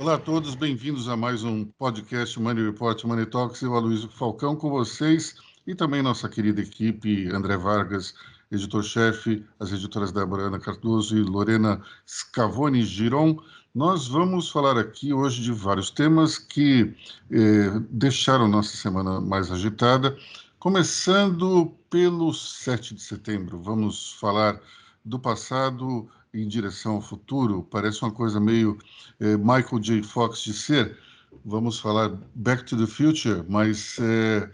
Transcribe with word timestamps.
Olá 0.00 0.14
a 0.14 0.18
todos, 0.18 0.54
bem-vindos 0.54 1.10
a 1.10 1.14
mais 1.14 1.44
um 1.44 1.62
podcast 1.62 2.40
Money 2.40 2.64
Report 2.64 3.04
Money 3.04 3.26
Talks. 3.26 3.60
Eu, 3.60 3.74
Aloysio 3.74 4.08
Falcão, 4.08 4.56
com 4.56 4.70
vocês 4.70 5.34
e 5.66 5.74
também 5.74 6.00
nossa 6.00 6.26
querida 6.26 6.62
equipe, 6.62 7.28
André 7.30 7.58
Vargas, 7.58 8.14
editor-chefe, 8.50 9.44
as 9.60 9.70
editoras 9.70 10.10
Débora 10.10 10.44
Ana 10.44 10.58
Cardoso 10.58 11.18
e 11.18 11.22
Lorena 11.22 11.82
Scavone 12.06 12.82
Giron. 12.82 13.36
Nós 13.74 14.08
vamos 14.08 14.48
falar 14.48 14.78
aqui 14.78 15.12
hoje 15.12 15.42
de 15.42 15.52
vários 15.52 15.90
temas 15.90 16.38
que 16.38 16.96
eh, 17.30 17.70
deixaram 17.90 18.48
nossa 18.48 18.74
semana 18.78 19.20
mais 19.20 19.52
agitada, 19.52 20.16
começando 20.58 21.74
pelo 21.90 22.32
7 22.32 22.94
de 22.94 23.02
setembro. 23.02 23.60
Vamos 23.60 24.14
falar 24.14 24.58
do 25.04 25.18
passado 25.18 26.08
em 26.32 26.46
direção 26.46 26.94
ao 26.96 27.00
futuro, 27.00 27.66
parece 27.70 28.02
uma 28.02 28.12
coisa 28.12 28.40
meio 28.40 28.78
eh, 29.18 29.36
Michael 29.36 29.80
J. 29.80 30.02
Fox 30.02 30.42
de 30.42 30.52
ser. 30.52 30.96
Vamos 31.44 31.78
falar 31.78 32.10
Back 32.34 32.64
to 32.64 32.76
the 32.76 32.86
Future, 32.86 33.44
mas 33.48 33.96
eh, 34.00 34.50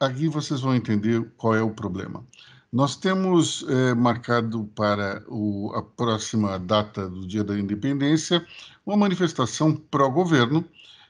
aqui 0.00 0.28
vocês 0.28 0.60
vão 0.60 0.74
entender 0.74 1.24
qual 1.36 1.54
é 1.54 1.62
o 1.62 1.70
problema. 1.70 2.24
Nós 2.72 2.96
temos 2.96 3.64
eh, 3.68 3.94
marcado 3.94 4.64
para 4.74 5.22
o, 5.28 5.72
a 5.74 5.82
próxima 5.82 6.58
data 6.58 7.08
do 7.08 7.26
Dia 7.26 7.44
da 7.44 7.58
Independência 7.58 8.44
uma 8.84 8.96
manifestação 8.96 9.74
pró-governo 9.74 10.64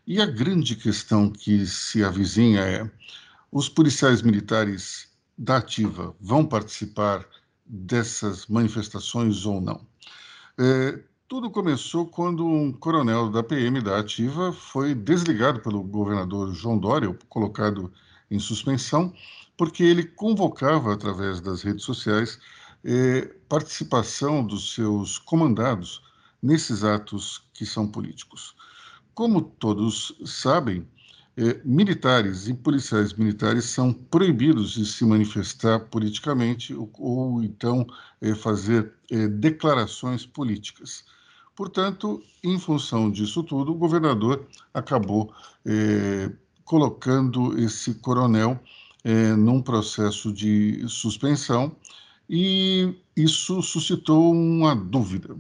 e 0.07 0.21
a 0.21 0.27
grande 0.27 0.77
questão 0.77 1.31
que 1.31 1.67
se 1.67 2.05
avizinha 2.05 2.61
é: 2.61 2.91
os 3.51 3.69
policiais 3.69 4.23
militares 4.23 5.09
da 5.37 5.57
Ativa 5.59 6.15
vão 6.21 6.45
participar 6.45 7.27
dessas 7.67 8.47
manifestações 8.47 9.45
ou 9.45 9.61
não. 9.61 9.81
É, 10.59 11.03
tudo 11.29 11.51
começou 11.51 12.07
quando 12.07 12.47
um 12.47 12.73
coronel 12.73 13.31
da 13.31 13.43
PM 13.43 13.81
da 13.81 13.99
Ativa 13.99 14.53
foi 14.53 14.95
desligado 14.95 15.61
pelo 15.61 15.83
governador 15.83 16.55
João 16.55 16.79
Dória, 16.79 17.17
colocado 17.29 17.93
em 18.31 18.39
suspensão, 18.39 19.13
porque 19.57 19.83
ele 19.83 20.05
convocava 20.05 20.93
através 20.93 21.41
das 21.41 21.63
redes 21.63 21.85
sociais 21.85 22.39
é, 22.85 23.23
participação 23.49 24.47
dos 24.47 24.75
seus 24.75 25.19
comandados 25.19 26.03
nesses 26.43 26.85
atos 26.85 27.43
que 27.53 27.67
são 27.67 27.89
políticos. 27.89 28.55
Como 29.15 29.41
todos 29.43 30.15
sabem, 30.25 30.87
é, 31.37 31.61
militares 31.65 32.49
e 32.49 32.55
policiais 32.55 33.13
militares 33.13 33.67
são 33.67 33.93
proibidos 33.93 34.73
de 34.73 34.87
se 34.87 35.05
manifestar 35.05 35.81
politicamente 35.81 36.73
ou, 36.75 36.91
ou 36.99 37.43
então 37.43 37.87
é, 38.23 38.35
fazer 38.35 38.93
é, 39.11 39.29
declarações 39.29 40.25
políticas. 40.25 41.05
Portanto, 41.55 42.23
em 42.43 42.59
função 42.59 43.11
disso 43.11 43.43
tudo, 43.43 43.73
o 43.73 43.77
governador 43.77 44.47
acabou 44.73 45.33
é, 45.65 46.31
colocando 46.65 47.59
esse 47.59 47.95
coronel 47.95 48.59
é, 49.05 49.35
num 49.35 49.63
processo 49.63 50.33
de 50.33 50.85
suspensão 50.89 51.75
e 52.29 52.95
isso 53.17 53.63
suscitou 53.63 54.33
uma 54.33 54.75
dúvida. 54.75 55.37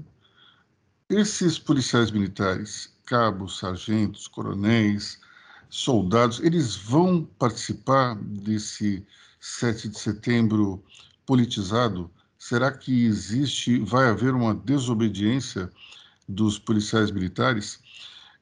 Esses 1.08 1.58
policiais 1.58 2.10
militares, 2.10 2.92
cabos, 3.04 3.58
sargentos, 3.58 4.28
coronéis, 4.28 5.20
soldados, 5.68 6.40
eles 6.40 6.76
vão 6.76 7.24
participar 7.38 8.14
desse 8.16 9.04
7 9.40 9.88
de 9.88 9.98
setembro 9.98 10.82
politizado? 11.24 12.10
Será 12.38 12.70
que 12.70 13.04
existe, 13.04 13.78
vai 13.80 14.08
haver 14.08 14.34
uma 14.34 14.54
desobediência 14.54 15.70
dos 16.28 16.58
policiais 16.58 17.10
militares? 17.10 17.80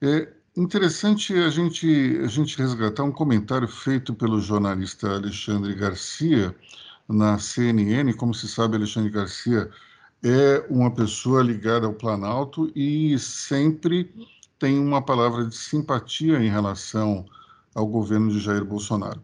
É 0.01 0.33
interessante 0.57 1.33
a 1.35 1.51
gente, 1.51 2.21
a 2.23 2.27
gente 2.27 2.59
resgatar 2.59 3.03
um 3.05 3.13
comentário 3.13 3.67
feito 3.67 4.15
pelo 4.15 4.41
jornalista 4.41 5.15
Alexandre 5.15 5.75
Garcia 5.75 6.55
na 7.09 7.39
CNN. 7.39 8.13
Como 8.15 8.35
se 8.35 8.49
sabe, 8.49 8.77
Alexandre 8.77 9.11
Garcia 9.11 9.71
é 10.23 10.65
uma 10.71 10.91
pessoa 10.91 11.43
ligada 11.43 11.87
ao 11.87 11.93
Planalto 11.93 12.71
e 12.75 13.19
sempre 13.19 14.11
tem 14.65 14.79
uma 14.79 15.03
palavra 15.03 15.45
de 15.45 15.55
simpatia 15.55 16.39
em 16.39 16.49
relação 16.49 17.27
ao 17.75 17.87
governo 17.87 18.31
de 18.31 18.41
Jair 18.41 18.65
Bolsonaro. 18.65 19.23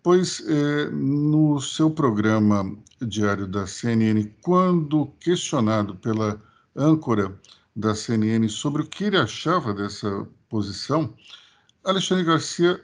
Pois, 0.00 0.40
é, 0.46 0.88
no 0.90 1.60
seu 1.60 1.90
programa 1.90 2.78
diário 3.02 3.48
da 3.48 3.66
CNN, 3.66 4.32
quando 4.40 5.06
questionado 5.18 5.96
pela 5.96 6.40
âncora 6.76 7.36
da 7.74 7.96
CNN 7.96 8.48
sobre 8.48 8.82
o 8.82 8.86
que 8.86 9.02
ele 9.02 9.16
achava 9.16 9.74
dessa 9.74 10.24
posição, 10.48 11.12
Alexandre 11.82 12.22
Garcia 12.22 12.80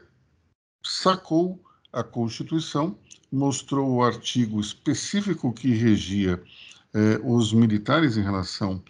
sacou 0.84 1.62
a 1.92 2.02
Constituição, 2.02 2.98
mostrou 3.30 3.88
o 3.92 4.02
artigo 4.02 4.60
específico 4.60 5.52
que 5.52 5.68
regia 5.68 6.42
eh, 6.92 7.20
os 7.22 7.52
militares 7.52 8.16
em 8.16 8.24
relação 8.24 8.82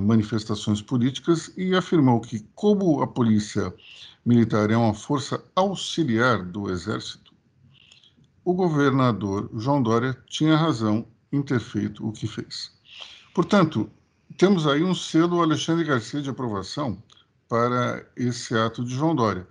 manifestações 0.00 0.80
políticas 0.80 1.52
e 1.56 1.74
afirmou 1.74 2.20
que, 2.20 2.40
como 2.54 3.02
a 3.02 3.06
polícia 3.06 3.72
militar 4.24 4.70
é 4.70 4.76
uma 4.76 4.94
força 4.94 5.42
auxiliar 5.54 6.44
do 6.44 6.70
Exército, 6.70 7.32
o 8.44 8.54
governador 8.54 9.50
João 9.54 9.82
Dória 9.82 10.16
tinha 10.26 10.56
razão 10.56 11.06
em 11.30 11.42
ter 11.42 11.60
feito 11.60 12.06
o 12.06 12.12
que 12.12 12.26
fez. 12.26 12.72
Portanto, 13.34 13.90
temos 14.36 14.66
aí 14.66 14.82
um 14.82 14.94
selo 14.94 15.42
Alexandre 15.42 15.84
Garcia 15.84 16.22
de 16.22 16.30
aprovação 16.30 17.02
para 17.48 18.06
esse 18.16 18.56
ato 18.56 18.84
de 18.84 18.94
João 18.94 19.14
Dória. 19.14 19.46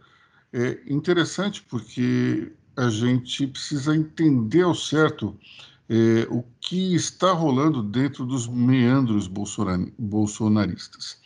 É 0.52 0.80
interessante 0.88 1.62
porque 1.62 2.52
a 2.76 2.90
gente 2.90 3.46
precisa 3.46 3.96
entender 3.96 4.64
ao 4.64 4.74
certo 4.74 5.38
é, 5.90 6.28
o 6.30 6.44
que 6.62 6.94
está 6.94 7.32
rolando 7.32 7.82
dentro 7.82 8.26
dos 8.26 8.48
meandros 8.48 9.28
bolsonaristas. 9.28 11.18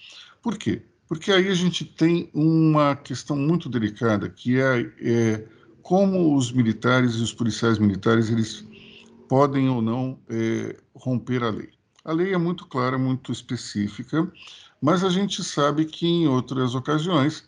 Por 0.42 0.58
quê? 0.58 0.82
Porque 1.08 1.32
aí 1.32 1.50
a 1.50 1.54
gente 1.54 1.84
tem 1.84 2.30
uma 2.34 2.96
questão 2.96 3.36
muito 3.36 3.68
delicada, 3.68 4.30
que 4.30 4.60
é, 4.60 4.90
é 5.02 5.46
como 5.82 6.36
os 6.36 6.52
militares 6.52 7.16
e 7.16 7.22
os 7.22 7.34
policiais 7.34 7.78
militares 7.78 8.30
eles 8.30 8.66
podem 9.28 9.70
ou 9.70 9.82
não 9.82 10.18
é, 10.30 10.78
romper 10.96 11.44
a 11.44 11.50
lei. 11.50 11.70
A 12.06 12.14
lei 12.14 12.34
é 12.34 12.38
muito 12.38 12.66
clara, 12.66 12.98
muito 12.98 13.32
específica, 13.32 14.32
mas 14.82 15.04
a 15.04 15.10
gente 15.10 15.44
sabe 15.44 15.86
que 15.86 16.08
em 16.08 16.28
outras 16.28 16.74
ocasiões 16.74 17.44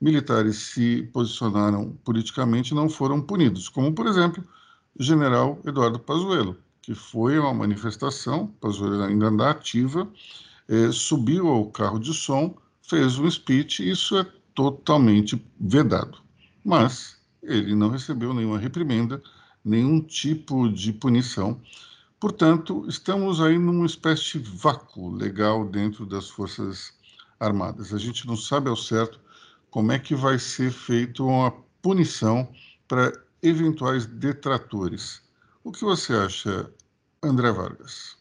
militares 0.00 0.56
se 0.56 1.02
posicionaram 1.12 1.96
politicamente 2.04 2.72
e 2.72 2.74
não 2.74 2.88
foram 2.88 3.20
punidos, 3.20 3.68
como 3.68 3.92
por 3.92 4.06
exemplo 4.06 4.44
general 4.98 5.58
Eduardo 5.64 5.98
Pazuello, 5.98 6.56
que 6.82 6.94
foi 6.94 7.38
uma 7.38 7.54
manifestação, 7.54 8.48
Pazuello 8.60 9.02
ainda 9.02 9.26
anda 9.26 9.50
ativa, 9.50 10.08
é, 10.68 10.90
subiu 10.92 11.48
ao 11.48 11.66
carro 11.70 11.98
de 11.98 12.12
som, 12.14 12.54
fez 12.82 13.18
um 13.18 13.30
speech, 13.30 13.88
isso 13.88 14.18
é 14.18 14.26
totalmente 14.54 15.40
vedado. 15.58 16.18
Mas 16.64 17.20
ele 17.42 17.74
não 17.74 17.88
recebeu 17.88 18.34
nenhuma 18.34 18.58
reprimenda, 18.58 19.22
nenhum 19.64 20.00
tipo 20.00 20.68
de 20.68 20.92
punição. 20.92 21.60
Portanto, 22.18 22.84
estamos 22.88 23.40
aí 23.40 23.58
numa 23.58 23.86
espécie 23.86 24.38
de 24.38 24.50
vácuo 24.50 25.10
legal 25.10 25.64
dentro 25.64 26.04
das 26.04 26.28
Forças 26.28 26.92
Armadas. 27.38 27.94
A 27.94 27.98
gente 27.98 28.26
não 28.26 28.36
sabe 28.36 28.68
ao 28.68 28.76
certo 28.76 29.18
como 29.70 29.92
é 29.92 29.98
que 29.98 30.14
vai 30.14 30.38
ser 30.38 30.70
feita 30.70 31.22
uma 31.22 31.52
punição 31.80 32.48
para 32.86 33.12
eventuais 33.42 34.06
detratores. 34.06 35.22
O 35.64 35.72
que 35.72 35.84
você 35.84 36.12
acha, 36.14 36.72
André 37.22 37.50
Vargas? 37.52 38.19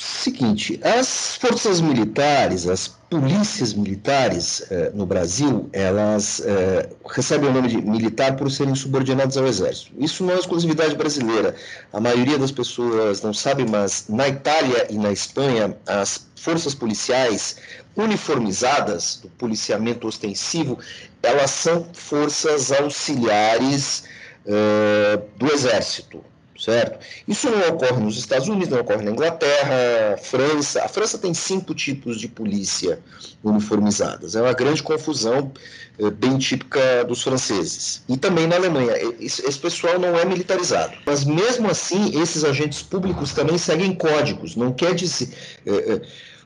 Seguinte, 0.00 0.78
as 0.84 1.34
forças 1.34 1.80
militares, 1.80 2.68
as 2.68 2.86
polícias 3.10 3.74
militares 3.74 4.64
eh, 4.70 4.92
no 4.94 5.04
Brasil, 5.04 5.68
elas 5.72 6.40
eh, 6.46 6.88
recebem 7.04 7.50
o 7.50 7.52
nome 7.52 7.66
de 7.66 7.82
militar 7.82 8.36
por 8.36 8.48
serem 8.48 8.76
subordinadas 8.76 9.36
ao 9.36 9.44
exército. 9.44 9.90
Isso 9.98 10.22
não 10.22 10.34
é 10.34 10.38
exclusividade 10.38 10.94
brasileira. 10.94 11.52
A 11.92 11.98
maioria 11.98 12.38
das 12.38 12.52
pessoas 12.52 13.22
não 13.22 13.34
sabe, 13.34 13.68
mas 13.68 14.04
na 14.08 14.28
Itália 14.28 14.86
e 14.88 14.96
na 14.96 15.10
Espanha, 15.10 15.76
as 15.88 16.28
forças 16.36 16.76
policiais 16.76 17.56
uniformizadas, 17.96 19.18
do 19.20 19.28
policiamento 19.30 20.06
ostensivo, 20.06 20.78
elas 21.24 21.50
são 21.50 21.88
forças 21.92 22.70
auxiliares 22.70 24.04
eh, 24.46 25.20
do 25.36 25.52
exército 25.52 26.22
certo? 26.58 26.98
Isso 27.26 27.48
não 27.48 27.68
ocorre 27.68 28.02
nos 28.02 28.18
Estados 28.18 28.48
Unidos, 28.48 28.68
não 28.68 28.80
ocorre 28.80 29.04
na 29.04 29.12
Inglaterra, 29.12 30.16
França. 30.20 30.82
A 30.82 30.88
França 30.88 31.16
tem 31.16 31.32
cinco 31.32 31.74
tipos 31.74 32.18
de 32.20 32.26
polícia 32.26 32.98
uniformizadas. 33.44 34.34
É 34.34 34.42
uma 34.42 34.52
grande 34.52 34.82
confusão, 34.82 35.52
é, 35.98 36.10
bem 36.10 36.36
típica 36.38 37.04
dos 37.04 37.22
franceses. 37.22 38.02
E 38.08 38.16
também 38.16 38.46
na 38.46 38.56
Alemanha. 38.56 38.92
Esse, 39.20 39.58
pessoal 39.58 39.98
não 39.98 40.18
é 40.18 40.24
militarizado. 40.24 40.94
Mas 41.06 41.24
mesmo 41.24 41.70
assim, 41.70 42.20
esses 42.20 42.44
agentes 42.44 42.82
públicos 42.82 43.32
também 43.32 43.56
seguem 43.56 43.94
códigos. 43.94 44.56
Não 44.56 44.72
quer 44.72 44.94
dizer. 44.94 45.30
É, 45.64 45.70
é, 45.70 46.02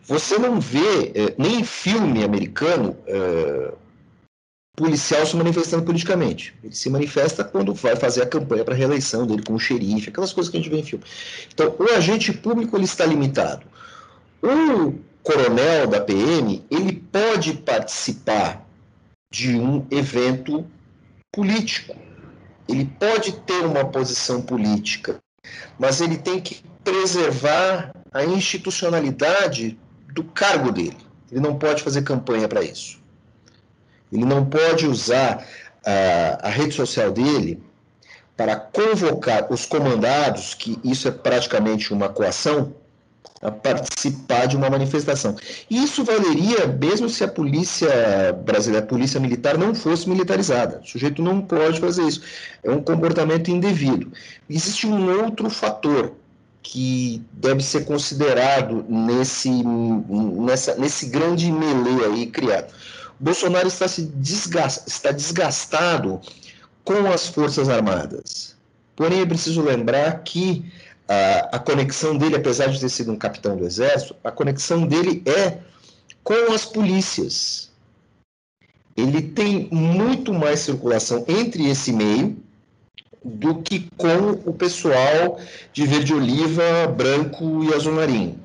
Você 0.07 0.37
não 0.39 0.61
vê, 0.61 1.35
nem 1.39 1.61
em 1.61 1.65
filme 1.65 2.25
americano, 2.25 2.97
policial 4.77 5.27
se 5.27 5.37
manifestando 5.37 5.85
politicamente. 5.85 6.55
Ele 6.65 6.75
se 6.75 6.89
manifesta 6.89 7.45
quando 7.45 7.75
vai 7.75 7.95
fazer 7.95 8.23
a 8.23 8.27
campanha 8.27 8.65
para 8.65 8.75
a 8.75 8.77
reeleição 8.77 9.27
dele 9.27 9.43
como 9.43 9.59
xerife, 9.61 10.09
aquelas 10.09 10.33
coisas 10.33 10.51
que 10.51 10.57
a 10.57 10.61
gente 10.61 10.71
vê 10.71 10.79
em 10.79 10.85
filme. 10.85 11.05
Então, 11.53 11.75
o 11.79 11.85
agente 11.95 12.33
público 12.33 12.77
ele 12.77 12.85
está 12.85 13.05
limitado. 13.05 13.67
O 14.43 14.95
coronel 15.23 15.87
da 15.87 16.01
PM, 16.01 16.65
ele 16.71 16.93
pode 17.13 17.55
participar 17.55 18.67
de 19.31 19.57
um 19.57 19.87
evento 19.91 20.67
político. 21.31 21.97
Ele 22.69 22.87
pode 22.99 23.33
ter 23.41 23.65
uma 23.65 23.85
posição 23.85 24.41
política, 24.41 25.21
mas 25.79 26.01
ele 26.01 26.17
tem 26.17 26.41
que 26.41 26.63
preservar 26.83 27.93
a 28.13 28.25
institucionalidade 28.25 29.79
do 30.13 30.25
cargo 30.25 30.71
dele. 30.73 30.97
Ele 31.31 31.41
não 31.41 31.59
pode 31.59 31.83
fazer 31.83 32.03
campanha 32.03 32.49
para 32.49 32.63
isso. 32.63 33.02
Ele 34.13 34.25
não 34.25 34.45
pode 34.45 34.87
usar 34.87 35.47
a, 35.85 36.49
a 36.49 36.51
rede 36.51 36.75
social 36.75 37.11
dele 37.11 37.63
para 38.37 38.57
convocar 38.57 39.47
os 39.51 39.67
comandados, 39.67 40.55
que 40.55 40.79
isso 40.85 41.09
é 41.09 41.11
praticamente 41.11 41.93
uma 41.93 42.09
coação, 42.09 42.75
a 43.43 43.51
participar 43.51 44.47
de 44.47 44.57
uma 44.57 44.71
manifestação. 44.71 45.35
Isso 45.69 46.05
valeria 46.05 46.67
mesmo 46.67 47.09
se 47.09 47.25
a 47.25 47.29
polícia 47.29 48.33
brasileira, 48.45 48.85
a 48.85 48.89
polícia 48.89 49.19
militar 49.19 49.59
não 49.59 49.75
fosse 49.75 50.09
militarizada. 50.09 50.81
O 50.83 50.87
sujeito 50.87 51.21
não 51.21 51.41
pode 51.41 51.81
fazer 51.81 52.03
isso. 52.03 52.23
É 52.63 52.71
um 52.71 52.81
comportamento 52.81 53.51
indevido. 53.51 54.13
Existe 54.49 54.87
um 54.87 55.25
outro 55.25 55.51
fator 55.51 56.13
que 56.63 57.21
deve 57.33 57.63
ser 57.65 57.85
considerado 57.85 58.85
nesse, 58.89 59.51
nessa, 59.51 60.77
nesse 60.77 61.07
grande 61.07 61.51
melee 61.51 62.05
aí 62.05 62.27
criado. 62.27 62.73
Bolsonaro 63.23 63.69
está, 63.69 63.87
se 63.87 64.03
desgast, 64.03 64.83
está 64.89 65.13
desgastado 65.13 66.21
com 66.83 67.09
as 67.09 67.29
Forças 67.29 67.69
Armadas. 67.69 68.57
Porém, 68.97 69.21
é 69.21 69.27
preciso 69.27 69.63
lembrar 69.63 70.25
que 70.25 70.65
a, 71.07 71.57
a 71.57 71.59
conexão 71.61 72.19
dele, 72.19 72.35
apesar 72.35 72.67
de 72.67 72.81
ter 72.81 72.89
sido 72.89 73.13
um 73.13 73.17
capitão 73.17 73.57
do 73.57 73.65
Exército, 73.65 74.17
a 74.25 74.33
conexão 74.33 74.85
dele 74.85 75.23
é 75.25 75.59
com 76.25 76.53
as 76.53 76.65
polícias. 76.65 77.71
Ele 78.97 79.23
tem 79.23 79.69
muito 79.71 80.35
mais 80.35 80.59
circulação 80.59 81.25
entre 81.29 81.71
esse 81.71 81.93
meio 81.93 82.37
do 83.25 83.63
que 83.63 83.89
com 83.97 84.33
o 84.45 84.53
pessoal 84.53 85.39
de 85.73 85.87
verde 85.87 86.13
oliva, 86.13 86.89
branco 86.89 87.63
e 87.63 87.73
azul 87.73 87.93
marinho 87.93 88.43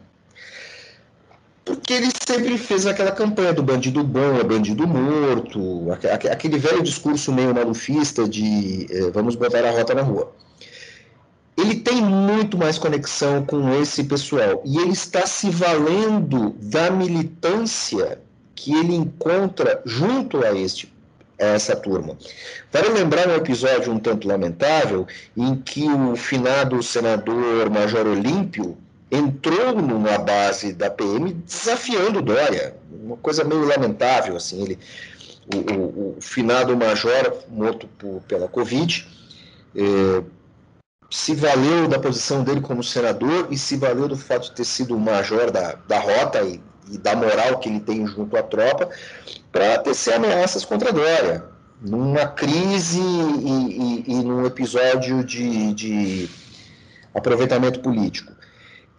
porque 1.67 1.93
ele 1.93 2.09
sempre 2.25 2.57
fez 2.57 2.87
aquela 2.87 3.11
campanha 3.11 3.51
do 3.51 3.61
bandido 3.61 4.01
bom 4.01 4.39
é 4.39 4.43
bandido 4.43 4.87
morto, 4.87 5.91
aquele 6.31 6.57
velho 6.57 6.81
discurso 6.81 7.31
meio 7.33 7.53
malufista 7.53 8.27
de 8.27 8.87
eh, 8.89 9.11
vamos 9.13 9.35
botar 9.35 9.65
a 9.65 9.71
rota 9.71 9.93
na 9.93 10.01
rua. 10.01 10.31
Ele 11.57 11.75
tem 11.75 12.01
muito 12.01 12.57
mais 12.57 12.77
conexão 12.77 13.43
com 13.43 13.73
esse 13.81 14.03
pessoal 14.05 14.61
e 14.63 14.77
ele 14.77 14.91
está 14.91 15.27
se 15.27 15.49
valendo 15.49 16.55
da 16.61 16.89
militância 16.89 18.21
que 18.55 18.73
ele 18.73 18.95
encontra 18.95 19.81
junto 19.85 20.45
a 20.45 20.57
este 20.57 20.93
a 21.39 21.47
essa 21.47 21.75
turma. 21.75 22.17
Vale 22.71 22.89
lembrar 22.89 23.27
um 23.27 23.35
episódio 23.35 23.91
um 23.91 23.99
tanto 23.99 24.27
lamentável 24.27 25.05
em 25.35 25.55
que 25.55 25.83
o 25.83 26.15
finado 26.15 26.81
senador 26.81 27.69
Major 27.69 28.07
Olímpio 28.07 28.77
entrou 29.11 29.73
numa 29.75 30.17
base 30.17 30.73
da 30.73 30.89
PM 30.89 31.33
desafiando 31.33 32.21
Dória, 32.21 32.75
uma 32.91 33.17
coisa 33.17 33.43
meio 33.43 33.65
lamentável, 33.65 34.35
assim, 34.35 34.63
ele, 34.63 34.79
o, 35.53 35.73
o, 35.73 36.17
o 36.17 36.21
finado 36.21 36.75
major, 36.75 37.37
morto 37.49 37.87
por, 37.97 38.21
pela 38.27 38.47
Covid, 38.47 39.07
eh, 39.75 40.23
se 41.09 41.33
valeu 41.35 41.87
da 41.87 41.99
posição 41.99 42.43
dele 42.43 42.59
como 42.59 42.83
senador 42.83 43.47
e 43.49 43.57
se 43.57 43.77
valeu 43.77 44.07
do 44.07 44.17
fato 44.17 44.49
de 44.49 44.55
ter 44.55 44.65
sido 44.65 44.95
o 44.95 44.99
major 44.99 45.51
da, 45.51 45.75
da 45.87 45.99
rota 45.99 46.41
e, 46.41 46.61
e 46.91 46.97
da 46.97 47.15
moral 47.15 47.59
que 47.59 47.69
ele 47.69 47.79
tem 47.79 48.05
junto 48.05 48.35
à 48.35 48.43
tropa 48.43 48.89
para 49.51 49.79
tecer 49.79 50.15
ameaças 50.15 50.65
contra 50.65 50.91
Dória, 50.91 51.45
numa 51.81 52.27
crise 52.27 52.99
e, 52.99 54.03
e, 54.09 54.11
e 54.11 54.15
num 54.15 54.45
episódio 54.45 55.23
de, 55.23 55.73
de 55.73 56.29
aproveitamento 57.13 57.79
político. 57.79 58.36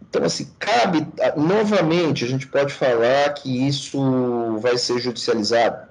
Então, 0.02 0.24
assim, 0.24 0.50
cabe, 0.58 1.06
novamente, 1.36 2.24
a 2.24 2.28
gente 2.28 2.46
pode 2.46 2.72
falar 2.72 3.34
que 3.34 3.66
isso 3.66 4.56
vai 4.58 4.78
ser 4.78 4.98
judicializado. 5.00 5.88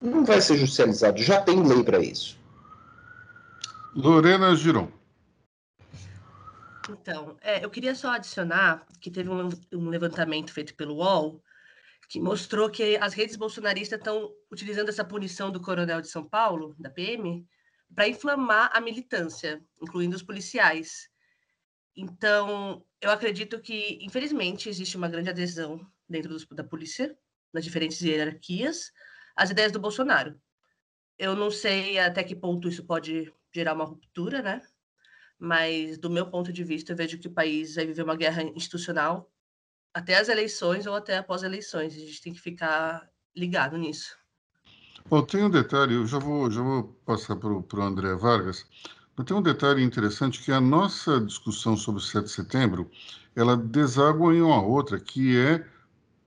Não 0.00 0.24
vai 0.24 0.40
ser 0.40 0.58
judicializado, 0.58 1.22
já 1.22 1.40
tem 1.40 1.62
lei 1.66 1.82
para 1.82 1.98
isso. 1.98 2.38
Lorena 3.94 4.54
Giron. 4.54 4.88
Então, 6.90 7.36
é, 7.40 7.64
eu 7.64 7.70
queria 7.70 7.94
só 7.94 8.10
adicionar 8.10 8.84
que 9.00 9.10
teve 9.10 9.30
um, 9.30 9.48
um, 9.72 9.88
levantamento 9.88 10.52
feito 10.52 10.74
pelo 10.74 10.96
UOL 10.96 11.42
que 12.08 12.20
mostrou 12.20 12.68
que 12.68 12.98
as 12.98 13.14
redes 13.14 13.36
bolsonaristas 13.36 13.98
estão 13.98 14.30
utilizando 14.52 14.90
essa 14.90 15.04
punição 15.04 15.50
do 15.50 15.60
coronel 15.60 16.02
de 16.02 16.08
São 16.08 16.22
Paulo, 16.22 16.74
da 16.78 16.90
PM, 16.90 17.46
para 17.94 18.08
inflamar 18.08 18.70
a 18.74 18.80
militância, 18.80 19.62
incluindo 19.80 20.14
os 20.14 20.22
policiais. 20.22 21.08
Então, 21.96 22.84
eu 23.00 23.10
acredito 23.10 23.60
que, 23.60 23.98
infelizmente, 24.02 24.68
existe 24.68 24.96
uma 24.96 25.08
grande 25.08 25.30
adesão 25.30 25.80
dentro 26.08 26.30
dos, 26.30 26.46
da 26.46 26.64
polícia, 26.64 27.16
nas 27.52 27.64
diferentes 27.64 28.00
hierarquias, 28.00 28.92
às 29.36 29.50
ideias 29.50 29.72
do 29.72 29.78
Bolsonaro. 29.78 30.38
Eu 31.16 31.36
não 31.36 31.50
sei 31.50 31.98
até 31.98 32.24
que 32.24 32.34
ponto 32.34 32.68
isso 32.68 32.84
pode 32.84 33.32
gerar 33.52 33.74
uma 33.74 33.84
ruptura, 33.84 34.42
né? 34.42 34.60
Mas, 35.38 35.98
do 35.98 36.10
meu 36.10 36.28
ponto 36.28 36.52
de 36.52 36.64
vista, 36.64 36.92
eu 36.92 36.96
vejo 36.96 37.18
que 37.18 37.28
o 37.28 37.32
país 37.32 37.76
vai 37.76 37.86
viver 37.86 38.02
uma 38.02 38.16
guerra 38.16 38.42
institucional 38.42 39.30
até 39.92 40.16
as 40.16 40.28
eleições 40.28 40.86
ou 40.86 40.94
até 40.94 41.18
após 41.18 41.42
as 41.42 41.46
eleições. 41.46 41.94
A 41.94 41.98
gente 42.00 42.20
tem 42.20 42.32
que 42.32 42.40
ficar 42.40 43.08
ligado 43.36 43.78
nisso. 43.78 44.16
Bom, 45.08 45.22
tem 45.22 45.44
um 45.44 45.50
detalhe, 45.50 45.94
eu 45.94 46.06
já 46.06 46.18
vou, 46.18 46.50
já 46.50 46.62
vou 46.62 46.94
passar 47.04 47.36
para 47.36 47.52
o 47.52 47.82
André 47.82 48.14
Vargas. 48.16 48.66
Mas 49.16 49.26
tem 49.26 49.36
um 49.36 49.42
detalhe 49.42 49.82
interessante 49.82 50.42
que 50.42 50.50
a 50.50 50.60
nossa 50.60 51.20
discussão 51.20 51.76
sobre 51.76 52.00
o 52.00 52.04
7 52.04 52.24
de 52.24 52.30
setembro, 52.30 52.90
ela 53.36 53.56
deságua 53.56 54.34
em 54.34 54.40
uma 54.40 54.60
outra, 54.60 54.98
que 54.98 55.36
é 55.36 55.64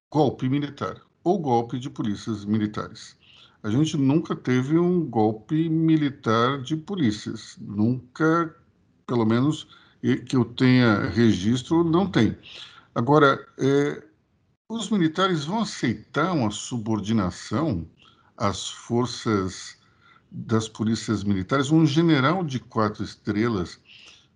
golpe 0.10 0.48
militar 0.48 1.02
ou 1.24 1.38
golpe 1.38 1.78
de 1.78 1.90
polícias 1.90 2.46
militares. 2.46 3.18
A 3.62 3.70
gente 3.70 3.98
nunca 3.98 4.36
teve 4.36 4.80
um 4.80 5.04
golpe 5.06 5.68
militar 5.68 6.62
de 6.62 6.78
polícias, 6.78 7.58
nunca, 7.60 8.56
pelo 9.06 9.26
menos 9.26 9.68
que 10.02 10.38
eu 10.38 10.46
tenha 10.46 11.10
registro, 11.10 11.84
não 11.84 12.10
tem. 12.10 12.38
Agora, 12.96 13.46
é, 13.58 14.04
os 14.70 14.90
militares 14.90 15.44
vão 15.44 15.62
aceitar 15.62 16.32
uma 16.32 16.52
subordinação 16.52 17.86
às 18.38 18.70
forças 18.70 19.77
das 20.30 20.68
polícias 20.68 21.24
militares, 21.24 21.72
um 21.72 21.86
general 21.86 22.44
de 22.44 22.60
quatro 22.60 23.04
estrelas 23.04 23.80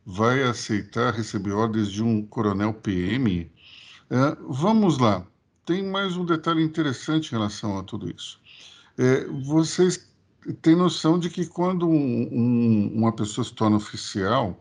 vai 0.05 0.43
aceitar 0.43 1.13
receber 1.13 1.51
ordens 1.51 1.91
de 1.91 2.03
um 2.03 2.25
coronel 2.25 2.74
PM? 2.74 3.51
É, 4.10 4.38
vamos 4.48 4.98
lá, 4.98 5.25
tem 5.65 5.83
mais 5.83 6.17
um 6.17 6.25
detalhe 6.25 6.63
interessante 6.63 7.29
em 7.29 7.38
relação 7.38 7.77
a 7.77 7.83
tudo 7.83 8.10
isso. 8.10 8.39
É, 8.98 9.25
vocês 9.43 10.07
têm 10.62 10.75
noção 10.75 11.19
de 11.19 11.29
que 11.29 11.45
quando 11.45 11.88
um, 11.88 12.29
um, 12.31 12.91
uma 12.93 13.12
pessoa 13.12 13.45
se 13.45 13.53
torna 13.53 13.77
oficial, 13.77 14.60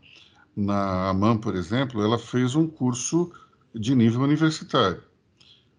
na 0.57 1.09
AMAN, 1.11 1.39
por 1.39 1.55
exemplo, 1.55 2.03
ela 2.03 2.19
fez 2.19 2.55
um 2.55 2.67
curso 2.67 3.33
de 3.75 3.95
nível 3.95 4.23
universitário. 4.23 5.03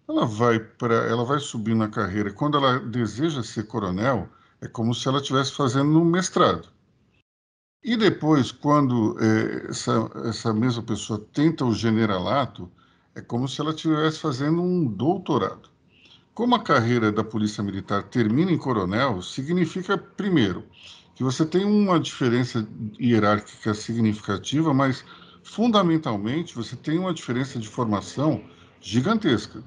Ela 0.08 0.26
vai 0.26 0.58
para, 0.58 0.94
ela 1.06 1.24
vai 1.24 1.38
subir 1.38 1.74
na 1.74 1.88
carreira. 1.88 2.32
Quando 2.32 2.56
ela 2.56 2.78
deseja 2.80 3.42
ser 3.42 3.66
coronel, 3.66 4.28
é 4.62 4.68
como 4.68 4.94
se 4.94 5.08
ela 5.08 5.18
estivesse 5.18 5.52
fazendo 5.52 6.00
um 6.00 6.04
mestrado. 6.04 6.68
E 7.82 7.96
depois, 7.96 8.52
quando 8.52 9.18
é, 9.20 9.66
essa, 9.68 10.08
essa 10.24 10.54
mesma 10.54 10.84
pessoa 10.84 11.18
tenta 11.32 11.64
o 11.64 11.74
generalato, 11.74 12.70
é 13.12 13.20
como 13.20 13.48
se 13.48 13.60
ela 13.60 13.70
estivesse 13.70 14.20
fazendo 14.20 14.62
um 14.62 14.86
doutorado. 14.86 15.68
Como 16.32 16.54
a 16.54 16.62
carreira 16.62 17.10
da 17.10 17.24
Polícia 17.24 17.60
Militar 17.60 18.04
termina 18.04 18.52
em 18.52 18.56
coronel, 18.56 19.20
significa, 19.20 19.98
primeiro, 19.98 20.64
que 21.16 21.24
você 21.24 21.44
tem 21.44 21.64
uma 21.64 21.98
diferença 21.98 22.66
hierárquica 23.00 23.74
significativa, 23.74 24.72
mas, 24.72 25.04
fundamentalmente, 25.42 26.54
você 26.54 26.76
tem 26.76 27.00
uma 27.00 27.12
diferença 27.12 27.58
de 27.58 27.68
formação 27.68 28.44
gigantesca 28.80 29.62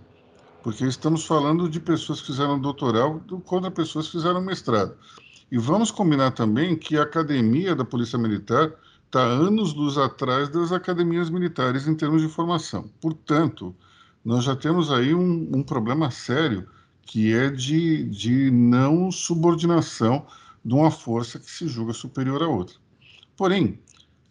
porque 0.66 0.84
estamos 0.84 1.28
falando 1.28 1.70
de 1.70 1.80
pessoas 1.80 2.22
que 2.22 2.26
fizeram 2.26 2.60
doutorado 2.60 3.40
contra 3.42 3.70
pessoas 3.70 4.08
que 4.08 4.14
fizeram 4.14 4.42
mestrado. 4.42 4.96
E 5.52 5.60
vamos 5.60 5.92
combinar 5.92 6.32
também 6.32 6.76
que 6.76 6.98
a 6.98 7.04
academia 7.04 7.76
da 7.76 7.86
Polícia 7.86 8.18
Militar 8.18 8.74
está 9.06 9.22
anos 9.22 9.76
luz 9.76 9.96
atrás 9.96 10.50
das 10.50 10.72
academias 10.72 11.30
militares 11.30 11.88
em 11.88 11.94
termos 11.94 12.24
de 12.24 12.28
formação. 12.28 12.90
Portanto, 13.00 13.76
nós 14.26 14.44
já 14.44 14.56
temos 14.56 14.92
aí 14.92 15.14
um, 15.14 15.52
um 15.54 15.62
problema 15.62 16.10
sério, 16.10 16.68
que 17.04 17.32
é 17.32 17.52
de, 17.52 18.04
de 18.06 18.50
não 18.50 19.12
subordinação 19.12 20.26
de 20.66 20.74
uma 20.74 20.90
força 20.90 21.38
que 21.38 21.52
se 21.52 21.68
julga 21.68 21.94
superior 21.94 22.42
à 22.42 22.48
outra. 22.48 22.76
Porém, 23.38 23.80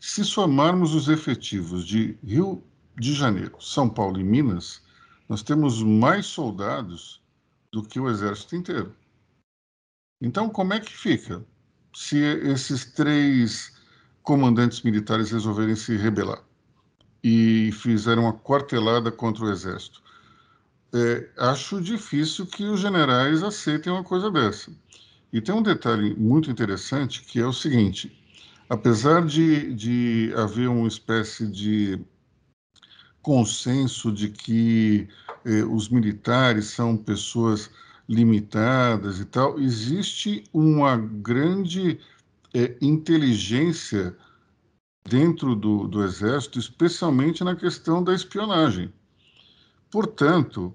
se 0.01 0.25
somarmos 0.25 0.97
os 0.97 1.07
efetivos 1.07 1.87
de 1.87 2.19
Rio 2.25 2.61
de 2.99 3.15
Janeiro, 3.15 3.55
São 3.61 3.89
Paulo 3.89 4.19
e 4.19 4.25
Minas, 4.25 4.83
nós 5.29 5.43
temos 5.43 5.83
mais 5.83 6.27
soldados 6.27 7.23
do 7.73 7.83
que 7.83 7.99
o 7.99 8.09
exército 8.09 8.57
inteiro. 8.57 8.95
Então, 10.21 10.49
como 10.49 10.75
é 10.75 10.81
que 10.81 10.93
fica 10.93 11.45
se 11.95 12.19
esses 12.19 12.85
três 12.85 13.73
comandantes 14.23 14.83
militares 14.83 15.31
resolverem 15.31 15.77
se 15.77 15.97
rebelar 15.97 16.43
e 17.23 17.71
fizeram 17.73 18.25
uma 18.25 18.33
quartelada 18.33 19.11
contra 19.11 19.45
o 19.45 19.51
exército? 19.51 20.03
É, 20.95 21.29
acho 21.39 21.81
difícil 21.81 22.47
que 22.47 22.65
os 22.65 22.81
generais 22.81 23.43
aceitem 23.43 23.93
uma 23.93 24.05
coisa 24.05 24.31
dessa. 24.31 24.71
E 25.33 25.41
tem 25.41 25.53
um 25.53 25.63
detalhe 25.63 26.15
muito 26.15 26.49
interessante 26.51 27.23
que 27.23 27.41
é 27.41 27.47
o 27.47 27.53
seguinte: 27.53 28.17
apesar 28.69 29.27
de, 29.27 29.75
de 29.75 30.33
haver 30.37 30.69
uma 30.69 30.87
espécie 30.87 31.49
de 31.49 32.01
consenso 33.25 34.13
de 34.13 34.29
que 34.29 35.09
eh, 35.47 35.65
os 35.65 35.89
militares 35.89 36.67
são 36.67 36.95
pessoas 36.95 37.71
limitadas 38.07 39.19
e 39.19 39.25
tal, 39.25 39.59
existe 39.59 40.45
uma 40.53 40.99
grande 40.99 41.99
eh, 42.53 42.77
inteligência 42.83 44.15
dentro 45.09 45.57
do, 45.57 45.89
do 45.89 46.05
Exército, 46.05 46.59
especialmente 46.59 47.43
na 47.43 47.57
questão 47.57 48.05
da 48.05 48.15
espionagem. 48.15 48.93
Portanto, 49.91 50.75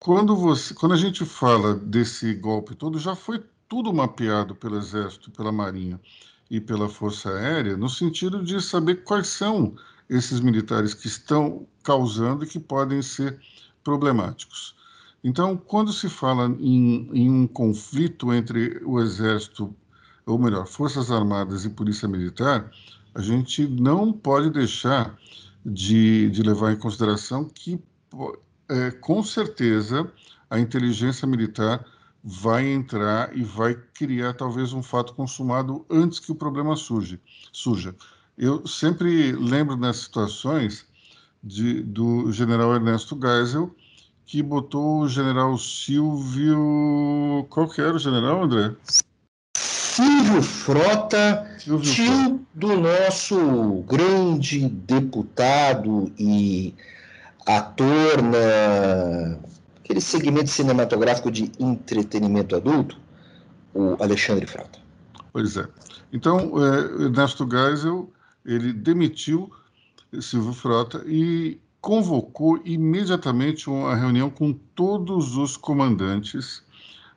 quando, 0.00 0.36
você, 0.36 0.72
quando 0.74 0.92
a 0.92 0.96
gente 0.96 1.24
fala 1.24 1.74
desse 1.74 2.32
golpe 2.34 2.76
todo, 2.76 2.96
já 2.96 3.16
foi 3.16 3.42
tudo 3.68 3.92
mapeado 3.92 4.54
pelo 4.54 4.78
Exército, 4.78 5.32
pela 5.32 5.50
Marinha 5.50 6.00
e 6.48 6.60
pela 6.60 6.88
Força 6.88 7.28
Aérea, 7.30 7.76
no 7.76 7.88
sentido 7.88 8.40
de 8.44 8.60
saber 8.62 9.02
quais 9.02 9.26
são 9.26 9.74
esses 10.12 10.40
militares 10.40 10.92
que 10.92 11.06
estão 11.06 11.66
causando 11.82 12.44
e 12.44 12.46
que 12.46 12.60
podem 12.60 13.00
ser 13.00 13.40
problemáticos. 13.82 14.76
Então, 15.24 15.56
quando 15.56 15.92
se 15.92 16.08
fala 16.08 16.46
em, 16.60 17.08
em 17.12 17.30
um 17.30 17.46
conflito 17.46 18.32
entre 18.32 18.80
o 18.84 19.00
Exército, 19.00 19.74
ou 20.26 20.38
melhor, 20.38 20.66
Forças 20.66 21.10
Armadas 21.10 21.64
e 21.64 21.70
Polícia 21.70 22.06
Militar, 22.06 22.70
a 23.14 23.22
gente 23.22 23.66
não 23.66 24.12
pode 24.12 24.50
deixar 24.50 25.16
de, 25.64 26.28
de 26.30 26.42
levar 26.42 26.72
em 26.72 26.76
consideração 26.76 27.48
que, 27.48 27.82
é, 28.68 28.90
com 28.90 29.22
certeza, 29.22 30.10
a 30.50 30.58
inteligência 30.58 31.26
militar 31.26 31.84
vai 32.22 32.66
entrar 32.66 33.36
e 33.36 33.42
vai 33.42 33.74
criar 33.94 34.34
talvez 34.34 34.72
um 34.72 34.82
fato 34.82 35.14
consumado 35.14 35.84
antes 35.90 36.20
que 36.20 36.30
o 36.30 36.36
problema 36.36 36.76
surge, 36.76 37.20
surja. 37.52 37.94
Eu 38.42 38.66
sempre 38.66 39.30
lembro 39.30 39.76
nessas 39.76 40.02
situações 40.02 40.84
de, 41.44 41.80
do 41.80 42.32
general 42.32 42.74
Ernesto 42.74 43.16
Geisel, 43.16 43.72
que 44.26 44.42
botou 44.42 45.02
o 45.02 45.08
general 45.08 45.56
Silvio. 45.56 47.46
Qual 47.48 47.68
que 47.68 47.80
era 47.80 47.94
o 47.94 48.00
general, 48.00 48.42
André? 48.42 48.74
Silvio 49.56 50.42
Frota, 50.42 51.56
Silvio 51.56 51.94
tio 51.94 52.04
Frota. 52.04 52.40
do 52.52 52.80
nosso 52.80 53.84
grande 53.88 54.68
deputado 54.68 56.10
e 56.18 56.74
ator 57.46 58.22
na 58.22 59.38
aquele 59.84 60.00
segmento 60.00 60.50
cinematográfico 60.50 61.30
de 61.30 61.52
entretenimento 61.60 62.56
adulto, 62.56 62.98
o 63.72 64.02
Alexandre 64.02 64.46
Frota. 64.46 64.80
Pois 65.32 65.56
é. 65.56 65.64
Então, 66.12 66.54
é, 66.60 67.04
Ernesto 67.04 67.48
Geisel, 67.48 68.10
ele 68.44 68.72
demitiu 68.72 69.52
Silvio 70.20 70.52
Frota 70.52 71.02
e 71.06 71.60
convocou 71.80 72.60
imediatamente 72.64 73.68
uma 73.68 73.94
reunião 73.94 74.30
com 74.30 74.52
todos 74.52 75.36
os 75.36 75.56
comandantes 75.56 76.62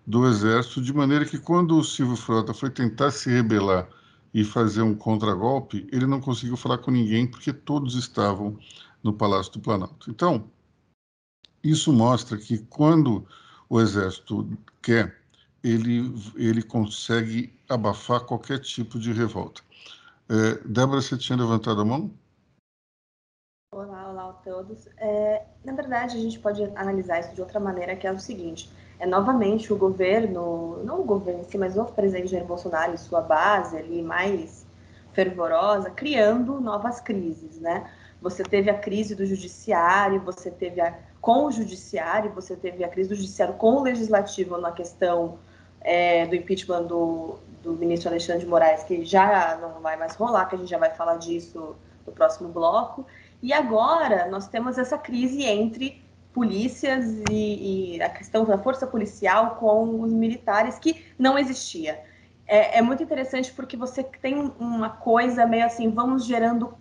do 0.07 0.27
Exército, 0.27 0.81
de 0.81 0.93
maneira 0.93 1.25
que 1.25 1.37
quando 1.37 1.77
o 1.77 1.83
Silvio 1.83 2.15
Frota 2.15 2.53
foi 2.53 2.69
tentar 2.69 3.11
se 3.11 3.29
rebelar 3.29 3.87
e 4.33 4.43
fazer 4.43 4.81
um 4.81 4.95
contragolpe, 4.95 5.87
ele 5.91 6.05
não 6.05 6.19
conseguiu 6.19 6.57
falar 6.57 6.79
com 6.79 6.91
ninguém 6.91 7.25
porque 7.25 7.53
todos 7.53 7.95
estavam 7.95 8.57
no 9.03 9.13
Palácio 9.13 9.53
do 9.53 9.59
Planalto. 9.59 10.09
Então, 10.09 10.49
isso 11.63 11.91
mostra 11.91 12.37
que 12.37 12.59
quando 12.59 13.25
o 13.69 13.79
exército 13.79 14.47
quer, 14.81 15.19
ele, 15.63 16.13
ele 16.35 16.61
consegue 16.61 17.51
abafar 17.67 18.21
qualquer 18.21 18.59
tipo 18.59 18.99
de 18.99 19.11
revolta. 19.11 19.63
É, 20.27 20.67
Débora, 20.67 21.01
você 21.01 21.17
tinha 21.17 21.37
levantado 21.37 21.81
a 21.81 21.85
mão? 21.85 22.11
Olá, 23.71 24.09
olá 24.09 24.29
a 24.29 24.33
todos. 24.33 24.87
É, 24.97 25.45
na 25.63 25.73
verdade, 25.73 26.17
a 26.17 26.19
gente 26.19 26.39
pode 26.39 26.63
analisar 26.75 27.19
isso 27.19 27.35
de 27.35 27.41
outra 27.41 27.59
maneira, 27.59 27.95
que 27.95 28.07
é 28.07 28.11
o 28.11 28.17
seguinte: 28.17 28.71
é 28.97 29.05
novamente 29.05 29.71
o 29.71 29.77
governo, 29.77 30.83
não 30.83 31.01
o 31.01 31.03
governo 31.03 31.41
em 31.41 31.43
si, 31.43 31.57
mas 31.57 31.77
o 31.77 31.85
presidente 31.85 32.31
Jair 32.31 32.45
Bolsonaro 32.45 32.95
e 32.95 32.97
sua 32.97 33.21
base 33.21 33.77
ali 33.77 34.01
mais 34.01 34.65
fervorosa, 35.13 35.91
criando 35.91 36.59
novas 36.59 36.99
crises, 36.99 37.59
né? 37.59 37.89
Você 38.21 38.43
teve 38.43 38.69
a 38.69 38.77
crise 38.77 39.13
do 39.13 39.25
judiciário, 39.25 40.19
você 40.21 40.49
teve 40.49 40.81
a 40.81 40.97
com 41.21 41.45
o 41.45 41.51
judiciário, 41.51 42.31
você 42.33 42.55
teve 42.55 42.83
a 42.83 42.87
crise 42.87 43.09
do 43.09 43.15
judiciário 43.15 43.55
com 43.55 43.77
o 43.77 43.83
legislativo 43.83 44.57
na 44.57 44.71
questão 44.71 45.39
é, 45.81 46.25
do 46.27 46.35
impeachment 46.35 46.83
do, 46.83 47.39
do 47.65 47.73
ministro 47.73 48.09
Alexandre 48.09 48.41
de 48.41 48.47
Moraes, 48.47 48.83
que 48.83 49.03
já 49.03 49.57
não 49.59 49.81
vai 49.81 49.97
mais 49.97 50.15
rolar, 50.15 50.45
que 50.45 50.55
a 50.55 50.57
gente 50.57 50.69
já 50.69 50.77
vai 50.77 50.91
falar 50.91 51.17
disso 51.17 51.75
no 52.05 52.13
próximo 52.13 52.47
bloco. 52.49 53.05
E 53.41 53.51
agora 53.51 54.27
nós 54.29 54.47
temos 54.47 54.77
essa 54.77 54.97
crise 54.97 55.43
entre 55.43 56.05
polícias 56.31 57.05
e, 57.29 57.95
e 57.95 58.01
a 58.01 58.09
questão 58.09 58.45
da 58.45 58.57
força 58.57 58.85
policial 58.85 59.55
com 59.55 60.01
os 60.01 60.13
militares 60.13 60.77
que 60.77 61.03
não 61.17 61.39
existia. 61.39 61.99
É, 62.45 62.77
é, 62.77 62.81
muito 62.83 63.01
interessante 63.01 63.51
porque 63.51 63.75
você 63.75 64.03
tem 64.03 64.53
uma 64.59 64.89
coisa 64.89 65.47
meio 65.47 65.65
assim, 65.65 65.89
vamos 65.89 66.25
gerando 66.25 66.77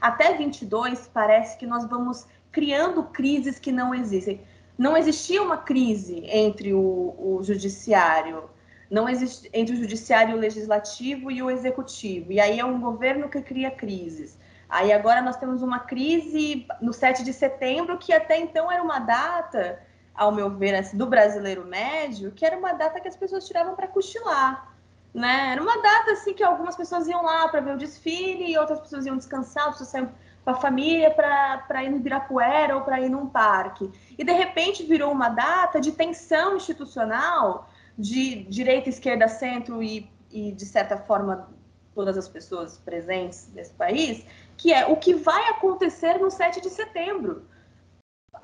até 0.00 0.36
22 0.36 1.10
parece 1.12 1.58
que 1.58 1.66
nós 1.66 1.84
vamos 1.88 2.26
criando 2.52 3.02
crises 3.02 3.58
que 3.58 3.72
não 3.72 3.92
existem. 3.92 4.40
Não 4.76 4.96
existia 4.96 5.42
uma 5.42 5.56
crise 5.56 6.22
entre 6.26 6.72
o, 6.72 7.14
o 7.18 7.40
judiciário, 7.42 8.44
não 8.90 9.08
existe 9.08 9.50
entre 9.52 9.74
o 9.74 9.78
judiciário 9.78 10.34
o 10.34 10.38
legislativo 10.38 11.30
e 11.30 11.42
o 11.42 11.50
executivo. 11.50 12.32
E 12.32 12.40
aí 12.40 12.58
é 12.58 12.64
um 12.64 12.80
governo 12.80 13.28
que 13.28 13.40
cria 13.42 13.70
crises. 13.70 14.38
Aí 14.68 14.92
agora 14.92 15.22
nós 15.22 15.36
temos 15.36 15.62
uma 15.62 15.80
crise 15.80 16.66
no 16.80 16.92
7 16.92 17.24
de 17.24 17.32
setembro, 17.32 17.98
que 17.98 18.12
até 18.12 18.38
então 18.38 18.70
era 18.70 18.82
uma 18.82 18.98
data, 18.98 19.80
ao 20.14 20.32
meu 20.32 20.50
ver, 20.50 20.74
assim, 20.74 20.96
do 20.96 21.06
brasileiro 21.06 21.64
médio, 21.64 22.32
que 22.32 22.44
era 22.44 22.56
uma 22.56 22.72
data 22.72 23.00
que 23.00 23.08
as 23.08 23.16
pessoas 23.16 23.46
tiravam 23.46 23.74
para 23.74 23.86
cochilar. 23.86 24.74
Né? 25.14 25.52
Era 25.52 25.62
uma 25.62 25.80
data 25.80 26.12
assim 26.12 26.34
que 26.34 26.42
algumas 26.42 26.76
pessoas 26.76 27.08
iam 27.08 27.22
lá 27.22 27.48
para 27.48 27.60
ver 27.60 27.74
o 27.74 27.78
desfile 27.78 28.52
e 28.52 28.58
outras 28.58 28.80
pessoas 28.80 29.06
iam 29.06 29.16
descansar, 29.16 29.70
pessoas 29.70 29.88
saiam 29.88 30.10
com 30.44 30.50
a 30.50 30.54
família 30.54 31.10
para 31.10 31.84
ir 31.84 31.88
no 31.88 31.96
Ibirapuera 31.96 32.76
ou 32.76 32.82
para 32.82 33.00
ir 33.00 33.08
num 33.08 33.26
parque. 33.26 33.90
E 34.18 34.24
de 34.24 34.32
repente 34.32 34.82
virou 34.82 35.10
uma 35.12 35.30
data 35.30 35.80
de 35.80 35.92
tensão 35.92 36.56
institucional 36.56 37.68
de 37.98 38.44
direita, 38.44 38.88
esquerda, 38.88 39.26
centro 39.26 39.82
e, 39.82 40.08
e 40.30 40.52
de 40.52 40.64
certa 40.64 40.96
forma 40.96 41.50
todas 41.94 42.16
as 42.16 42.28
pessoas 42.28 42.78
presentes 42.78 43.50
nesse 43.52 43.72
país, 43.74 44.24
que 44.56 44.72
é 44.72 44.86
o 44.86 44.96
que 44.96 45.14
vai 45.14 45.48
acontecer 45.48 46.18
no 46.18 46.30
7 46.30 46.60
de 46.60 46.70
setembro. 46.70 47.44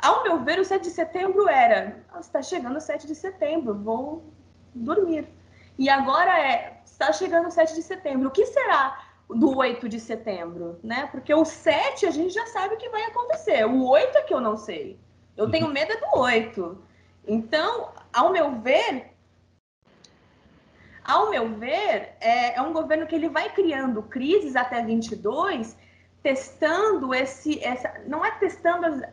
Ao 0.03 0.25
meu 0.25 0.43
ver, 0.43 0.59
o 0.59 0.65
7 0.65 0.83
de 0.83 0.91
setembro 0.91 1.49
era: 1.49 2.05
ah, 2.13 2.19
está 2.19 2.43
chegando 2.43 2.79
o 2.79 2.81
7 2.81 3.07
de 3.07 3.15
setembro, 3.15 3.75
vou 3.75 4.25
dormir. 4.75 5.29
E 5.79 5.89
agora 5.89 6.37
é: 6.37 6.81
está 6.85 7.13
chegando 7.13 7.47
o 7.47 7.51
7 7.53 7.75
de 7.75 7.83
setembro, 7.83 8.29
o 8.29 8.33
que 8.33 8.45
será 8.47 9.07
do 9.29 9.57
8 9.57 9.89
de 9.89 10.01
setembro, 10.01 10.81
né? 10.83 11.09
Porque 11.13 11.33
o 11.33 11.45
7 11.45 12.07
a 12.07 12.11
gente 12.11 12.35
já 12.35 12.47
sabe 12.47 12.75
o 12.75 12.79
que 12.79 12.89
vai 12.89 13.05
acontecer. 13.05 13.65
O 13.65 13.87
8 13.87 14.19
é 14.19 14.23
que 14.23 14.35
eu 14.35 14.41
não 14.41 14.57
sei. 14.57 14.99
Eu 15.37 15.49
tenho 15.49 15.67
uhum. 15.67 15.73
medo 15.73 15.93
é 15.93 15.97
do 15.97 16.19
8. 16.19 16.79
Então, 17.27 17.93
ao 18.13 18.31
meu 18.31 18.61
ver, 18.61 19.14
ao 21.05 21.31
meu 21.31 21.55
ver, 21.57 22.15
é, 22.21 22.57
é, 22.57 22.63
um 22.63 22.73
governo 22.73 23.07
que 23.07 23.15
ele 23.15 23.29
vai 23.29 23.51
criando 23.51 24.03
crises 24.03 24.57
até 24.57 24.83
22, 24.83 25.77
testando 26.23 27.15
esse, 27.15 27.63
essa, 27.63 27.93
não 28.07 28.25
é 28.25 28.31
testando 28.33 28.87
a, 28.87 29.09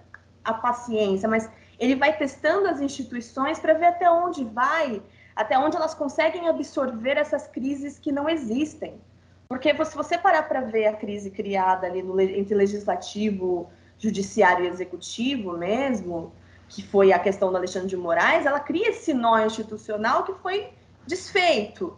a 0.46 0.54
paciência, 0.54 1.28
mas 1.28 1.50
ele 1.78 1.96
vai 1.96 2.16
testando 2.16 2.70
as 2.70 2.80
instituições 2.80 3.60
para 3.60 3.74
ver 3.74 3.88
até 3.88 4.10
onde 4.10 4.46
vai, 4.46 5.02
até 5.36 5.60
onde 5.60 5.76
elas 5.76 5.94
conseguem 5.94 6.48
absorver 6.48 7.18
essas 7.18 7.48
crises 7.48 8.00
que 8.00 8.12
não 8.12 8.30
existem. 8.30 9.02
Porque 9.50 9.74
se 9.84 9.96
você 9.96 10.18
parar 10.18 10.44
para 10.44 10.62
ver 10.62 10.86
a 10.86 10.94
crise 10.94 11.30
criada 11.30 11.88
ali 11.88 12.02
no, 12.02 12.18
entre 12.22 12.56
legislativo, 12.56 13.70
judiciário 13.98 14.64
e 14.64 14.68
executivo 14.70 15.58
mesmo, 15.58 16.32
que 16.70 16.82
foi 16.82 17.12
a 17.12 17.20
questão 17.20 17.52
do 17.52 17.58
Alexandre 17.58 17.90
de 17.90 17.98
Moraes, 17.98 18.46
ela 18.46 18.62
cria 18.62 18.92
esse 18.92 19.14
nó 19.14 19.38
institucional 19.40 20.24
que 20.24 20.34
foi 20.36 20.70
desfeito. 21.12 21.98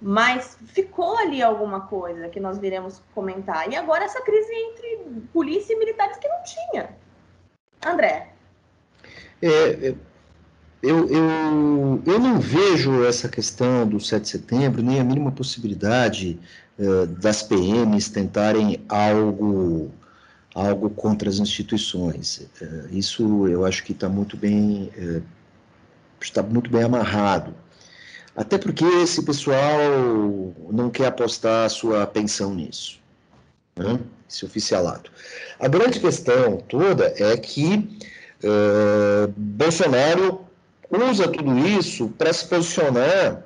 Mas 0.00 0.58
ficou 0.66 1.16
ali 1.16 1.42
alguma 1.42 1.82
coisa 1.82 2.28
que 2.28 2.40
nós 2.40 2.58
viremos 2.58 3.00
comentar. 3.14 3.70
E 3.70 3.76
agora 3.76 4.04
essa 4.04 4.20
crise 4.20 4.52
entre 4.52 5.22
polícia 5.32 5.72
e 5.72 5.78
militares 5.78 6.18
que 6.18 6.28
não 6.28 6.42
tinha. 6.42 6.90
André. 7.84 8.32
É, 9.40 9.88
é 9.88 9.94
eu, 10.82 11.08
eu, 11.08 12.02
eu 12.04 12.18
não 12.18 12.38
vejo 12.38 13.04
essa 13.04 13.26
questão 13.26 13.88
do 13.88 13.98
7 13.98 14.22
de 14.22 14.28
setembro, 14.28 14.82
nem 14.82 15.00
a 15.00 15.04
mínima 15.04 15.32
possibilidade 15.32 16.38
uh, 16.78 17.06
das 17.06 17.42
PMs 17.42 18.10
tentarem 18.10 18.84
algo, 18.86 19.90
algo 20.54 20.90
contra 20.90 21.30
as 21.30 21.38
instituições. 21.38 22.46
Uh, 22.60 22.88
isso 22.90 23.48
eu 23.48 23.64
acho 23.64 23.82
que 23.82 23.92
está 23.92 24.10
muito 24.10 24.36
bem 24.36 24.92
está 26.20 26.42
muito 26.42 26.70
bem 26.70 26.82
amarrado. 26.82 27.54
Até 28.36 28.58
porque 28.58 28.84
esse 28.84 29.22
pessoal 29.24 29.78
não 30.70 30.90
quer 30.90 31.06
apostar 31.06 31.70
sua 31.70 32.06
pensão 32.06 32.52
nisso, 32.54 32.98
né? 33.76 34.00
esse 34.28 34.44
oficialato. 34.44 35.12
A 35.60 35.68
grande 35.68 36.00
questão 36.00 36.58
toda 36.68 37.14
é 37.16 37.36
que 37.36 37.88
Bolsonaro 39.36 40.44
usa 40.90 41.28
tudo 41.28 41.58
isso 41.58 42.08
para 42.10 42.32
se 42.32 42.46
posicionar 42.46 43.42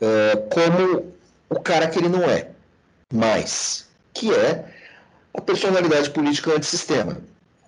é, 0.00 0.36
como 0.52 1.12
o 1.50 1.60
cara 1.60 1.88
que 1.88 1.98
ele 1.98 2.08
não 2.08 2.22
é 2.22 2.50
mais, 3.12 3.88
que 4.14 4.32
é 4.32 4.64
a 5.34 5.40
personalidade 5.40 6.10
política 6.10 6.54
antissistema. 6.54 7.18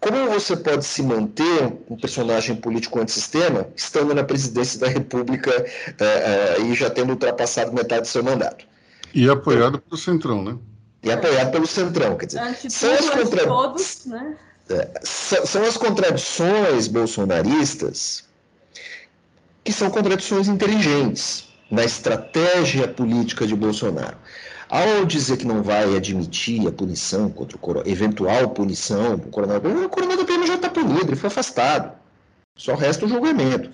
Como 0.00 0.30
você 0.30 0.56
pode 0.56 0.84
se 0.84 1.02
manter 1.02 1.78
um 1.88 1.96
personagem 1.96 2.56
político 2.56 2.98
antissistema 2.98 3.68
estando 3.76 4.14
na 4.14 4.24
presidência 4.24 4.80
da 4.80 4.88
República 4.88 5.50
é, 5.98 6.04
é, 6.04 6.62
e 6.62 6.74
já 6.74 6.88
tendo 6.88 7.10
ultrapassado 7.10 7.72
metade 7.72 8.02
do 8.02 8.08
seu 8.08 8.24
mandato? 8.24 8.64
E 9.12 9.28
apoiado 9.28 9.78
pelo 9.78 10.00
Centrão, 10.00 10.42
né? 10.42 10.56
E 11.02 11.12
apoiado 11.12 11.50
pelo 11.50 11.66
Centrão, 11.66 12.16
quer 12.16 12.26
dizer, 12.26 12.70
são, 12.70 12.92
as 12.92 13.10
contra... 13.10 13.46
todos, 13.46 14.06
né? 14.06 14.36
são 15.02 15.64
as 15.64 15.76
contradições 15.76 16.86
bolsonaristas 16.88 18.24
que 19.64 19.72
são 19.72 19.90
contradições 19.90 20.48
inteligentes 20.48 21.48
na 21.70 21.84
estratégia 21.84 22.88
política 22.88 23.46
de 23.46 23.54
Bolsonaro. 23.54 24.16
Ao 24.70 25.04
dizer 25.04 25.36
que 25.36 25.44
não 25.44 25.64
vai 25.64 25.96
admitir 25.96 26.64
a 26.68 26.70
punição 26.70 27.28
contra 27.28 27.56
o 27.56 27.60
coronel, 27.60 27.90
eventual 27.90 28.50
punição 28.50 29.14
o 29.14 29.28
coronel, 29.28 29.58
o 29.84 29.88
coronel 29.88 30.16
da 30.16 30.24
PM 30.24 30.46
já 30.46 30.54
está 30.54 30.70
punido, 30.70 31.08
ele 31.08 31.16
foi 31.16 31.26
afastado. 31.26 31.92
Só 32.56 32.76
resta 32.76 33.04
o 33.04 33.08
julgamento. 33.08 33.70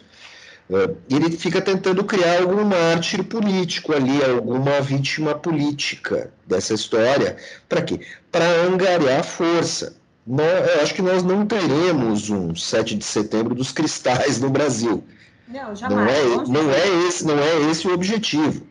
É, 0.71 1.15
ele 1.15 1.31
fica 1.37 1.61
tentando 1.61 2.03
criar 2.03 2.41
algum 2.41 2.65
mártir 2.65 3.23
político 3.25 3.93
ali, 3.93 4.25
alguma 4.25 4.81
vítima 4.81 5.35
política 5.35 6.33
dessa 6.47 6.73
história. 6.73 7.37
Para 7.69 7.83
quê? 7.83 8.01
Para 8.33 8.47
angariar 8.63 9.23
força. 9.23 9.95
eu 10.27 10.83
acho 10.83 10.95
que 10.95 11.03
nós 11.03 11.23
não 11.23 11.45
teremos 11.45 12.31
um 12.31 12.55
7 12.57 12.95
de 12.97 13.05
setembro 13.05 13.55
dos 13.55 13.71
cristais 13.71 14.41
no 14.41 14.49
Brasil. 14.49 15.05
Não, 15.47 15.77
jamais. 15.77 16.49
Não 16.49 16.59
é, 16.59 16.65
não 16.65 16.71
é, 16.71 17.07
esse, 17.07 17.27
não 17.27 17.39
é 17.39 17.71
esse 17.71 17.87
o 17.87 17.93
objetivo. 17.93 18.67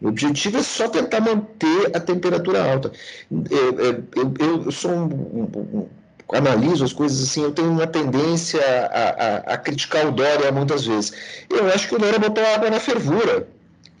O 0.00 0.08
objetivo 0.08 0.58
é 0.58 0.62
só 0.62 0.88
tentar 0.88 1.20
manter 1.20 1.94
a 1.94 2.00
temperatura 2.00 2.72
alta. 2.72 2.90
Eu, 3.30 3.78
eu, 3.78 4.64
eu, 4.64 4.72
sou 4.72 4.90
um, 4.90 5.04
um, 5.04 5.78
um, 5.78 5.88
analiso 6.32 6.84
as 6.84 6.92
coisas 6.92 7.22
assim, 7.22 7.42
eu 7.42 7.52
tenho 7.52 7.70
uma 7.70 7.86
tendência 7.86 8.60
a, 8.60 9.52
a, 9.52 9.54
a, 9.54 9.58
criticar 9.58 10.06
o 10.06 10.12
Dória 10.12 10.50
muitas 10.50 10.86
vezes. 10.86 11.12
Eu 11.50 11.66
acho 11.66 11.86
que 11.86 11.94
o 11.94 11.98
Dória 11.98 12.18
botou 12.18 12.44
água 12.46 12.70
na 12.70 12.80
fervura 12.80 13.46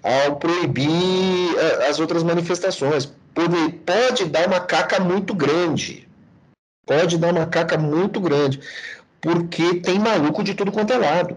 ao 0.02 0.36
proibir 0.36 1.58
as 1.88 2.00
outras 2.00 2.22
manifestações. 2.22 3.12
Pode, 3.34 3.72
pode 3.84 4.24
dar 4.24 4.46
uma 4.48 4.60
caca 4.60 4.98
muito 4.98 5.34
grande. 5.34 6.08
Pode 6.86 7.18
dar 7.18 7.32
uma 7.32 7.46
caca 7.46 7.76
muito 7.76 8.20
grande. 8.20 8.60
Porque 9.20 9.80
tem 9.80 9.98
maluco 9.98 10.42
de 10.42 10.54
tudo 10.54 10.72
quanto 10.72 10.94
é 10.94 10.98
lado. 10.98 11.36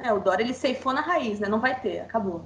É, 0.00 0.12
o 0.12 0.18
Dória 0.18 0.42
ele 0.42 0.54
ceifou 0.54 0.92
na 0.92 1.00
raiz, 1.00 1.38
né? 1.38 1.48
Não 1.48 1.60
vai 1.60 1.78
ter, 1.78 2.00
acabou. 2.00 2.44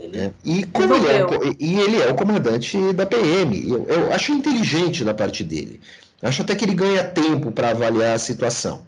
Ele 0.00 0.18
é. 0.18 0.32
e, 0.44 0.64
como 0.64 0.94
ele 0.94 1.06
é, 1.06 1.26
e 1.58 1.78
ele 1.78 2.00
é 2.00 2.08
o 2.10 2.14
comandante 2.14 2.92
da 2.94 3.04
PM. 3.04 3.68
Eu, 3.68 3.84
eu 3.86 4.12
acho 4.12 4.32
inteligente 4.32 5.04
da 5.04 5.12
parte 5.12 5.44
dele. 5.44 5.78
Acho 6.22 6.40
até 6.40 6.54
que 6.54 6.64
ele 6.64 6.74
ganha 6.74 7.04
tempo 7.04 7.52
para 7.52 7.70
avaliar 7.70 8.14
a 8.14 8.18
situação. 8.18 8.82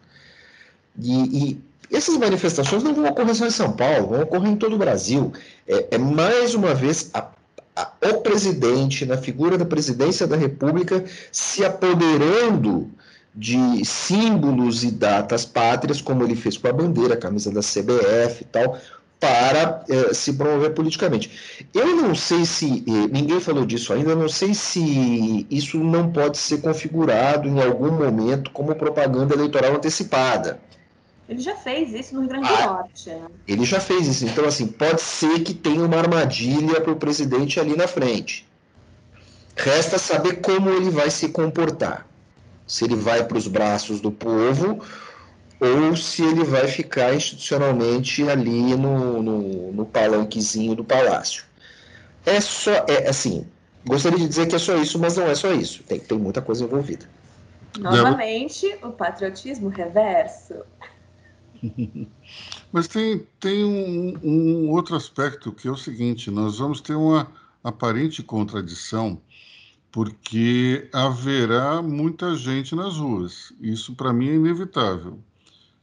E, 0.98 1.60
e, 1.90 1.96
essas 1.96 2.16
manifestações 2.16 2.82
não 2.82 2.94
vão 2.94 3.04
ocorrer 3.04 3.34
só 3.34 3.46
em 3.46 3.50
São 3.50 3.72
Paulo, 3.72 4.08
vão 4.08 4.22
ocorrer 4.22 4.50
em 4.50 4.56
todo 4.56 4.74
o 4.74 4.78
Brasil. 4.78 5.32
É, 5.68 5.88
é 5.92 5.98
mais 5.98 6.54
uma 6.54 6.74
vez 6.74 7.10
a, 7.12 7.28
a, 7.76 7.90
o 8.08 8.20
presidente, 8.22 9.04
na 9.04 9.18
figura 9.18 9.58
da 9.58 9.66
presidência 9.66 10.26
da 10.26 10.36
República, 10.36 11.04
se 11.30 11.62
apoderando 11.62 12.90
de 13.34 13.84
símbolos 13.84 14.84
e 14.84 14.90
datas 14.90 15.44
pátrias, 15.44 16.00
como 16.00 16.22
ele 16.22 16.36
fez 16.36 16.56
com 16.56 16.68
a 16.68 16.72
bandeira, 16.72 17.14
a 17.14 17.18
camisa 17.18 17.50
da 17.50 17.60
CBF 17.60 18.42
e 18.42 18.44
tal, 18.44 18.78
para 19.22 19.84
eh, 19.88 20.12
se 20.12 20.32
promover 20.32 20.74
politicamente. 20.74 21.30
Eu 21.72 21.94
não 21.94 22.12
sei 22.12 22.44
se, 22.44 22.82
eh, 22.88 23.08
ninguém 23.08 23.38
falou 23.38 23.64
disso 23.64 23.92
ainda, 23.92 24.16
não 24.16 24.28
sei 24.28 24.52
se 24.52 25.46
isso 25.48 25.78
não 25.78 26.10
pode 26.10 26.38
ser 26.38 26.60
configurado 26.60 27.46
em 27.46 27.62
algum 27.62 27.92
momento 27.92 28.50
como 28.50 28.74
propaganda 28.74 29.32
eleitoral 29.32 29.76
antecipada. 29.76 30.58
Ele 31.28 31.40
já 31.40 31.54
fez 31.54 31.94
isso 31.94 32.16
no 32.16 32.22
Rio 32.22 32.30
Grande 32.30 32.48
do 32.48 32.54
ah, 32.54 32.66
Norte. 32.66 33.16
Ele 33.46 33.64
já 33.64 33.78
fez 33.78 34.08
isso. 34.08 34.24
Então, 34.24 34.44
assim, 34.44 34.66
pode 34.66 35.00
ser 35.00 35.38
que 35.44 35.54
tenha 35.54 35.84
uma 35.84 35.98
armadilha 35.98 36.80
para 36.80 36.90
o 36.90 36.96
presidente 36.96 37.60
ali 37.60 37.76
na 37.76 37.86
frente. 37.86 38.44
Resta 39.54 39.98
saber 39.98 40.40
como 40.40 40.68
ele 40.68 40.90
vai 40.90 41.10
se 41.10 41.28
comportar 41.28 42.08
se 42.66 42.84
ele 42.84 42.96
vai 42.96 43.22
para 43.22 43.38
os 43.38 43.46
braços 43.46 44.00
do 44.00 44.10
povo 44.10 44.82
ou 45.62 45.96
se 45.96 46.24
ele 46.24 46.42
vai 46.42 46.66
ficar 46.66 47.14
institucionalmente 47.14 48.28
ali 48.28 48.74
no, 48.74 49.22
no, 49.22 49.72
no 49.72 49.86
palanquezinho 49.86 50.74
do 50.74 50.82
palácio. 50.82 51.44
É 52.26 52.40
só, 52.40 52.72
é 52.88 53.08
assim, 53.08 53.46
gostaria 53.86 54.18
de 54.18 54.26
dizer 54.26 54.48
que 54.48 54.56
é 54.56 54.58
só 54.58 54.76
isso, 54.76 54.98
mas 54.98 55.16
não 55.16 55.24
é 55.24 55.36
só 55.36 55.52
isso, 55.52 55.84
tem, 55.84 56.00
tem 56.00 56.18
muita 56.18 56.42
coisa 56.42 56.64
envolvida. 56.64 57.08
Novamente, 57.78 58.76
o 58.82 58.90
patriotismo 58.90 59.68
reverso. 59.68 60.54
Mas 62.72 62.88
tem, 62.88 63.26
tem 63.38 63.64
um, 63.64 64.18
um, 64.22 64.70
outro 64.70 64.96
aspecto 64.96 65.52
que 65.52 65.68
é 65.68 65.70
o 65.70 65.76
seguinte: 65.76 66.30
nós 66.30 66.58
vamos 66.58 66.80
ter 66.80 66.94
uma 66.94 67.30
aparente 67.62 68.22
contradição 68.22 69.18
porque 69.90 70.88
haverá 70.92 71.80
muita 71.80 72.34
gente 72.34 72.74
nas 72.74 72.96
ruas. 72.96 73.52
Isso, 73.60 73.94
para 73.94 74.12
mim, 74.12 74.28
é 74.28 74.34
inevitável. 74.34 75.18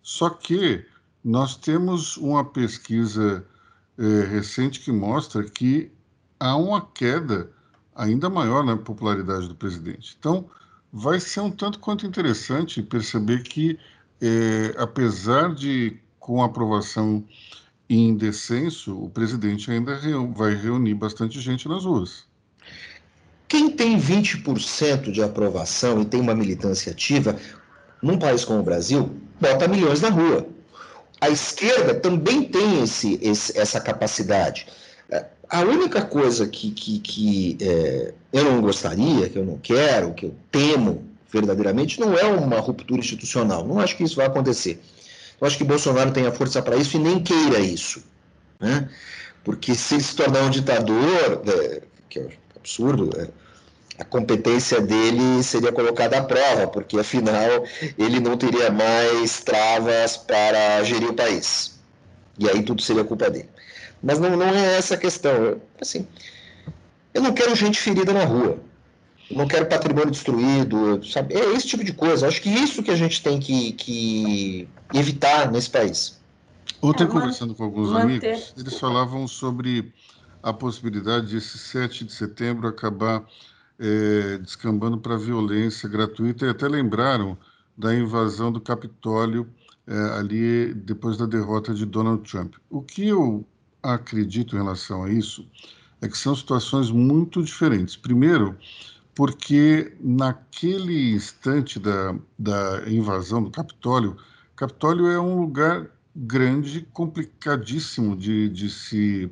Só 0.01 0.29
que 0.29 0.85
nós 1.23 1.55
temos 1.55 2.17
uma 2.17 2.45
pesquisa 2.45 3.45
é, 3.97 4.25
recente 4.25 4.79
que 4.79 4.91
mostra 4.91 5.43
que 5.43 5.91
há 6.39 6.55
uma 6.55 6.81
queda 6.81 7.51
ainda 7.95 8.29
maior 8.29 8.63
na 8.63 8.77
popularidade 8.77 9.47
do 9.47 9.55
presidente. 9.55 10.15
Então, 10.17 10.49
vai 10.91 11.19
ser 11.19 11.41
um 11.41 11.51
tanto 11.51 11.79
quanto 11.79 12.05
interessante 12.05 12.81
perceber 12.81 13.43
que, 13.43 13.77
é, 14.21 14.73
apesar 14.77 15.53
de 15.53 15.99
com 16.19 16.43
aprovação 16.43 17.23
em 17.89 18.15
descenso, 18.15 18.95
o 18.95 19.09
presidente 19.09 19.71
ainda 19.71 19.99
vai 20.33 20.53
reunir 20.53 20.93
bastante 20.93 21.41
gente 21.41 21.67
nas 21.67 21.85
ruas. 21.85 22.23
Quem 23.47 23.71
tem 23.71 23.99
20% 23.99 25.11
de 25.11 25.23
aprovação 25.23 26.01
e 26.01 26.05
tem 26.05 26.21
uma 26.21 26.35
militância 26.35 26.91
ativa, 26.91 27.35
num 28.01 28.17
país 28.17 28.45
como 28.45 28.59
o 28.59 28.63
Brasil, 28.63 29.09
bota 29.39 29.67
milhões 29.67 30.01
na 30.01 30.09
rua. 30.09 30.47
A 31.21 31.29
esquerda 31.29 31.95
também 31.95 32.43
tem 32.43 32.83
esse, 32.83 33.19
esse 33.21 33.57
essa 33.57 33.79
capacidade. 33.79 34.67
É, 35.09 35.25
a 35.49 35.61
única 35.61 36.01
coisa 36.01 36.47
que, 36.47 36.71
que, 36.71 36.99
que 36.99 37.57
é, 37.61 38.13
eu 38.31 38.43
não 38.45 38.61
gostaria, 38.61 39.29
que 39.29 39.37
eu 39.37 39.45
não 39.45 39.57
quero, 39.57 40.13
que 40.13 40.27
eu 40.27 40.35
temo 40.51 41.03
verdadeiramente, 41.31 41.99
não 41.99 42.17
é 42.17 42.23
uma 42.25 42.59
ruptura 42.59 42.99
institucional. 42.99 43.65
Não 43.65 43.79
acho 43.79 43.97
que 43.97 44.03
isso 44.03 44.15
vai 44.15 44.25
acontecer. 44.25 44.81
Eu 45.39 45.47
acho 45.47 45.57
que 45.57 45.63
Bolsonaro 45.63 46.11
tem 46.11 46.25
a 46.25 46.31
força 46.31 46.61
para 46.61 46.75
isso 46.75 46.97
e 46.97 46.99
nem 46.99 47.21
queira 47.21 47.59
isso. 47.59 48.03
Né? 48.59 48.89
Porque 49.43 49.73
se 49.75 49.95
ele 49.95 50.03
se 50.03 50.15
tornar 50.15 50.43
um 50.43 50.49
ditador, 50.49 51.41
é, 51.47 51.81
que 52.09 52.19
é 52.19 52.29
absurdo, 52.55 53.09
é, 53.19 53.27
a 53.99 54.05
competência 54.05 54.79
dele 54.79 55.43
seria 55.43 55.71
colocada 55.71 56.17
à 56.17 56.23
prova, 56.23 56.67
porque 56.67 56.97
afinal 56.97 57.63
ele 57.97 58.19
não 58.19 58.37
teria 58.37 58.71
mais 58.71 59.41
travas 59.41 60.15
para 60.15 60.81
gerir 60.83 61.09
o 61.09 61.13
país. 61.13 61.77
E 62.37 62.49
aí 62.49 62.63
tudo 62.63 62.81
seria 62.81 63.03
culpa 63.03 63.29
dele. 63.29 63.49
Mas 64.01 64.17
não, 64.17 64.37
não 64.37 64.47
é 64.47 64.77
essa 64.77 64.95
a 64.95 64.97
questão. 64.97 65.31
Eu, 65.33 65.61
assim, 65.81 66.07
eu 67.13 67.21
não 67.21 67.33
quero 67.33 67.53
gente 67.55 67.79
ferida 67.79 68.13
na 68.13 68.23
rua. 68.23 68.57
não 69.29 69.45
quero 69.45 69.65
patrimônio 69.65 70.11
destruído, 70.11 71.03
sabe? 71.05 71.35
É 71.35 71.53
esse 71.53 71.67
tipo 71.67 71.83
de 71.83 71.91
coisa. 71.91 72.27
Acho 72.27 72.41
que 72.41 72.49
isso 72.49 72.81
que 72.81 72.91
a 72.91 72.95
gente 72.95 73.21
tem 73.21 73.37
que, 73.37 73.73
que 73.73 74.69
evitar 74.93 75.51
nesse 75.51 75.69
país. 75.69 76.17
Ontem, 76.81 77.03
é, 77.03 77.07
conversando 77.07 77.53
com 77.53 77.65
alguns 77.65 77.89
manter... 77.89 78.29
amigos, 78.29 78.53
eles 78.57 78.79
falavam 78.79 79.27
sobre 79.27 79.93
a 80.41 80.53
possibilidade 80.53 81.27
de 81.27 81.37
esse 81.37 81.57
7 81.57 82.05
de 82.05 82.13
setembro 82.13 82.69
acabar 82.69 83.25
é, 83.79 84.37
descambando 84.39 84.97
para 84.97 85.17
violência 85.17 85.87
gratuita 85.87 86.45
e 86.45 86.49
até 86.49 86.67
lembraram 86.67 87.37
da 87.77 87.95
invasão 87.95 88.51
do 88.51 88.59
Capitólio 88.59 89.47
é, 89.87 89.93
ali 90.17 90.73
depois 90.73 91.17
da 91.17 91.25
derrota 91.25 91.73
de 91.73 91.85
Donald 91.85 92.29
Trump. 92.29 92.55
O 92.69 92.81
que 92.81 93.07
eu 93.07 93.45
acredito 93.81 94.55
em 94.55 94.59
relação 94.59 95.03
a 95.03 95.09
isso 95.09 95.47
é 96.01 96.07
que 96.07 96.17
são 96.17 96.35
situações 96.35 96.91
muito 96.91 97.41
diferentes. 97.41 97.95
Primeiro, 97.95 98.57
porque 99.15 99.93
naquele 99.99 101.11
instante 101.11 101.79
da, 101.79 102.15
da 102.37 102.83
invasão 102.89 103.43
do 103.43 103.51
Capitólio, 103.51 104.15
Capitólio 104.55 105.07
é 105.07 105.19
um 105.19 105.41
lugar 105.41 105.89
grande, 106.15 106.85
complicadíssimo 106.93 108.15
de, 108.15 108.49
de 108.49 108.69
se, 108.69 109.31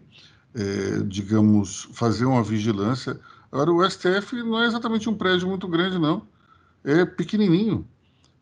é, 0.55 1.03
digamos, 1.05 1.89
fazer 1.93 2.25
uma 2.25 2.43
vigilância. 2.43 3.19
Agora, 3.57 3.71
o 3.71 3.89
STF 3.89 4.35
não 4.43 4.61
é 4.61 4.67
exatamente 4.67 5.09
um 5.09 5.15
prédio 5.15 5.47
muito 5.47 5.67
grande, 5.67 5.97
não. 5.97 6.27
É 6.83 7.03
pequenininho. 7.05 7.87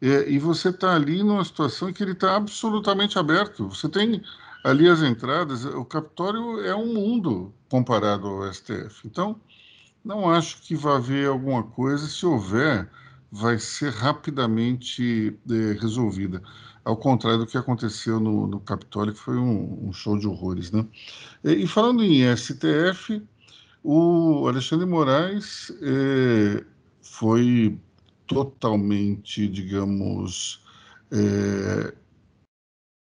É, 0.01 0.30
e 0.30 0.38
você 0.38 0.67
está 0.69 0.93
ali 0.93 1.23
numa 1.23 1.45
situação 1.45 1.88
em 1.88 1.93
que 1.93 2.04
ele 2.04 2.12
está 2.12 2.36
absolutamente 2.36 3.17
aberto. 3.17 3.69
Você 3.69 3.88
tem 3.88 4.21
ali 4.62 4.89
as 4.89 5.01
entradas, 5.01 5.63
o 5.63 5.86
Capitólio 5.86 6.60
é 6.65 6.75
um 6.75 6.93
mundo 6.93 7.54
comparado 7.69 8.28
ao 8.28 8.54
STF. 8.54 9.08
Então, 9.08 9.39
não 10.04 10.30
acho 10.30 10.62
que 10.62 10.75
vai 10.75 10.97
haver 10.97 11.30
alguma 11.30 11.63
coisa. 11.63 12.08
Se 12.08 12.25
houver, 12.25 12.89
vai 13.32 13.58
ser 13.58 13.93
rapidamente 13.93 15.34
é, 15.49 15.80
resolvida. 15.80 16.43
Ao 16.84 16.97
contrário 16.97 17.39
do 17.39 17.47
que 17.47 17.58
aconteceu 17.58 18.19
no, 18.19 18.47
no 18.47 18.60
Capitólio, 18.60 19.13
que 19.13 19.19
foi 19.19 19.38
um, 19.38 19.88
um, 19.88 19.93
show 19.93 20.19
de 20.19 20.28
horrores. 20.28 20.71
Né? 20.71 20.86
E, 21.41 21.63
e, 21.63 21.67
falando 21.67 22.04
em 22.04 22.36
STF, 22.36 23.25
o 23.88 24.48
Alexandre 24.48 24.88
Moraes 24.88 25.71
é, 25.80 26.65
foi 27.04 27.80
totalmente, 28.26 29.48
digamos, 29.48 30.65
é, 31.12 31.93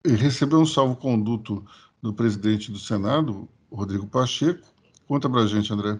recebeu 0.06 0.62
um 0.62 0.66
salvo-conduto 0.66 1.66
do 2.02 2.14
presidente 2.14 2.72
do 2.72 2.80
Senado, 2.80 3.50
Rodrigo 3.70 4.08
Pacheco. 4.08 4.66
Conta 5.06 5.30
para 5.30 5.42
a 5.42 5.48
gente, 5.48 5.74
André. 5.74 6.00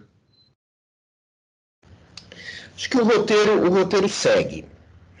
Acho 2.74 2.88
que 2.88 2.96
o 2.96 3.04
roteiro, 3.04 3.66
o 3.66 3.68
roteiro 3.68 4.08
segue. 4.08 4.64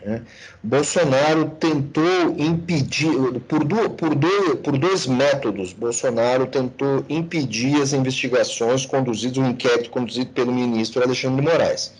Né? 0.04 0.22
Bolsonaro 0.62 1.50
tentou 1.60 2.34
impedir, 2.38 3.12
por, 3.48 3.64
do, 3.64 3.90
por, 3.90 4.14
do, 4.14 4.56
por 4.58 4.78
dois 4.78 5.06
métodos, 5.06 5.72
Bolsonaro 5.72 6.46
tentou 6.46 7.04
impedir 7.08 7.80
as 7.80 7.92
investigações 7.92 8.86
conduzidas, 8.86 9.36
o 9.38 9.42
um 9.42 9.50
inquérito 9.50 9.90
conduzido 9.90 10.30
pelo 10.30 10.52
ministro 10.52 11.02
Alexandre 11.02 11.44
de 11.44 11.50
Moraes. 11.50 11.92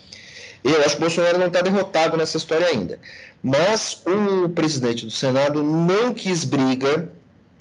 Eu 0.63 0.79
acho 0.81 0.95
que 0.95 1.01
Bolsonaro 1.01 1.39
não 1.39 1.47
está 1.47 1.61
derrotado 1.61 2.17
nessa 2.17 2.37
história 2.37 2.67
ainda. 2.67 2.99
Mas 3.43 4.01
o 4.05 4.49
presidente 4.49 5.05
do 5.05 5.11
Senado 5.11 5.63
não 5.63 6.13
quis 6.13 6.43
briga 6.43 7.09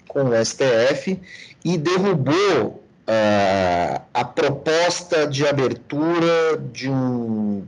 com 0.06 0.24
o 0.24 0.44
STF 0.44 1.18
e 1.64 1.78
derrubou 1.78 2.82
uh, 3.08 4.02
a 4.12 4.24
proposta 4.24 5.26
de 5.26 5.46
abertura 5.46 6.60
de 6.72 6.90
um 6.90 7.64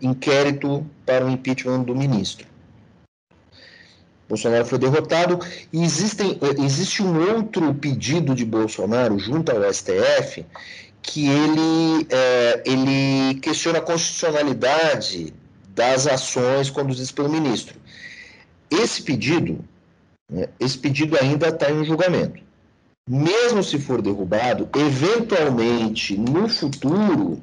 inquérito 0.00 0.86
para 1.04 1.24
o 1.24 1.30
impeachment 1.30 1.82
do 1.82 1.94
ministro. 1.94 2.46
Bolsonaro 4.28 4.64
foi 4.64 4.78
derrotado 4.78 5.40
e 5.72 5.82
existem, 5.82 6.38
existe 6.64 7.02
um 7.02 7.34
outro 7.34 7.74
pedido 7.74 8.32
de 8.32 8.44
Bolsonaro 8.44 9.18
junto 9.18 9.50
ao 9.50 9.72
STF 9.72 10.46
que 11.02 11.28
ele, 11.28 12.06
é, 12.08 12.62
ele 12.64 13.40
questiona 13.40 13.78
a 13.78 13.82
constitucionalidade 13.82 15.34
das 15.74 16.06
ações 16.06 16.70
conduzidas 16.70 17.10
pelo 17.10 17.28
ministro. 17.28 17.76
Esse 18.70 19.02
pedido, 19.02 19.64
né, 20.30 20.48
esse 20.60 20.78
pedido 20.78 21.16
ainda 21.20 21.48
está 21.48 21.70
em 21.70 21.84
julgamento. 21.84 22.40
Mesmo 23.08 23.64
se 23.64 23.78
for 23.78 24.00
derrubado, 24.00 24.68
eventualmente 24.76 26.16
no 26.16 26.48
futuro 26.48 27.42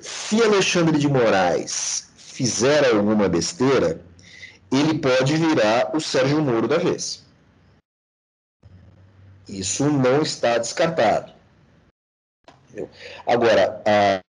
se 0.00 0.42
Alexandre 0.42 0.98
de 0.98 1.08
Moraes 1.08 2.10
fizer 2.16 2.86
alguma 2.86 3.28
besteira, 3.28 4.00
ele 4.70 4.98
pode 4.98 5.36
virar 5.36 5.94
o 5.94 6.00
Sérgio 6.00 6.40
Moro 6.42 6.68
da 6.68 6.78
vez. 6.78 7.26
Isso 9.48 9.90
não 9.90 10.22
está 10.22 10.58
descartado. 10.58 11.32
Agora, 13.26 13.82
a, 13.84 14.20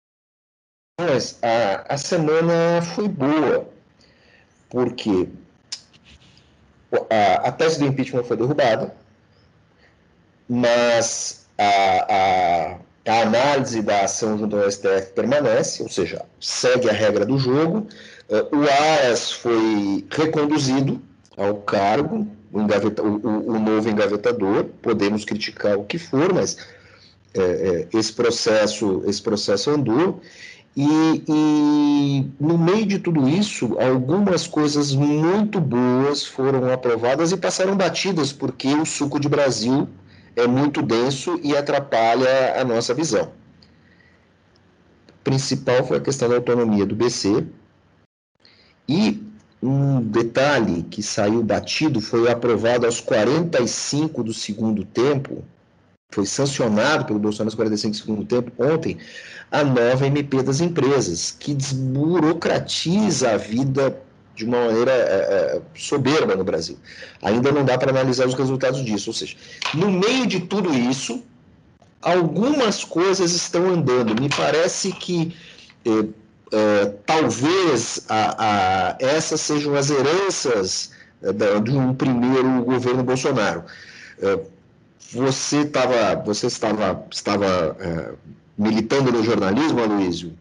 a, 1.43 1.93
a 1.93 1.97
semana 1.97 2.81
foi 2.95 3.07
boa, 3.07 3.69
porque 4.69 5.29
a, 7.09 7.47
a 7.47 7.51
tese 7.51 7.79
do 7.79 7.85
impeachment 7.85 8.23
foi 8.23 8.37
derrubada, 8.37 8.95
mas 10.47 11.47
a, 11.57 12.73
a 12.73 12.79
a 13.07 13.21
análise 13.21 13.81
da 13.81 14.01
ação 14.01 14.37
junto 14.37 14.55
ao 14.55 14.69
STF 14.69 15.13
permanece, 15.15 15.81
ou 15.81 15.89
seja, 15.89 16.23
segue 16.39 16.89
a 16.89 16.93
regra 16.93 17.25
do 17.25 17.37
jogo. 17.37 17.87
Eh, 18.29 18.45
o 18.51 18.61
Aras 18.63 19.31
foi 19.31 20.05
reconduzido 20.09 21.01
ao 21.37 21.55
cargo, 21.55 22.27
o, 22.51 22.61
engaveta, 22.61 23.01
o, 23.01 23.55
o, 23.55 23.59
novo 23.59 23.89
engavetador. 23.89 24.65
Podemos 24.81 25.23
criticar 25.23 25.77
o 25.77 25.85
que 25.85 25.97
for, 25.97 26.33
mas 26.33 26.57
é, 27.33 27.41
é, 27.41 27.97
esse 27.97 28.13
processo 28.13 29.03
esse 29.07 29.21
processo 29.21 29.71
andou. 29.71 30.21
E, 30.75 31.23
e, 31.27 32.27
no 32.39 32.57
meio 32.57 32.85
de 32.85 32.99
tudo 32.99 33.27
isso, 33.27 33.77
algumas 33.79 34.47
coisas 34.47 34.93
muito 34.93 35.59
boas 35.59 36.25
foram 36.25 36.71
aprovadas 36.71 37.31
e 37.31 37.37
passaram 37.37 37.75
batidas, 37.75 38.31
porque 38.31 38.67
o 38.75 38.85
suco 38.85 39.19
de 39.19 39.27
Brasil 39.27 39.89
é 40.35 40.47
muito 40.47 40.81
denso 40.81 41.39
e 41.43 41.55
atrapalha 41.55 42.59
a 42.59 42.63
nossa 42.63 42.93
visão. 42.93 43.31
O 45.09 45.23
principal 45.23 45.85
foi 45.85 45.97
a 45.97 46.01
questão 46.01 46.29
da 46.29 46.35
autonomia 46.35 46.85
do 46.85 46.95
BC. 46.95 47.45
E 48.87 49.21
um 49.61 50.01
detalhe 50.01 50.83
que 50.83 51.03
saiu 51.03 51.43
batido 51.43 51.99
foi 51.99 52.31
aprovado 52.31 52.85
aos 52.85 53.01
45 53.01 54.23
do 54.23 54.33
segundo 54.33 54.85
tempo, 54.85 55.43
foi 56.11 56.25
sancionado 56.25 57.05
pelo 57.05 57.19
Bolsonaro 57.19 57.49
aos 57.49 57.55
45 57.55 57.91
do 57.91 57.97
segundo 57.97 58.25
tempo 58.25 58.51
ontem, 58.57 58.97
a 59.51 59.63
nova 59.63 60.07
MP 60.07 60.41
das 60.41 60.61
empresas, 60.61 61.35
que 61.37 61.53
desburocratiza 61.53 63.31
a 63.31 63.37
vida 63.37 64.01
de 64.39 64.45
uma 64.45 64.67
maneira 64.67 64.91
é, 64.91 64.95
é, 64.95 65.61
soberba 65.75 66.33
no 66.33 66.45
Brasil. 66.45 66.77
Ainda 67.21 67.51
não 67.51 67.65
dá 67.65 67.77
para 67.77 67.91
analisar 67.91 68.25
os 68.25 68.33
resultados 68.33 68.83
disso. 68.85 69.09
Ou 69.09 69.13
seja, 69.13 69.35
no 69.73 69.91
meio 69.91 70.25
de 70.25 70.39
tudo 70.39 70.73
isso, 70.73 71.21
algumas 72.01 72.85
coisas 72.85 73.33
estão 73.33 73.67
andando. 73.67 74.19
Me 74.19 74.29
parece 74.29 74.93
que 74.93 75.35
é, 75.85 75.89
é 76.55 76.85
talvez 77.05 78.05
a, 78.07 78.93
a, 78.93 78.97
essas 78.99 79.41
sejam 79.41 79.75
as 79.75 79.89
heranças 79.89 80.91
é, 81.21 81.33
de 81.59 81.71
um 81.71 81.93
primeiro 81.93 82.63
governo 82.63 83.03
Bolsonaro. 83.03 83.65
Você, 85.11 85.65
tava, 85.65 86.15
você 86.23 86.47
estava, 86.47 87.05
estava 87.11 87.77
militando 88.57 89.11
no 89.11 89.23
jornalismo, 89.23 89.81
Aloysio, 89.81 90.33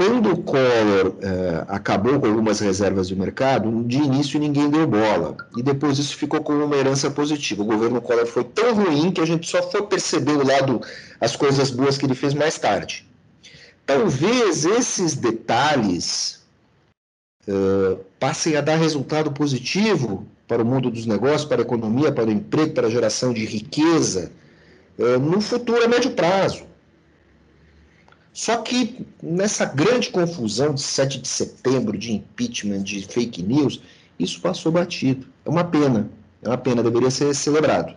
quando 0.00 0.32
o 0.32 0.42
Collor 0.42 1.14
eh, 1.20 1.62
acabou 1.68 2.18
com 2.18 2.26
algumas 2.26 2.58
reservas 2.58 3.06
de 3.06 3.14
mercado, 3.14 3.84
de 3.84 3.98
início 3.98 4.40
ninguém 4.40 4.70
deu 4.70 4.86
bola. 4.86 5.36
E 5.54 5.62
depois 5.62 5.98
isso 5.98 6.16
ficou 6.16 6.40
como 6.40 6.64
uma 6.64 6.74
herança 6.74 7.10
positiva. 7.10 7.62
O 7.62 7.66
governo 7.66 8.00
Collor 8.00 8.24
foi 8.24 8.44
tão 8.44 8.74
ruim 8.74 9.12
que 9.12 9.20
a 9.20 9.26
gente 9.26 9.46
só 9.46 9.62
foi 9.70 9.82
perceber 9.82 10.32
o 10.32 10.46
lado, 10.46 10.80
as 11.20 11.36
coisas 11.36 11.70
boas 11.70 11.98
que 11.98 12.06
ele 12.06 12.14
fez 12.14 12.32
mais 12.32 12.58
tarde. 12.58 13.06
Talvez 13.84 14.64
esses 14.64 15.16
detalhes 15.16 16.40
uh, 17.46 18.00
passem 18.18 18.56
a 18.56 18.62
dar 18.62 18.76
resultado 18.76 19.30
positivo 19.32 20.26
para 20.48 20.62
o 20.62 20.64
mundo 20.64 20.90
dos 20.90 21.04
negócios, 21.04 21.44
para 21.44 21.60
a 21.60 21.66
economia, 21.66 22.10
para 22.10 22.24
o 22.24 22.32
emprego, 22.32 22.72
para 22.72 22.86
a 22.86 22.90
geração 22.90 23.34
de 23.34 23.44
riqueza, 23.44 24.32
uh, 24.98 25.18
no 25.18 25.42
futuro 25.42 25.84
a 25.84 25.88
médio 25.88 26.12
prazo. 26.12 26.69
Só 28.40 28.56
que 28.62 29.04
nessa 29.22 29.66
grande 29.66 30.08
confusão 30.08 30.72
de 30.72 30.80
7 30.80 31.20
de 31.20 31.28
setembro, 31.28 31.98
de 31.98 32.12
impeachment, 32.12 32.84
de 32.84 33.06
fake 33.06 33.42
news, 33.42 33.82
isso 34.18 34.40
passou 34.40 34.72
batido. 34.72 35.26
É 35.44 35.50
uma 35.50 35.62
pena. 35.62 36.10
É 36.40 36.48
uma 36.48 36.56
pena, 36.56 36.82
deveria 36.82 37.10
ser 37.10 37.34
celebrado. 37.34 37.94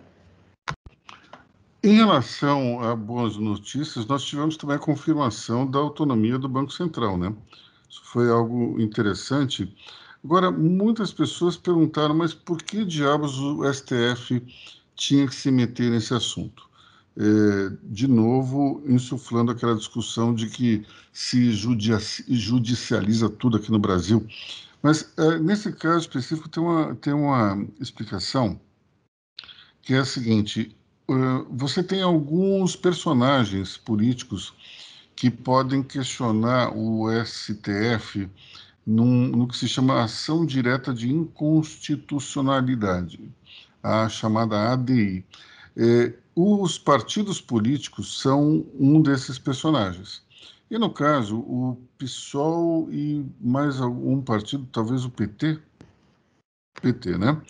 Em 1.82 1.96
relação 1.96 2.78
a 2.84 2.94
boas 2.94 3.38
notícias, 3.38 4.04
nós 4.04 4.22
tivemos 4.22 4.58
também 4.58 4.76
a 4.76 4.78
confirmação 4.78 5.66
da 5.66 5.78
autonomia 5.78 6.38
do 6.38 6.46
Banco 6.46 6.74
Central, 6.74 7.16
né? 7.16 7.32
Isso 7.88 8.02
foi 8.04 8.30
algo 8.30 8.78
interessante. 8.78 9.74
Agora, 10.22 10.50
muitas 10.50 11.10
pessoas 11.10 11.56
perguntaram, 11.56 12.14
mas 12.14 12.34
por 12.34 12.62
que 12.62 12.84
diabos 12.84 13.38
o 13.38 13.64
STF 13.72 14.42
tinha 14.94 15.26
que 15.26 15.34
se 15.34 15.50
meter 15.50 15.90
nesse 15.90 16.12
assunto? 16.12 16.68
É, 17.16 17.76
de 17.84 18.08
novo, 18.08 18.82
insuflando 18.86 19.52
aquela 19.52 19.76
discussão 19.76 20.34
de 20.34 20.48
que 20.48 20.84
se 21.12 21.52
judicializa 21.52 23.30
tudo 23.30 23.56
aqui 23.56 23.70
no 23.70 23.78
Brasil. 23.78 24.26
Mas, 24.82 25.12
é, 25.16 25.38
nesse 25.38 25.72
caso 25.72 26.00
específico, 26.00 26.48
tem 26.48 26.62
uma, 26.62 26.94
tem 26.96 27.12
uma 27.12 27.64
explicação 27.80 28.60
que 29.80 29.94
é 29.94 29.98
a 29.98 30.04
seguinte: 30.04 30.76
você 31.50 31.82
tem 31.82 32.02
alguns 32.02 32.74
personagens 32.74 33.76
políticos 33.76 34.54
que 35.14 35.30
podem 35.30 35.82
questionar 35.82 36.76
o 36.76 37.06
STF 37.24 38.28
num, 38.86 39.28
no 39.28 39.48
que 39.48 39.56
se 39.56 39.66
chama 39.68 40.02
ação 40.02 40.44
direta 40.44 40.92
de 40.92 41.10
inconstitucionalidade, 41.10 43.32
a 43.82 44.06
chamada 44.08 44.72
ADI. 44.72 45.24
É, 45.76 46.12
os 46.34 46.78
partidos 46.78 47.40
políticos 47.40 48.20
são 48.20 48.66
um 48.78 49.00
desses 49.00 49.38
personagens. 49.38 50.22
E 50.70 50.78
no 50.78 50.90
caso, 50.90 51.38
o 51.38 51.78
PSOL 51.98 52.88
e 52.90 53.24
mais 53.40 53.80
algum 53.80 54.20
partido, 54.20 54.66
talvez 54.72 55.04
o 55.04 55.10
PT, 55.10 55.60
PT, 56.80 57.18
né? 57.18 57.40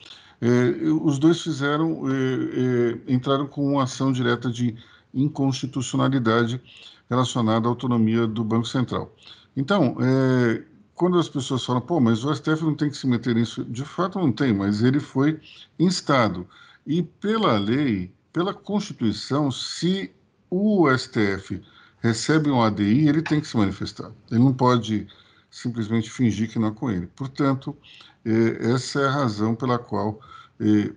É, 0.40 0.90
os 1.02 1.18
dois 1.18 1.40
fizeram, 1.40 2.02
é, 2.10 2.12
é, 2.12 3.14
entraram 3.14 3.46
com 3.46 3.72
uma 3.72 3.84
ação 3.84 4.12
direta 4.12 4.50
de 4.50 4.76
inconstitucionalidade 5.14 6.60
relacionada 7.08 7.66
à 7.66 7.70
autonomia 7.70 8.26
do 8.26 8.44
Banco 8.44 8.66
Central. 8.66 9.14
Então, 9.56 9.96
é, 10.00 10.62
quando 10.94 11.18
as 11.18 11.28
pessoas 11.28 11.64
falam, 11.64 11.80
pô, 11.80 12.00
mas 12.00 12.24
o 12.24 12.34
STF 12.34 12.62
não 12.62 12.74
tem 12.74 12.90
que 12.90 12.96
se 12.96 13.06
meter 13.06 13.34
nisso, 13.34 13.64
de 13.64 13.84
fato 13.84 14.18
não 14.18 14.32
tem, 14.32 14.52
mas 14.52 14.82
ele 14.82 15.00
foi 15.00 15.40
instado. 15.78 16.46
E 16.86 17.02
pela 17.02 17.58
lei, 17.58 18.12
pela 18.34 18.52
Constituição, 18.52 19.48
se 19.52 20.10
o 20.50 20.88
STF 20.90 21.62
recebe 22.02 22.50
um 22.50 22.60
ADI, 22.60 23.08
ele 23.08 23.22
tem 23.22 23.40
que 23.40 23.46
se 23.46 23.56
manifestar. 23.56 24.10
Ele 24.28 24.40
não 24.40 24.52
pode 24.52 25.06
simplesmente 25.48 26.10
fingir 26.10 26.50
que 26.50 26.58
não 26.58 26.68
é 26.68 26.72
com 26.72 26.90
ele. 26.90 27.06
Portanto, 27.06 27.76
essa 28.24 29.00
é 29.00 29.06
a 29.06 29.10
razão 29.10 29.54
pela 29.54 29.78
qual 29.78 30.18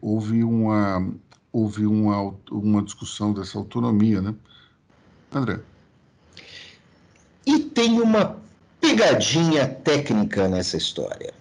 houve 0.02 0.44
uma 0.44 1.08
houve 1.54 1.86
uma, 1.86 2.36
uma 2.52 2.82
discussão 2.84 3.34
dessa 3.34 3.58
autonomia, 3.58 4.20
né? 4.22 4.34
André. 5.32 5.60
E 7.46 7.60
tem 7.60 8.02
uma 8.02 8.38
pegadinha 8.82 9.68
técnica 9.68 10.48
nessa 10.48 10.78
história. 10.78 11.34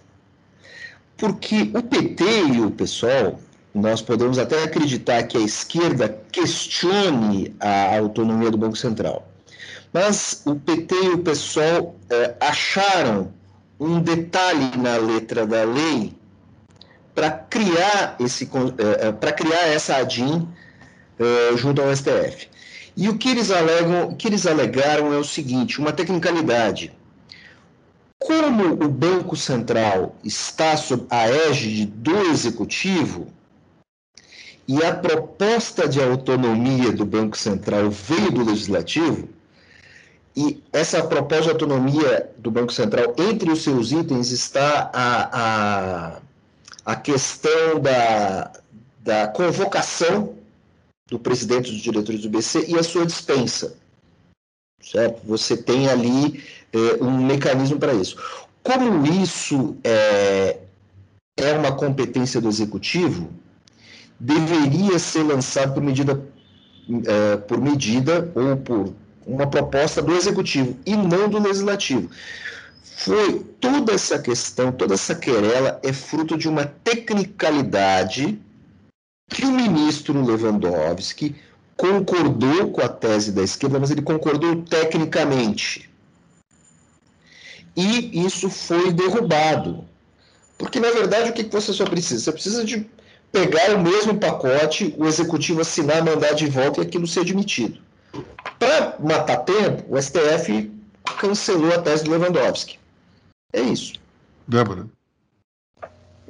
Porque 1.16 1.70
o 1.74 1.82
PT 1.82 2.24
e 2.54 2.60
o 2.60 2.70
PSOL, 2.70 3.40
nós 3.76 4.00
podemos 4.00 4.38
até 4.38 4.62
acreditar 4.62 5.22
que 5.24 5.36
a 5.36 5.40
esquerda 5.40 6.08
questione 6.32 7.54
a 7.60 7.98
autonomia 7.98 8.50
do 8.50 8.56
Banco 8.56 8.76
Central. 8.76 9.28
Mas 9.92 10.42
o 10.46 10.54
PT 10.54 10.94
e 10.94 11.08
o 11.10 11.18
PSOL 11.18 11.94
eh, 12.08 12.34
acharam 12.40 13.32
um 13.78 14.00
detalhe 14.00 14.78
na 14.78 14.96
letra 14.96 15.46
da 15.46 15.62
lei 15.64 16.14
para 17.14 17.30
criar 17.30 18.16
esse 18.18 18.44
eh, 18.44 19.08
eh, 19.08 19.12
para 19.12 19.32
criar 19.32 19.66
essa 19.68 19.96
ADIM 19.96 20.48
junto 21.56 21.80
ao 21.80 21.94
STF. 21.94 22.48
E 22.96 23.08
o 23.08 23.18
que 23.18 23.28
eles 23.28 23.50
alegam, 23.50 24.08
o 24.08 24.16
que 24.16 24.26
eles 24.26 24.46
alegaram 24.46 25.12
é 25.12 25.18
o 25.18 25.24
seguinte, 25.24 25.78
uma 25.78 25.92
tecnicalidade. 25.92 26.92
Como 28.18 28.72
o 28.72 28.88
Banco 28.88 29.36
Central 29.36 30.16
está 30.24 30.76
sob 30.76 31.06
a 31.10 31.28
égide 31.28 31.86
do 31.86 32.16
executivo 32.30 33.35
e 34.68 34.82
a 34.84 34.94
proposta 34.94 35.88
de 35.88 36.02
autonomia 36.02 36.92
do 36.92 37.04
Banco 37.04 37.36
Central 37.36 37.90
veio 37.90 38.32
do 38.32 38.44
legislativo, 38.44 39.28
e 40.36 40.62
essa 40.70 41.02
proposta 41.02 41.44
de 41.44 41.50
autonomia 41.50 42.30
do 42.36 42.50
Banco 42.50 42.72
Central, 42.72 43.14
entre 43.16 43.50
os 43.50 43.62
seus 43.62 43.90
itens, 43.90 44.30
está 44.30 44.90
a, 44.92 45.30
a, 45.32 46.20
a 46.84 46.96
questão 46.96 47.80
da, 47.80 48.52
da 49.00 49.28
convocação 49.28 50.34
do 51.08 51.18
presidente 51.18 51.70
dos 51.70 51.80
diretores 51.80 52.20
do 52.20 52.28
BC 52.28 52.66
e 52.68 52.78
a 52.78 52.82
sua 52.82 53.06
dispensa. 53.06 53.78
Certo? 54.82 55.26
Você 55.26 55.56
tem 55.56 55.88
ali 55.88 56.44
é, 56.70 57.02
um 57.02 57.24
mecanismo 57.24 57.78
para 57.78 57.94
isso. 57.94 58.16
Como 58.62 59.06
isso 59.06 59.76
é, 59.82 60.58
é 61.38 61.52
uma 61.54 61.72
competência 61.72 62.42
do 62.42 62.48
executivo, 62.48 63.30
deveria 64.18 64.98
ser 64.98 65.22
lançado 65.22 65.74
por 65.74 65.82
medida, 65.82 66.22
é, 67.06 67.36
por 67.36 67.60
medida 67.60 68.30
ou 68.34 68.56
por 68.56 68.94
uma 69.26 69.46
proposta 69.46 70.00
do 70.00 70.14
executivo 70.14 70.76
e 70.86 70.96
não 70.96 71.28
do 71.28 71.38
legislativo. 71.38 72.08
Foi 72.82 73.44
toda 73.60 73.92
essa 73.92 74.18
questão, 74.18 74.72
toda 74.72 74.94
essa 74.94 75.14
querela 75.14 75.78
é 75.82 75.92
fruto 75.92 76.36
de 76.36 76.48
uma 76.48 76.64
tecnicalidade 76.64 78.40
que 79.28 79.44
o 79.44 79.52
ministro 79.52 80.24
Lewandowski 80.24 81.34
concordou 81.76 82.70
com 82.70 82.80
a 82.80 82.88
tese 82.88 83.32
da 83.32 83.42
esquerda, 83.42 83.78
mas 83.78 83.90
ele 83.90 84.02
concordou 84.02 84.62
tecnicamente. 84.62 85.90
E 87.76 88.24
isso 88.24 88.48
foi 88.48 88.90
derrubado. 88.92 89.84
Porque, 90.56 90.80
na 90.80 90.90
verdade, 90.90 91.30
o 91.30 91.34
que 91.34 91.42
você 91.42 91.72
só 91.74 91.84
precisa? 91.84 92.24
Você 92.24 92.32
precisa 92.32 92.64
de 92.64 92.88
pegar 93.32 93.74
o 93.74 93.82
mesmo 93.82 94.18
pacote, 94.18 94.94
o 94.96 95.06
executivo 95.06 95.60
assinar, 95.60 96.04
mandar 96.04 96.34
de 96.34 96.46
volta 96.46 96.80
e 96.80 96.86
aquilo 96.86 97.06
ser 97.06 97.20
admitido. 97.20 97.80
Para 98.58 98.96
matar 98.98 99.38
tempo, 99.38 99.84
o 99.88 100.00
STF 100.00 100.72
cancelou 101.18 101.72
a 101.72 101.82
tese 101.82 102.04
do 102.04 102.10
Lewandowski. 102.10 102.78
É 103.52 103.60
isso. 103.60 103.94
Débora. 104.46 104.86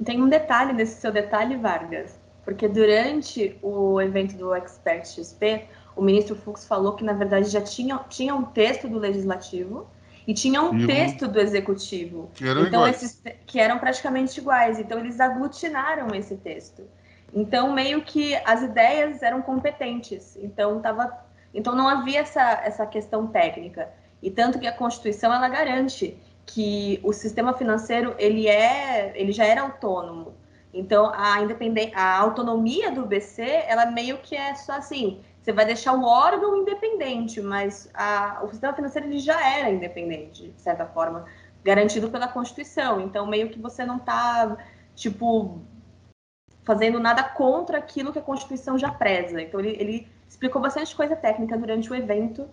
Tem 0.05 0.21
um 0.21 0.29
detalhe 0.29 0.73
nesse 0.73 1.01
seu 1.01 1.11
detalhe, 1.11 1.57
Vargas, 1.57 2.19
porque 2.45 2.69
durante 2.69 3.57
o 3.63 4.01
evento 4.01 4.37
do 4.37 4.55
Expert 4.55 5.07
XP, 5.07 5.65
o 5.95 6.03
ministro 6.03 6.37
Fux 6.37 6.67
falou 6.67 6.95
que, 6.95 7.05
na 7.05 7.15
verdade, 7.15 7.49
já 7.49 7.61
tinha, 7.61 7.99
tinha 8.11 8.35
um 8.35 8.43
texto 8.43 8.89
do 8.89 8.99
legislativo 8.99 9.87
e 10.27 10.35
tinha 10.35 10.61
um 10.63 10.79
e 10.79 10.87
texto 10.87 11.29
do 11.29 11.39
executivo. 11.39 12.31
Que 12.35 12.49
eram 12.49 12.63
então, 12.63 12.81
iguais. 12.81 13.03
esses 13.03 13.23
que 13.47 13.61
eram 13.61 13.79
praticamente 13.79 14.41
iguais. 14.41 14.79
Então, 14.79 14.99
eles 14.99 15.21
aglutinaram 15.21 16.15
esse 16.15 16.37
texto. 16.37 16.83
Então, 17.33 17.73
meio 17.73 18.03
que 18.03 18.35
as 18.45 18.63
ideias 18.63 19.23
eram 19.23 19.41
competentes. 19.43 20.37
Então, 20.37 20.81
tava, 20.81 21.13
então 21.55 21.75
não 21.75 21.89
havia 21.89 22.21
essa, 22.21 22.61
essa 22.65 22.87
questão 22.87 23.27
técnica. 23.27 23.89
E 24.23 24.31
tanto 24.31 24.59
que 24.59 24.67
a 24.67 24.73
Constituição 24.73 25.33
ela 25.33 25.49
garante 25.49 26.19
que 26.47 27.01
o 27.03 27.13
sistema 27.13 27.53
financeiro 27.53 28.15
ele 28.19 28.47
é, 28.47 29.13
ele 29.15 29.33
já 29.33 29.45
era 29.45 29.63
autônomo. 29.63 30.35
Então 30.73 31.13
a 31.15 31.41
independência, 31.41 31.97
a 31.97 32.19
autonomia 32.19 32.91
do 32.93 33.05
BC, 33.05 33.43
ela 33.67 33.87
meio 33.87 34.19
que 34.19 34.37
é 34.37 34.55
só 34.55 34.75
assim, 34.75 35.21
você 35.47 35.53
vai 35.53 35.65
deixar 35.65 35.93
o 35.93 36.03
órgão 36.03 36.57
independente, 36.57 37.41
mas 37.41 37.89
a, 37.95 38.41
o 38.43 38.49
sistema 38.49 38.73
financeiro 38.73 39.07
ele 39.07 39.21
já 39.21 39.41
era 39.49 39.71
independente, 39.71 40.49
de 40.49 40.61
certa 40.61 40.85
forma, 40.85 41.25
garantido 41.63 42.11
pela 42.11 42.27
Constituição. 42.27 43.01
Então 43.01 43.25
meio 43.29 43.49
que 43.49 43.61
você 43.61 43.87
não 43.87 43.99
está 43.99 44.57
tipo 44.97 45.63
fazendo 46.65 46.99
nada 46.99 47.23
contra 47.23 47.79
aquilo 47.79 48.13
que 48.13 48.19
a 48.19 48.23
Constituição 48.23 48.77
já 48.77 48.91
preza. 48.91 49.41
Então 49.41 49.61
ele, 49.61 49.77
ele 49.79 50.09
explicou 50.29 50.61
bastante 50.61 50.97
coisa 50.97 51.15
técnica 51.15 51.57
durante 51.57 51.93
o 51.93 51.95
evento, 51.95 52.49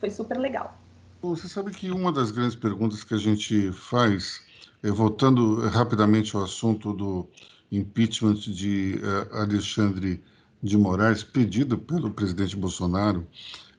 foi 0.00 0.08
super 0.08 0.38
legal. 0.38 0.74
Você 1.20 1.46
sabe 1.46 1.70
que 1.70 1.90
uma 1.90 2.10
das 2.10 2.30
grandes 2.30 2.56
perguntas 2.56 3.04
que 3.04 3.12
a 3.12 3.18
gente 3.18 3.70
faz, 3.72 4.40
é, 4.82 4.88
voltando 4.90 5.68
rapidamente 5.68 6.34
ao 6.34 6.44
assunto 6.44 6.94
do 6.94 7.28
impeachment 7.70 8.36
de 8.36 8.98
uh, 9.02 9.36
Alexandre 9.36 10.24
de 10.62 10.78
Moraes, 10.78 11.24
pedido 11.24 11.76
pelo 11.76 12.10
presidente 12.10 12.56
Bolsonaro, 12.56 13.26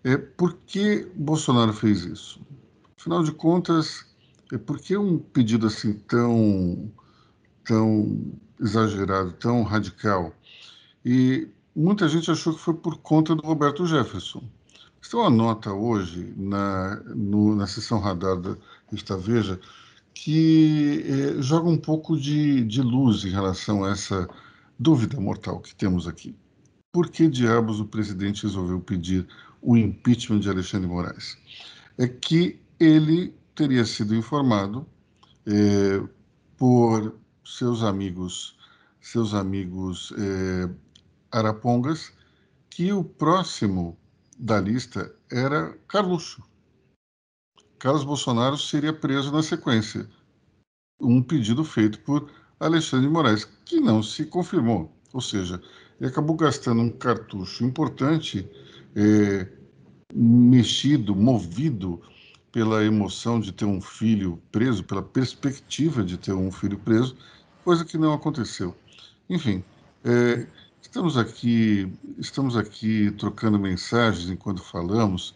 é 0.03 0.17
por 0.17 0.53
que 0.65 1.07
Bolsonaro 1.15 1.71
fez 1.71 2.03
isso? 2.03 2.41
Afinal 2.99 3.23
de 3.23 3.31
contas, 3.31 4.05
é 4.51 4.57
por 4.57 4.79
que 4.79 4.97
um 4.97 5.17
pedido 5.17 5.67
assim 5.67 5.93
tão, 5.93 6.91
tão 7.63 8.33
exagerado, 8.59 9.31
tão 9.33 9.63
radical? 9.63 10.33
E 11.05 11.47
muita 11.75 12.07
gente 12.09 12.29
achou 12.29 12.53
que 12.53 12.59
foi 12.59 12.73
por 12.73 12.97
conta 12.97 13.33
do 13.33 13.43
Roberto 13.43 13.85
Jefferson. 13.85 14.43
Tem 15.09 15.19
uma 15.19 15.29
nota 15.29 15.71
hoje 15.71 16.33
na, 16.35 16.95
no, 17.15 17.55
na 17.55 17.67
sessão 17.67 17.99
radar 17.99 18.35
da 18.37 18.57
Revista 18.87 19.15
Veja 19.15 19.59
que 20.13 21.03
eh, 21.05 21.41
joga 21.41 21.69
um 21.69 21.77
pouco 21.77 22.17
de, 22.17 22.63
de 22.63 22.81
luz 22.81 23.25
em 23.25 23.29
relação 23.29 23.83
a 23.83 23.91
essa 23.91 24.27
dúvida 24.79 25.19
mortal 25.19 25.59
que 25.59 25.75
temos 25.75 26.07
aqui. 26.07 26.35
Por 26.93 27.09
que 27.09 27.27
diabos 27.27 27.79
o 27.79 27.85
presidente 27.85 28.43
resolveu 28.43 28.79
pedir 28.79 29.27
o 29.61 29.75
impeachment 29.75 30.39
de 30.39 30.49
Alexandre 30.49 30.87
Moraes? 30.87 31.35
É 31.97 32.07
que 32.07 32.61
ele 32.79 33.33
teria 33.55 33.83
sido 33.83 34.15
informado 34.15 34.87
é, 35.47 36.01
por 36.55 37.17
seus 37.43 37.81
amigos, 37.81 38.55
seus 39.01 39.33
amigos 39.33 40.13
é, 40.17 40.69
arapongas, 41.31 42.13
que 42.69 42.93
o 42.93 43.03
próximo 43.03 43.97
da 44.37 44.61
lista 44.61 45.13
era 45.31 45.75
Carluxo. 45.87 46.43
Carlos 47.79 48.03
Bolsonaro 48.03 48.57
seria 48.57 48.93
preso 48.93 49.31
na 49.31 49.41
sequência. 49.41 50.07
Um 51.01 51.21
pedido 51.21 51.65
feito 51.65 51.99
por 52.01 52.31
Alexandre 52.59 53.09
Moraes, 53.09 53.45
que 53.65 53.79
não 53.79 54.01
se 54.03 54.25
confirmou. 54.25 54.95
Ou 55.11 55.21
seja, 55.21 55.61
ele 55.99 56.09
acabou 56.09 56.35
gastando 56.35 56.81
um 56.81 56.89
cartucho 56.89 57.63
importante, 57.63 58.47
é, 58.95 59.47
mexido, 60.13 61.15
movido 61.15 62.01
pela 62.51 62.83
emoção 62.83 63.39
de 63.39 63.51
ter 63.51 63.65
um 63.65 63.81
filho 63.81 64.39
preso, 64.51 64.83
pela 64.83 65.01
perspectiva 65.01 66.03
de 66.03 66.17
ter 66.17 66.33
um 66.33 66.51
filho 66.51 66.77
preso, 66.77 67.15
coisa 67.63 67.83
que 67.83 67.97
não 67.97 68.13
aconteceu. 68.13 68.75
Enfim, 69.29 69.63
é, 70.03 70.45
estamos 70.81 71.17
aqui, 71.17 71.91
estamos 72.17 72.55
aqui 72.55 73.11
trocando 73.17 73.57
mensagens 73.57 74.29
enquanto 74.29 74.61
falamos 74.61 75.35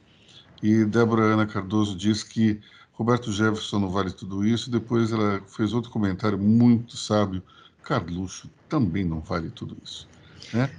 e 0.61 0.85
Débora 0.85 1.23
Ana 1.23 1.45
Cardoso 1.45 1.95
diz 1.95 2.23
que 2.23 2.59
Roberto 2.93 3.31
Jefferson 3.31 3.79
não 3.79 3.89
vale 3.89 4.11
tudo 4.11 4.45
isso. 4.45 4.71
Depois 4.71 5.11
ela 5.11 5.41
fez 5.47 5.73
outro 5.73 5.91
comentário 5.91 6.37
muito 6.37 6.97
sábio. 6.97 7.43
Carluxo 7.83 8.49
também 8.67 9.05
não 9.05 9.21
vale 9.21 9.49
tudo 9.51 9.77
isso. 9.83 10.07
Né? 10.53 10.69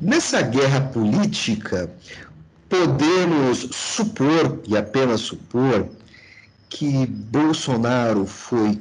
Nessa 0.00 0.42
guerra 0.42 0.80
política, 0.80 1.90
podemos 2.68 3.68
supor, 3.70 4.60
e 4.66 4.76
apenas 4.76 5.20
supor, 5.20 5.88
que 6.68 7.06
Bolsonaro 7.06 8.24
foi 8.26 8.80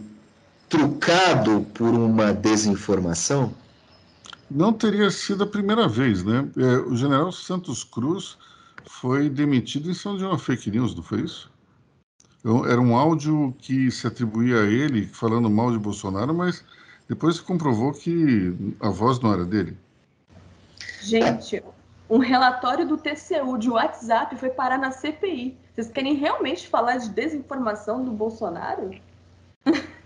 trucado 0.70 1.62
por 1.74 1.90
uma 1.90 2.32
desinformação? 2.32 3.54
Não 4.50 4.72
teria 4.72 5.10
sido 5.12 5.44
a 5.44 5.48
primeira 5.48 5.88
vez, 5.88 6.24
né? 6.24 6.48
É, 6.58 6.78
o 6.78 6.96
general 6.96 7.32
Santos 7.32 7.84
Cruz 7.84 8.38
foi 8.86 9.30
demitido 9.30 9.90
em 9.90 9.94
cima 9.94 10.18
de 10.18 10.24
uma 10.24 10.38
fake 10.38 10.72
news, 10.72 10.96
não 10.96 11.04
foi 11.04 11.22
isso? 11.22 11.52
Era 12.68 12.80
um 12.80 12.96
áudio 12.96 13.54
que 13.60 13.92
se 13.92 14.08
atribuía 14.08 14.62
a 14.62 14.66
ele 14.66 15.08
falando 15.08 15.50
mal 15.50 15.72
de 15.72 15.78
Bolsonaro, 15.78 16.34
mas 16.34 16.64
depois 17.08 17.36
se 17.36 17.42
comprovou 17.42 17.92
que 17.92 18.56
a 18.80 18.90
voz 18.90 19.20
não 19.20 19.34
era 19.34 19.44
dele. 19.44 19.76
Gente, 21.02 21.64
um 22.10 22.18
relatório 22.18 22.88
do 22.88 22.98
TCU 22.98 23.58
de 23.58 23.70
WhatsApp 23.70 24.36
foi 24.38 24.50
parar 24.50 24.78
na 24.78 24.92
CPI. 24.92 25.58
Vocês 25.74 25.92
querem 25.92 26.16
realmente 26.16 26.68
falar 26.68 26.98
de 26.98 27.10
desinformação 27.10 28.04
do 28.04 28.12
Bolsonaro? 28.12 28.92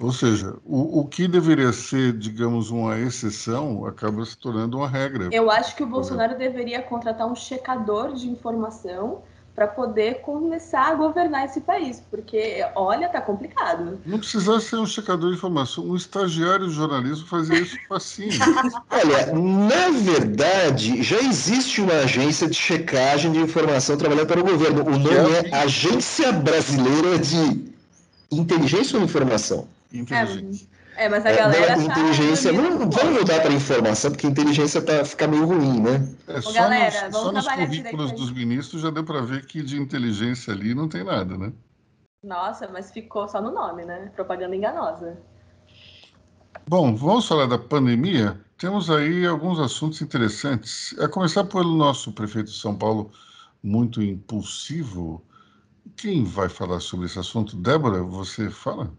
Ou 0.00 0.12
seja, 0.12 0.56
o, 0.64 1.00
o 1.00 1.04
que 1.06 1.26
deveria 1.26 1.72
ser, 1.72 2.12
digamos, 2.12 2.70
uma 2.70 2.96
exceção 2.98 3.84
acaba 3.84 4.24
se 4.24 4.38
tornando 4.38 4.76
uma 4.76 4.88
regra. 4.88 5.28
Eu 5.32 5.50
acho 5.50 5.74
que 5.74 5.82
o 5.82 5.86
Bolsonaro 5.86 6.38
deveria 6.38 6.80
contratar 6.80 7.26
um 7.26 7.34
checador 7.34 8.12
de 8.12 8.28
informação 8.28 9.22
para 9.58 9.66
poder 9.66 10.20
começar 10.20 10.86
a 10.86 10.94
governar 10.94 11.44
esse 11.44 11.60
país, 11.60 12.00
porque, 12.12 12.64
olha, 12.76 13.08
tá 13.08 13.20
complicado. 13.20 13.98
Não 14.06 14.16
precisava 14.16 14.60
ser 14.60 14.76
um 14.76 14.86
checador 14.86 15.30
de 15.30 15.36
informação, 15.36 15.84
um 15.84 15.96
estagiário 15.96 16.68
de 16.68 16.74
jornalismo 16.74 17.26
fazia 17.26 17.58
isso 17.58 17.76
facinho. 17.88 18.30
olha, 18.88 19.32
na 19.34 19.90
verdade, 19.90 21.02
já 21.02 21.18
existe 21.18 21.80
uma 21.80 21.94
agência 21.94 22.46
de 22.46 22.54
checagem 22.54 23.32
de 23.32 23.40
informação 23.40 23.96
trabalhando 23.96 24.28
para 24.28 24.38
o 24.38 24.44
governo. 24.44 24.82
O 24.86 24.96
nome 24.96 25.34
é, 25.34 25.48
é 25.48 25.56
Agência 25.56 26.30
Brasileira 26.30 27.18
de 27.18 27.68
Inteligência 28.30 28.96
ou 28.96 29.04
Informação? 29.04 29.66
Inteligência. 29.92 30.68
É, 30.72 30.77
é, 30.98 31.08
mas 31.08 31.24
a 31.24 31.30
é, 31.30 31.36
galera. 31.36 31.76
Não, 31.76 31.86
tá 31.86 32.00
inteligência. 32.00 32.52
Vamos, 32.52 32.94
vamos 32.94 33.16
voltar 33.16 33.40
para 33.40 33.50
a 33.50 33.54
informação, 33.54 34.10
porque 34.10 34.26
inteligência 34.26 34.82
tá, 34.82 35.04
fica 35.04 35.28
meio 35.28 35.46
ruim, 35.46 35.80
né? 35.80 36.08
É, 36.26 36.40
só 36.40 36.52
galera, 36.52 37.08
nos, 37.08 37.16
só 37.16 37.32
nos 37.32 37.46
currículos 37.46 38.12
dos 38.12 38.32
ministros 38.32 38.82
já 38.82 38.90
deu 38.90 39.04
para 39.04 39.20
ver 39.20 39.46
que 39.46 39.62
de 39.62 39.80
inteligência 39.80 40.52
ali 40.52 40.74
não 40.74 40.88
tem 40.88 41.04
nada, 41.04 41.38
né? 41.38 41.52
Nossa, 42.22 42.66
mas 42.66 42.90
ficou 42.90 43.28
só 43.28 43.40
no 43.40 43.52
nome, 43.52 43.84
né? 43.84 44.10
Propaganda 44.16 44.56
enganosa. 44.56 45.16
Bom, 46.66 46.96
vamos 46.96 47.28
falar 47.28 47.46
da 47.46 47.58
pandemia. 47.58 48.38
Temos 48.58 48.90
aí 48.90 49.24
alguns 49.24 49.60
assuntos 49.60 50.02
interessantes. 50.02 50.98
A 50.98 51.06
começar 51.06 51.44
pelo 51.44 51.76
nosso 51.76 52.12
prefeito 52.12 52.50
de 52.50 52.58
São 52.58 52.76
Paulo, 52.76 53.12
muito 53.62 54.02
impulsivo. 54.02 55.24
Quem 55.96 56.24
vai 56.24 56.48
falar 56.48 56.80
sobre 56.80 57.06
esse 57.06 57.20
assunto? 57.20 57.54
Débora, 57.56 58.02
você 58.02 58.50
fala? 58.50 58.92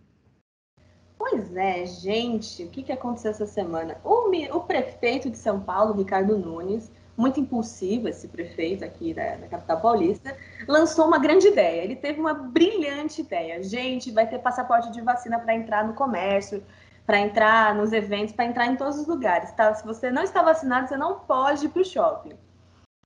Pois 1.19 1.53
é, 1.53 1.85
gente, 1.85 2.63
o 2.63 2.69
que, 2.69 2.81
que 2.81 2.93
aconteceu 2.93 3.31
essa 3.31 3.45
semana? 3.45 3.97
O, 4.05 4.29
o 4.55 4.61
prefeito 4.61 5.29
de 5.29 5.37
São 5.37 5.59
Paulo, 5.59 5.93
Ricardo 5.93 6.37
Nunes, 6.37 6.89
muito 7.17 7.41
impulsivo 7.41 8.07
esse 8.07 8.29
prefeito 8.29 8.85
aqui 8.85 9.13
da, 9.13 9.35
da, 9.35 9.47
capital 9.49 9.81
paulista, 9.81 10.33
lançou 10.65 11.05
uma 11.05 11.19
grande 11.19 11.47
ideia. 11.47 11.83
Ele 11.83 11.97
teve 11.97 12.21
uma 12.21 12.33
brilhante 12.33 13.19
ideia. 13.19 13.61
Gente, 13.61 14.11
vai 14.11 14.29
ter 14.29 14.39
passaporte 14.39 14.93
de 14.93 15.01
vacina 15.01 15.37
para 15.37 15.53
entrar 15.53 15.85
no 15.85 15.93
comércio, 15.93 16.63
para 17.05 17.19
entrar 17.19 17.75
nos 17.75 17.91
eventos, 17.91 18.33
para 18.33 18.45
entrar 18.45 18.67
em 18.67 18.77
todos 18.77 18.97
os 18.97 19.05
lugares. 19.05 19.51
Tá? 19.51 19.73
Se 19.73 19.85
você 19.85 20.09
não 20.09 20.23
está 20.23 20.41
vacinado, 20.41 20.87
você 20.87 20.95
não 20.95 21.19
pode 21.19 21.65
ir 21.65 21.69
para 21.69 21.81
o 21.81 21.85
shopping. 21.85 22.31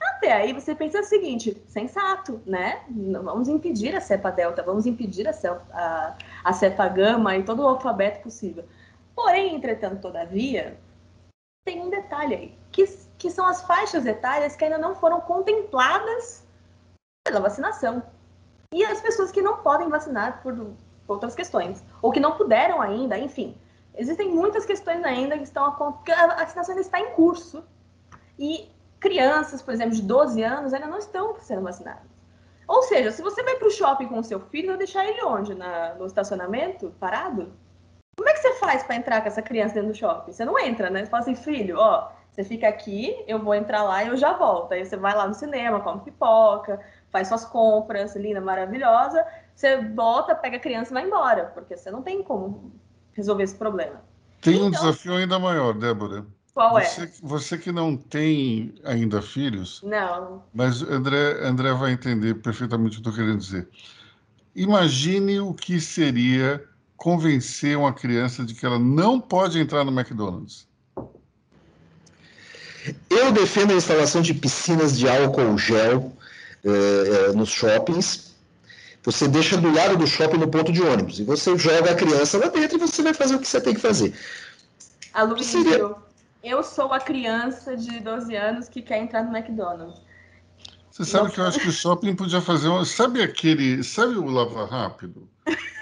Até 0.03 0.33
aí 0.33 0.53
você 0.53 0.75
pensa 0.75 0.99
o 0.99 1.03
seguinte, 1.03 1.61
sensato, 1.67 2.41
né? 2.45 2.83
Vamos 3.23 3.47
impedir 3.47 3.95
a 3.95 4.01
cepa 4.01 4.31
delta, 4.31 4.61
vamos 4.63 4.85
impedir 4.85 5.27
a 5.27 5.33
cepa, 5.33 5.65
a, 5.71 6.17
a 6.43 6.53
cepa 6.53 6.87
gama 6.87 7.37
e 7.37 7.43
todo 7.43 7.61
o 7.61 7.67
alfabeto 7.67 8.21
possível. 8.21 8.65
Porém, 9.15 9.55
entretanto, 9.55 10.01
todavia, 10.01 10.77
tem 11.65 11.81
um 11.81 11.89
detalhe 11.89 12.35
aí, 12.35 12.57
que, 12.71 12.85
que 13.17 13.29
são 13.29 13.45
as 13.45 13.63
faixas 13.63 14.05
etárias 14.05 14.55
que 14.55 14.65
ainda 14.65 14.77
não 14.77 14.95
foram 14.95 15.21
contempladas 15.21 16.45
pela 17.25 17.39
vacinação. 17.39 18.03
E 18.73 18.83
as 18.83 19.01
pessoas 19.01 19.31
que 19.31 19.41
não 19.41 19.57
podem 19.57 19.87
vacinar 19.87 20.41
por 20.41 20.73
outras 21.07 21.35
questões, 21.35 21.83
ou 22.01 22.11
que 22.11 22.19
não 22.19 22.35
puderam 22.35 22.81
ainda, 22.81 23.17
enfim. 23.17 23.55
Existem 23.95 24.29
muitas 24.29 24.65
questões 24.65 25.03
ainda 25.03 25.37
que 25.37 25.43
estão 25.43 25.65
a 25.65 25.69
vacinação 26.35 26.73
ainda 26.73 26.81
está 26.81 26.99
em 26.99 27.11
curso. 27.11 27.63
E 28.37 28.67
crianças, 29.03 29.61
por 29.61 29.73
exemplo, 29.73 29.93
de 29.93 30.01
12 30.01 30.41
anos, 30.41 30.73
ainda 30.73 30.87
não 30.87 30.97
estão 30.97 31.35
sendo 31.41 31.61
vacinadas. 31.61 32.09
Ou 32.65 32.81
seja, 32.83 33.11
se 33.11 33.21
você 33.21 33.43
vai 33.43 33.57
para 33.57 33.67
o 33.67 33.71
shopping 33.71 34.07
com 34.07 34.19
o 34.19 34.23
seu 34.23 34.39
filho, 34.39 34.69
vai 34.69 34.77
deixar 34.77 35.05
ele 35.05 35.21
onde? 35.25 35.53
Na, 35.53 35.93
no 35.95 36.05
estacionamento, 36.05 36.95
parado? 37.01 37.51
Como 38.15 38.29
é 38.29 38.33
que 38.33 38.39
você 38.39 38.53
faz 38.53 38.81
para 38.83 38.95
entrar 38.95 39.21
com 39.21 39.27
essa 39.27 39.41
criança 39.41 39.73
dentro 39.73 39.89
do 39.89 39.95
shopping? 39.95 40.31
Você 40.31 40.45
não 40.45 40.57
entra, 40.57 40.89
né? 40.89 41.03
Você 41.03 41.11
fala 41.11 41.23
assim, 41.23 41.35
filho, 41.35 41.77
ó, 41.77 42.09
você 42.31 42.45
fica 42.45 42.69
aqui, 42.69 43.13
eu 43.27 43.39
vou 43.39 43.53
entrar 43.53 43.83
lá 43.83 44.05
e 44.05 44.07
eu 44.07 44.15
já 44.15 44.31
volto. 44.31 44.71
Aí 44.71 44.85
você 44.85 44.95
vai 44.95 45.13
lá 45.13 45.27
no 45.27 45.33
cinema, 45.33 45.81
come 45.81 46.01
pipoca, 46.01 46.79
faz 47.11 47.27
suas 47.27 47.43
compras, 47.43 48.15
linda, 48.15 48.39
maravilhosa. 48.39 49.25
Você 49.53 49.77
volta, 49.89 50.33
pega 50.33 50.55
a 50.55 50.61
criança 50.61 50.91
e 50.91 50.93
vai 50.93 51.05
embora, 51.05 51.51
porque 51.53 51.75
você 51.75 51.91
não 51.91 52.01
tem 52.01 52.23
como 52.23 52.71
resolver 53.11 53.43
esse 53.43 53.55
problema. 53.55 54.01
Tem 54.39 54.55
então, 54.55 54.67
um 54.67 54.71
desafio 54.71 55.15
ainda 55.15 55.37
maior, 55.37 55.73
Débora. 55.73 56.25
Qual 56.53 56.77
é? 56.77 56.85
você, 56.85 57.01
é? 57.03 57.11
Você 57.23 57.57
que 57.57 57.71
não 57.71 57.97
tem 57.97 58.75
ainda 58.83 59.21
filhos. 59.21 59.81
Não. 59.83 60.43
Mas 60.53 60.81
André, 60.83 61.45
André 61.45 61.73
vai 61.73 61.91
entender 61.91 62.35
perfeitamente 62.35 62.97
o 62.97 63.01
que 63.01 63.07
eu 63.07 63.11
estou 63.11 63.13
querendo 63.13 63.39
dizer. 63.39 63.67
Imagine 64.55 65.39
o 65.39 65.53
que 65.53 65.81
seria 65.81 66.63
convencer 66.95 67.75
uma 67.75 67.91
criança 67.91 68.43
de 68.45 68.53
que 68.53 68.65
ela 68.65 68.77
não 68.77 69.19
pode 69.19 69.59
entrar 69.59 69.83
no 69.83 69.91
McDonald's. 69.91 70.67
Eu 73.09 73.31
defendo 73.31 73.71
a 73.71 73.75
instalação 73.75 74.21
de 74.21 74.33
piscinas 74.33 74.97
de 74.97 75.09
álcool 75.09 75.57
gel 75.57 76.15
eh, 76.63 77.31
nos 77.33 77.49
shoppings. 77.49 78.33
Você 79.03 79.27
deixa 79.27 79.57
do 79.57 79.73
lado 79.73 79.97
do 79.97 80.05
shopping 80.05 80.37
no 80.37 80.47
ponto 80.47 80.71
de 80.71 80.81
ônibus 80.81 81.19
e 81.19 81.23
você 81.23 81.57
joga 81.57 81.91
a 81.91 81.95
criança 81.95 82.37
lá 82.37 82.47
dentro 82.47 82.77
e 82.77 82.79
você 82.79 83.01
vai 83.01 83.13
fazer 83.13 83.35
o 83.35 83.39
que 83.39 83.47
você 83.47 83.59
tem 83.59 83.73
que 83.73 83.81
fazer. 83.81 84.13
Aloysio, 85.13 85.43
seria 85.43 85.95
eu 86.43 86.61
sou 86.61 86.91
a 86.93 86.99
criança 86.99 87.75
de 87.77 88.01
12 88.01 88.35
anos 88.35 88.67
que 88.67 88.81
quer 88.81 88.97
entrar 88.97 89.23
no 89.23 89.35
McDonald's. 89.35 90.01
Você 90.91 91.05
sabe 91.05 91.31
que 91.31 91.39
eu 91.39 91.45
acho 91.45 91.59
que 91.59 91.69
o 91.69 91.71
shopping 91.71 92.15
podia 92.15 92.39
fazer 92.39 92.67
um. 92.67 92.85
Sabe 92.85 93.23
aquele. 93.23 93.83
Sabe 93.83 94.15
o 94.15 94.25
Lava 94.25 94.65
Rápido? 94.65 95.27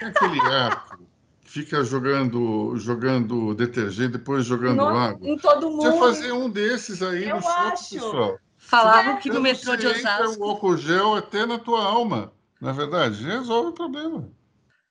Aquele 0.00 0.40
app 0.48 0.96
que 1.44 1.50
fica 1.50 1.84
jogando, 1.84 2.74
jogando 2.78 3.54
detergente, 3.54 4.12
depois 4.12 4.46
jogando 4.46 4.76
no, 4.76 4.86
água. 4.86 5.28
Em 5.28 5.36
todo 5.36 5.68
mundo. 5.68 5.82
Podia 5.82 5.98
fazer 5.98 6.32
um 6.32 6.48
desses 6.48 7.02
aí 7.02 7.28
eu 7.28 7.36
no 7.36 7.42
shopping, 7.42 7.94
pessoal. 7.94 8.38
Falavam 8.56 9.16
que 9.18 9.28
no 9.28 9.40
metrô 9.40 9.76
de 9.76 9.86
Osasco. 9.86 10.42
o 10.42 10.48
álcool 10.48 10.78
gel 10.78 11.16
até 11.16 11.44
na 11.44 11.58
tua 11.58 11.84
alma. 11.84 12.32
Na 12.58 12.70
é 12.70 12.72
verdade, 12.72 13.22
resolve 13.22 13.68
o 13.68 13.72
problema. 13.72 14.30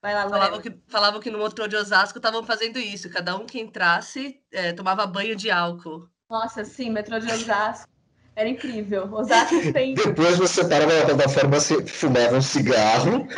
Vai 0.01 0.15
lá, 0.15 0.27
falavam 0.27 0.59
que, 0.59 0.75
falavam 0.87 1.19
que 1.19 1.29
no 1.29 1.37
motor 1.37 1.67
de 1.67 1.75
Osasco 1.75 2.17
estavam 2.17 2.43
fazendo 2.43 2.79
isso. 2.79 3.09
Cada 3.09 3.35
um 3.35 3.45
que 3.45 3.59
entrasse 3.59 4.39
é, 4.51 4.73
tomava 4.73 5.05
banho 5.05 5.35
de 5.35 5.51
álcool. 5.51 6.09
Nossa, 6.29 6.65
sim, 6.65 6.89
metrô 6.89 7.19
de 7.19 7.31
Osasco. 7.31 7.87
Era 8.35 8.49
incrível. 8.49 9.13
Osasco 9.13 9.55
tem. 9.71 9.93
Depois 9.93 10.37
você 10.37 10.67
parava 10.67 10.91
na 10.97 11.05
plataforma, 11.05 11.59
você 11.59 11.85
fumava 11.85 12.37
um 12.37 12.41
cigarro. 12.41 13.27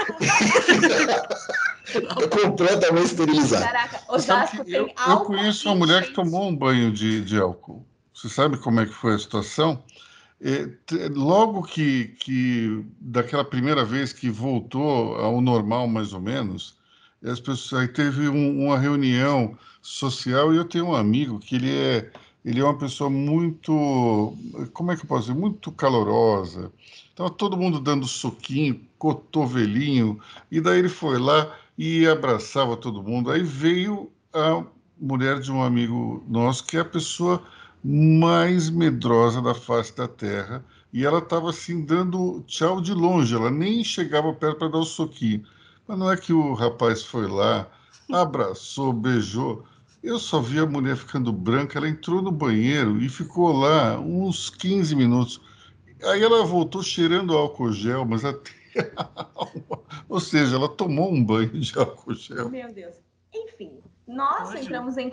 completamente 2.32 3.06
esterilizado. 3.08 3.66
Caraca, 3.66 4.02
Osasco 4.08 4.64
tem 4.64 4.76
eu, 4.76 4.90
álcool. 4.96 5.34
eu 5.34 5.40
conheço 5.40 5.68
uma 5.68 5.76
mulher 5.76 6.04
que 6.04 6.14
tomou 6.14 6.48
um 6.48 6.56
banho 6.56 6.92
de, 6.92 7.22
de 7.26 7.40
álcool. 7.40 7.86
Você 8.14 8.30
sabe 8.30 8.58
como 8.58 8.80
é 8.80 8.86
que 8.86 8.94
foi 8.94 9.16
a 9.16 9.20
situação? 9.20 9.84
É, 10.46 10.68
logo 11.16 11.64
que, 11.64 12.10
que 12.20 12.86
daquela 13.00 13.46
primeira 13.46 13.86
vez 13.86 14.12
que 14.12 14.30
voltou 14.30 15.16
ao 15.16 15.40
normal, 15.40 15.88
mais 15.88 16.12
ou 16.12 16.20
menos, 16.20 16.76
as 17.24 17.40
pessoas 17.40 17.84
aí 17.84 17.88
teve 17.88 18.28
um, 18.28 18.66
uma 18.66 18.78
reunião 18.78 19.58
social 19.82 20.54
e 20.54 20.58
eu 20.58 20.66
tenho 20.66 20.88
um 20.88 20.96
amigo 20.96 21.40
que 21.40 21.56
ele 21.56 21.72
é 21.72 22.12
ele 22.44 22.60
é 22.60 22.64
uma 22.64 22.78
pessoa 22.78 23.10
muito, 23.10 24.38
como 24.74 24.92
é 24.92 24.98
que 24.98 25.04
eu 25.04 25.08
posso 25.08 25.28
dizer, 25.28 25.40
muito 25.40 25.72
calorosa. 25.72 26.70
Então 27.14 27.30
todo 27.30 27.56
mundo 27.56 27.80
dando 27.80 28.06
soquinho, 28.06 28.82
cotovelinho, 28.98 30.20
e 30.52 30.60
daí 30.60 30.80
ele 30.80 30.90
foi 30.90 31.18
lá 31.18 31.56
e 31.78 32.06
abraçava 32.06 32.76
todo 32.76 33.02
mundo. 33.02 33.32
Aí 33.32 33.44
veio 33.44 34.12
a 34.34 34.62
mulher 35.00 35.40
de 35.40 35.54
um 35.54 35.64
amigo 35.64 36.22
nosso, 36.28 36.66
que 36.66 36.76
é 36.76 36.82
a 36.82 36.86
pessoa 36.86 37.42
mais 37.84 38.70
medrosa 38.70 39.42
da 39.42 39.54
face 39.54 39.96
da 39.96 40.08
terra, 40.08 40.64
e 40.92 41.04
ela 41.04 41.20
estava 41.20 41.50
assim 41.50 41.84
dando 41.84 42.44
tchau 42.48 42.80
de 42.80 42.94
longe, 42.94 43.36
ela 43.36 43.52
nem 43.52 43.84
chegava 43.84 44.32
perto 44.34 44.60
para 44.60 44.70
dar 44.70 44.78
o 44.78 44.86
soquinho. 44.86 45.44
Mas 45.88 45.98
não 45.98 46.12
é 46.12 46.16
que 46.16 46.32
o 46.32 46.54
rapaz 46.54 47.04
foi 47.04 47.28
lá, 47.28 47.68
abraçou, 48.12 48.94
beijou. 48.94 49.66
Eu 50.02 50.20
só 50.20 50.40
vi 50.40 50.60
a 50.60 50.66
mulher 50.66 50.96
ficando 50.96 51.32
branca, 51.32 51.78
ela 51.78 51.90
entrou 51.90 52.22
no 52.22 52.32
banheiro 52.32 53.02
e 53.02 53.10
ficou 53.10 53.52
lá 53.52 54.00
uns 54.00 54.50
15 54.50 54.96
minutos. 54.96 55.42
Aí 56.04 56.22
ela 56.22 56.46
voltou 56.46 56.84
cheirando 56.84 57.36
álcool 57.36 57.72
gel, 57.72 58.06
mas 58.06 58.24
até. 58.24 58.52
Ou 60.10 60.20
seja, 60.20 60.56
ela 60.56 60.68
tomou 60.68 61.12
um 61.12 61.24
banho 61.24 61.60
de 61.60 61.78
álcool 61.78 62.14
gel. 62.14 62.50
Meu 62.50 62.74
Deus. 62.74 62.96
Enfim, 63.34 63.80
nós 64.08 64.54
entramos 64.54 64.98
em, 64.98 65.10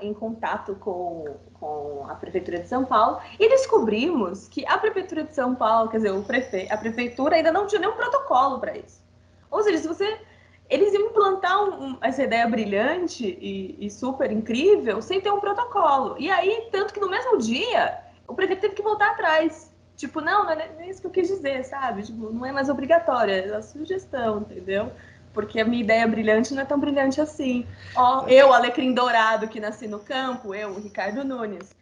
em 0.00 0.14
contato 0.14 0.74
com, 0.76 1.36
com 1.54 2.06
a 2.08 2.14
Prefeitura 2.14 2.58
de 2.58 2.68
São 2.68 2.84
Paulo 2.84 3.20
e 3.38 3.48
descobrimos 3.48 4.48
que 4.48 4.66
a 4.66 4.76
Prefeitura 4.76 5.24
de 5.24 5.34
São 5.34 5.54
Paulo, 5.54 5.88
quer 5.88 5.98
dizer, 5.98 6.12
o 6.12 6.22
prefe... 6.22 6.68
a 6.70 6.76
Prefeitura 6.76 7.36
ainda 7.36 7.50
não 7.50 7.66
tinha 7.66 7.80
nenhum 7.80 7.94
protocolo 7.94 8.58
para 8.58 8.76
isso. 8.76 9.02
Ou 9.50 9.62
seja, 9.62 9.78
se 9.78 9.88
você 9.88 10.20
eles 10.68 10.92
iam 10.92 11.06
implantar 11.06 11.64
um, 11.64 11.96
essa 12.02 12.22
ideia 12.22 12.46
brilhante 12.46 13.24
e, 13.40 13.86
e, 13.86 13.90
super 13.90 14.30
incrível 14.30 15.00
sem 15.00 15.20
ter 15.20 15.32
um 15.32 15.40
protocolo. 15.40 16.14
E 16.18 16.30
aí, 16.30 16.68
tanto 16.70 16.92
que 16.92 17.00
no 17.00 17.08
mesmo 17.08 17.38
dia, 17.38 17.98
o 18.26 18.34
prefeito 18.34 18.60
teve 18.60 18.74
que 18.74 18.82
voltar 18.82 19.12
atrás. 19.12 19.72
Tipo, 19.96 20.20
não, 20.20 20.44
não 20.44 20.52
é 20.52 20.88
isso 20.88 21.00
que 21.00 21.06
eu 21.06 21.10
quis 21.10 21.26
dizer, 21.28 21.64
sabe? 21.64 22.02
Tipo, 22.02 22.30
não 22.30 22.44
é 22.44 22.52
mais 22.52 22.68
obrigatória, 22.68 23.32
é 23.32 23.56
a 23.56 23.62
sugestão, 23.62 24.40
entendeu? 24.40 24.92
Porque 25.38 25.60
a 25.60 25.64
minha 25.64 25.84
ideia 25.84 26.04
brilhante 26.04 26.52
não 26.52 26.62
é 26.62 26.64
tão 26.64 26.80
brilhante 26.80 27.20
assim. 27.20 27.64
Ó, 27.94 28.26
eu, 28.26 28.52
Alecrim 28.52 28.92
Dourado, 28.92 29.46
que 29.46 29.60
nasci 29.60 29.86
no 29.86 30.00
campo, 30.00 30.52
eu, 30.52 30.74
Ricardo 30.80 31.22
Nunes. 31.22 31.76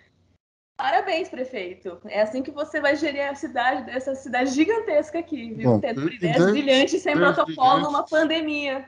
Parabéns, 0.77 1.31
prefeito. 1.31 1.97
É 2.05 2.21
assim 2.21 2.43
que 2.43 2.51
você 2.51 2.83
vai 2.83 2.97
gerir 2.97 3.23
a 3.23 3.35
cidade, 3.35 3.91
essa 3.91 4.15
cidade 4.15 4.51
gigantesca 4.51 5.21
aqui, 5.21 5.55
viu? 5.55 5.71
Bom, 5.71 5.81
Tendo 5.81 6.07
ideias, 6.07 6.37
ideias 6.37 6.51
brilhantes 6.51 7.03
sem 7.03 7.13
ideias 7.15 7.35
protocolo 7.35 7.55
brilhantes, 7.57 7.93
numa 7.93 8.03
pandemia. 8.03 8.85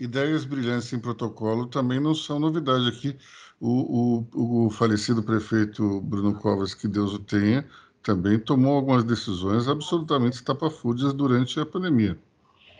Ideias 0.00 0.46
brilhantes 0.46 0.88
sem 0.88 0.98
protocolo 0.98 1.66
também 1.66 2.00
não 2.00 2.14
são 2.14 2.40
novidade 2.40 2.88
aqui. 2.88 3.14
O, 3.60 4.24
o, 4.32 4.66
o 4.66 4.70
falecido 4.70 5.22
prefeito 5.22 6.00
Bruno 6.00 6.34
Covas, 6.36 6.72
que 6.72 6.88
Deus 6.88 7.12
o 7.12 7.18
tenha, 7.18 7.66
também 8.02 8.38
tomou 8.38 8.76
algumas 8.76 9.04
decisões 9.04 9.68
absolutamente 9.68 10.36
estapafúrdias 10.36 11.12
durante 11.12 11.60
a 11.60 11.66
pandemia. 11.66 12.18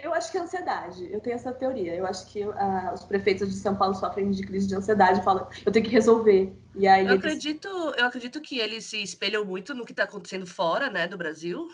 Eu 0.04 0.12
acho 0.12 0.30
que 0.30 0.36
é 0.36 0.42
ansiedade. 0.42 1.10
Eu 1.10 1.18
tenho 1.18 1.34
essa 1.34 1.50
teoria. 1.50 1.94
Eu 1.94 2.06
acho 2.06 2.26
que 2.26 2.44
uh, 2.44 2.92
os 2.92 3.04
prefeitos 3.04 3.48
de 3.48 3.54
São 3.54 3.74
Paulo 3.74 3.94
sofrem 3.94 4.30
de 4.30 4.42
crise 4.42 4.68
de 4.68 4.74
ansiedade, 4.74 5.24
falam, 5.24 5.48
eu 5.64 5.72
tenho 5.72 5.82
que 5.82 5.90
resolver. 5.90 6.54
E 6.76 6.86
aí 6.86 7.06
eu 7.06 7.12
eles... 7.12 7.24
acredito, 7.24 7.68
eu 7.68 8.04
acredito 8.04 8.38
que 8.42 8.58
eles 8.58 8.84
se 8.84 9.02
espelham 9.02 9.46
muito 9.46 9.74
no 9.74 9.86
que 9.86 9.92
está 9.92 10.04
acontecendo 10.04 10.46
fora, 10.46 10.90
né, 10.90 11.08
do 11.08 11.16
Brasil. 11.16 11.66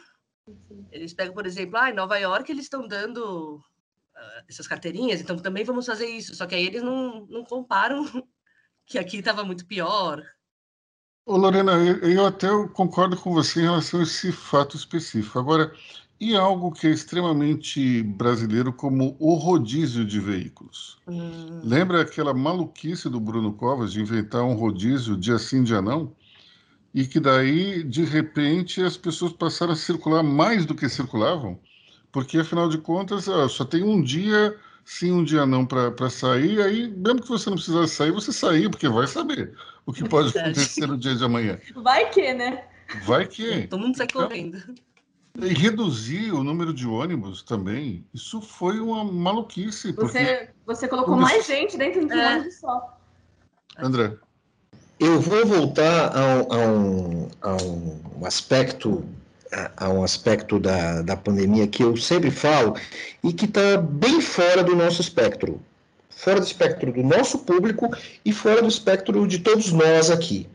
Eles 0.93 1.13
pegam, 1.13 1.35
por 1.35 1.45
exemplo, 1.45 1.77
ah, 1.77 1.91
em 1.91 1.95
Nova 1.95 2.17
York 2.19 2.53
eles 2.53 2.67
estão 2.67 2.87
dando 2.87 3.57
uh, 3.57 4.45
essas 4.49 4.69
carteirinhas, 4.69 5.21
então 5.21 5.37
também 5.37 5.65
vamos 5.65 5.85
fazer 5.85 6.07
isso. 6.07 6.33
Só 6.37 6.47
que 6.47 6.55
aí 6.55 6.65
eles 6.65 6.85
não, 6.85 7.27
não 7.27 7.43
comparam 7.43 8.05
que 8.87 8.97
aqui 8.97 9.17
estava 9.19 9.43
muito 9.43 9.67
pior. 9.67 10.23
Ô, 11.27 11.37
Lorena, 11.37 11.73
eu, 11.73 11.97
eu 12.09 12.27
até 12.27 12.47
concordo 12.75 13.17
com 13.17 13.33
você 13.33 13.59
em 13.59 13.65
relação 13.65 13.99
a 13.99 14.05
esse 14.05 14.31
fato 14.31 14.77
específico. 14.77 15.37
Agora, 15.37 15.75
e 16.21 16.37
algo 16.37 16.71
que 16.71 16.87
é 16.87 16.91
extremamente 16.91 18.03
brasileiro, 18.03 18.73
como 18.73 19.17
o 19.19 19.35
rodízio 19.35 20.05
de 20.05 20.21
veículos. 20.21 20.99
Hum. 21.09 21.61
Lembra 21.65 22.03
aquela 22.03 22.35
maluquice 22.35 23.09
do 23.09 23.19
Bruno 23.19 23.55
Covas 23.55 23.93
de 23.93 24.01
inventar 24.03 24.43
um 24.43 24.53
rodízio 24.53 25.17
dia 25.17 25.39
sim, 25.39 25.63
dia 25.63 25.81
não? 25.81 26.13
E 26.93 27.07
que 27.07 27.19
daí, 27.19 27.83
de 27.83 28.05
repente, 28.05 28.83
as 28.83 28.97
pessoas 28.97 29.33
passaram 29.33 29.73
a 29.73 29.77
circular 29.77 30.23
mais 30.23 30.67
do 30.67 30.75
que 30.75 30.89
circulavam? 30.89 31.59
Porque, 32.13 32.39
afinal 32.39 32.69
de 32.69 32.77
contas, 32.77 33.25
só 33.51 33.65
tem 33.65 33.83
um 33.83 34.03
dia 34.03 34.55
sim, 34.85 35.13
um 35.13 35.25
dia 35.25 35.47
não 35.47 35.65
para 35.65 36.11
sair, 36.11 36.61
aí, 36.61 36.89
mesmo 36.89 37.23
que 37.23 37.29
você 37.29 37.49
não 37.49 37.57
precisasse 37.57 37.95
sair, 37.95 38.11
você 38.11 38.33
sair, 38.33 38.69
porque 38.69 38.89
vai 38.89 39.07
saber 39.07 39.55
o 39.87 39.93
que 39.93 40.07
pode 40.07 40.37
acontecer 40.37 40.87
no 40.87 40.99
dia 40.99 41.15
de 41.15 41.25
amanhã. 41.25 41.59
Vai 41.77 42.11
que, 42.11 42.35
né? 42.35 42.65
Vai 43.05 43.27
que. 43.27 43.69
Todo 43.69 43.81
mundo 43.81 43.97
sai 43.97 44.07
então, 44.07 44.23
correndo. 44.23 44.59
E 45.39 45.49
reduzir 45.55 46.33
o 46.33 46.43
número 46.43 46.73
de 46.73 46.87
ônibus 46.87 47.43
também, 47.43 48.05
isso 48.13 48.41
foi 48.41 48.81
uma 48.81 49.05
maluquice. 49.05 49.93
Você, 49.93 50.51
você 50.67 50.89
colocou 50.89 51.17
mais 51.17 51.47
gente 51.47 51.79
dentro 51.79 52.07
de 52.07 52.13
um 52.13 52.19
é. 52.19 52.37
ônibus 52.37 52.57
só. 52.57 52.99
André. 53.79 54.17
Eu 54.99 55.21
vou 55.21 55.47
voltar 55.47 56.09
a, 56.15 56.41
a, 56.41 56.59
um, 56.69 57.29
a 57.41 57.57
um 57.63 58.27
aspecto 58.27 59.03
a, 59.77 59.89
um 59.89 60.03
aspecto 60.03 60.59
da, 60.59 61.03
da 61.03 61.17
pandemia 61.17 61.67
que 61.67 61.83
eu 61.83 61.97
sempre 61.97 62.31
falo 62.31 62.77
e 63.23 63.33
que 63.33 63.47
está 63.47 63.77
bem 63.79 64.21
fora 64.21 64.63
do 64.63 64.77
nosso 64.77 65.01
espectro. 65.01 65.61
Fora 66.09 66.41
do 66.41 66.47
espectro 66.47 66.93
do 66.93 67.03
nosso 67.03 67.39
público 67.39 67.91
e 68.25 68.33
fora 68.33 68.63
do 68.63 68.69
espectro 68.69 69.27
de 69.27 69.39
todos 69.39 69.73
nós 69.73 70.11
aqui. 70.11 70.47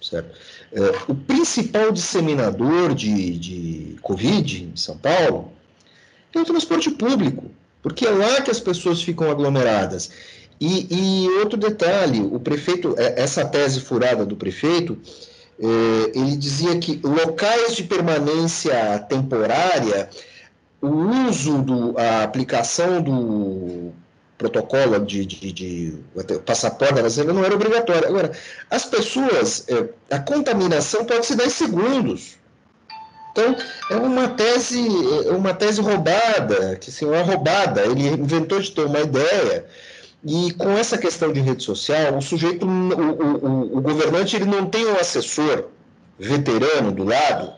Certo? 0.00 0.30
É, 0.72 0.80
o 1.08 1.14
principal 1.14 1.90
disseminador 1.90 2.94
de, 2.94 3.38
de 3.38 3.96
Covid 4.00 4.64
em 4.64 4.76
São 4.76 4.96
Paulo 4.96 5.52
é 6.34 6.38
o 6.38 6.44
transporte 6.44 6.90
público, 6.90 7.50
porque 7.82 8.06
é 8.06 8.10
lá 8.10 8.40
que 8.42 8.50
as 8.50 8.60
pessoas 8.60 9.02
ficam 9.02 9.30
aglomeradas. 9.30 10.10
E, 10.60 10.86
e 10.90 11.28
outro 11.38 11.56
detalhe, 11.56 12.20
o 12.20 12.38
prefeito, 12.40 12.94
é, 12.98 13.20
essa 13.20 13.44
tese 13.44 13.80
furada 13.80 14.26
do 14.26 14.36
prefeito, 14.36 14.98
é, 15.60 16.18
ele 16.18 16.36
dizia 16.36 16.78
que 16.78 17.00
locais 17.02 17.74
de 17.74 17.84
permanência 17.84 18.98
temporária, 19.08 20.08
o 20.80 20.88
uso, 21.28 21.94
a 21.96 22.22
aplicação 22.22 23.02
do 23.02 23.92
protocolo 24.38 25.00
de, 25.00 25.26
de, 25.26 25.52
de, 25.52 25.52
de 25.52 25.98
não 27.26 27.44
era 27.44 27.54
obrigatório. 27.54 28.08
Agora, 28.08 28.32
as 28.70 28.84
pessoas, 28.84 29.66
é, 29.68 29.88
a 30.14 30.20
contaminação 30.20 31.04
pode 31.04 31.26
se 31.26 31.34
dar 31.34 31.46
em 31.46 31.50
segundos. 31.50 32.38
Então, 33.32 33.56
é 33.90 33.96
uma 33.96 34.28
tese, 34.28 34.80
é 35.26 35.32
uma 35.32 35.52
tese 35.52 35.80
roubada, 35.80 36.76
que 36.76 36.88
assim, 36.88 37.04
uma 37.04 37.22
roubada. 37.22 37.84
Ele 37.84 38.08
inventou 38.08 38.60
de 38.60 38.70
ter 38.70 38.84
uma 38.84 39.00
ideia, 39.00 39.66
e 40.24 40.52
com 40.52 40.70
essa 40.70 40.96
questão 40.96 41.32
de 41.32 41.40
rede 41.40 41.62
social, 41.62 42.16
o 42.16 42.22
sujeito, 42.22 42.66
o, 42.66 42.68
o, 42.68 43.78
o 43.78 43.80
governante, 43.80 44.36
ele 44.36 44.46
não 44.46 44.66
tem 44.66 44.86
um 44.86 44.96
assessor 44.96 45.66
veterano 46.18 46.90
do 46.90 47.04
lado, 47.04 47.54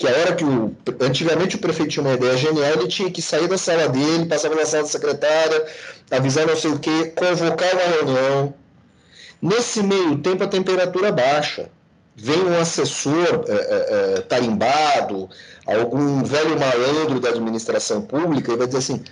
que 0.00 0.08
a 0.08 0.10
hora 0.12 0.34
que 0.34 0.42
o. 0.42 0.74
Antigamente 0.98 1.56
o 1.56 1.58
prefeito 1.58 1.90
tinha 1.90 2.02
uma 2.02 2.14
ideia 2.14 2.34
genial, 2.34 2.72
ele 2.72 2.88
tinha 2.88 3.10
que 3.10 3.20
sair 3.20 3.46
da 3.46 3.58
sala 3.58 3.86
dele, 3.86 4.24
passava 4.24 4.54
na 4.54 4.64
sala 4.64 4.84
da 4.84 4.88
secretária, 4.88 5.66
avisar 6.10 6.46
não 6.46 6.56
sei 6.56 6.70
o 6.70 6.78
quê, 6.78 7.12
convocar 7.14 7.68
uma 7.74 7.96
reunião. 7.96 8.54
Nesse 9.42 9.82
meio 9.82 10.16
tempo 10.16 10.42
a 10.42 10.48
temperatura 10.48 11.12
baixa. 11.12 11.68
Vem 12.16 12.42
um 12.42 12.58
assessor 12.58 13.44
é, 13.46 13.52
é, 13.52 14.16
é, 14.18 14.20
tarimbado, 14.22 15.28
algum 15.66 16.22
velho 16.24 16.58
malandro 16.58 17.20
da 17.20 17.28
administração 17.28 18.02
pública, 18.02 18.52
e 18.52 18.56
vai 18.56 18.66
dizer 18.66 18.78
assim: 18.78 19.04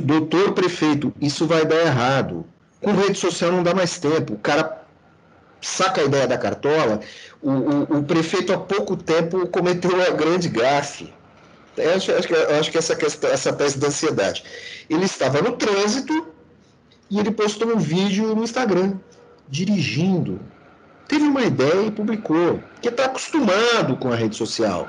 doutor 0.00 0.52
prefeito, 0.52 1.12
isso 1.20 1.46
vai 1.46 1.64
dar 1.64 1.80
errado. 1.80 2.44
Com 2.80 2.92
rede 2.92 3.18
social 3.18 3.52
não 3.52 3.62
dá 3.62 3.72
mais 3.72 3.98
tempo. 3.98 4.34
O 4.34 4.38
cara 4.38 4.81
saca 5.62 6.00
a 6.00 6.04
ideia 6.04 6.26
da 6.26 6.36
cartola, 6.36 7.00
o, 7.40 7.50
o, 7.50 7.98
o 7.98 8.02
prefeito 8.02 8.52
há 8.52 8.58
pouco 8.58 8.96
tempo 8.96 9.46
cometeu 9.46 9.92
uma 9.92 10.10
grande 10.10 10.48
gafe. 10.48 11.12
Eu 11.76 11.94
acho, 11.94 12.10
eu 12.10 12.60
acho 12.60 12.70
que 12.70 12.76
essa, 12.76 12.94
questão, 12.94 13.30
essa 13.30 13.52
tese 13.52 13.78
da 13.78 13.86
ansiedade. 13.86 14.44
Ele 14.90 15.04
estava 15.04 15.40
no 15.40 15.52
trânsito 15.52 16.26
e 17.08 17.18
ele 17.18 17.30
postou 17.30 17.68
um 17.68 17.78
vídeo 17.78 18.34
no 18.34 18.44
Instagram, 18.44 18.94
dirigindo. 19.48 20.40
teve 21.08 21.24
uma 21.24 21.42
ideia 21.42 21.86
e 21.86 21.90
publicou, 21.90 22.62
que 22.80 22.88
está 22.88 23.06
acostumado 23.06 23.96
com 23.96 24.12
a 24.12 24.16
rede 24.16 24.36
social. 24.36 24.88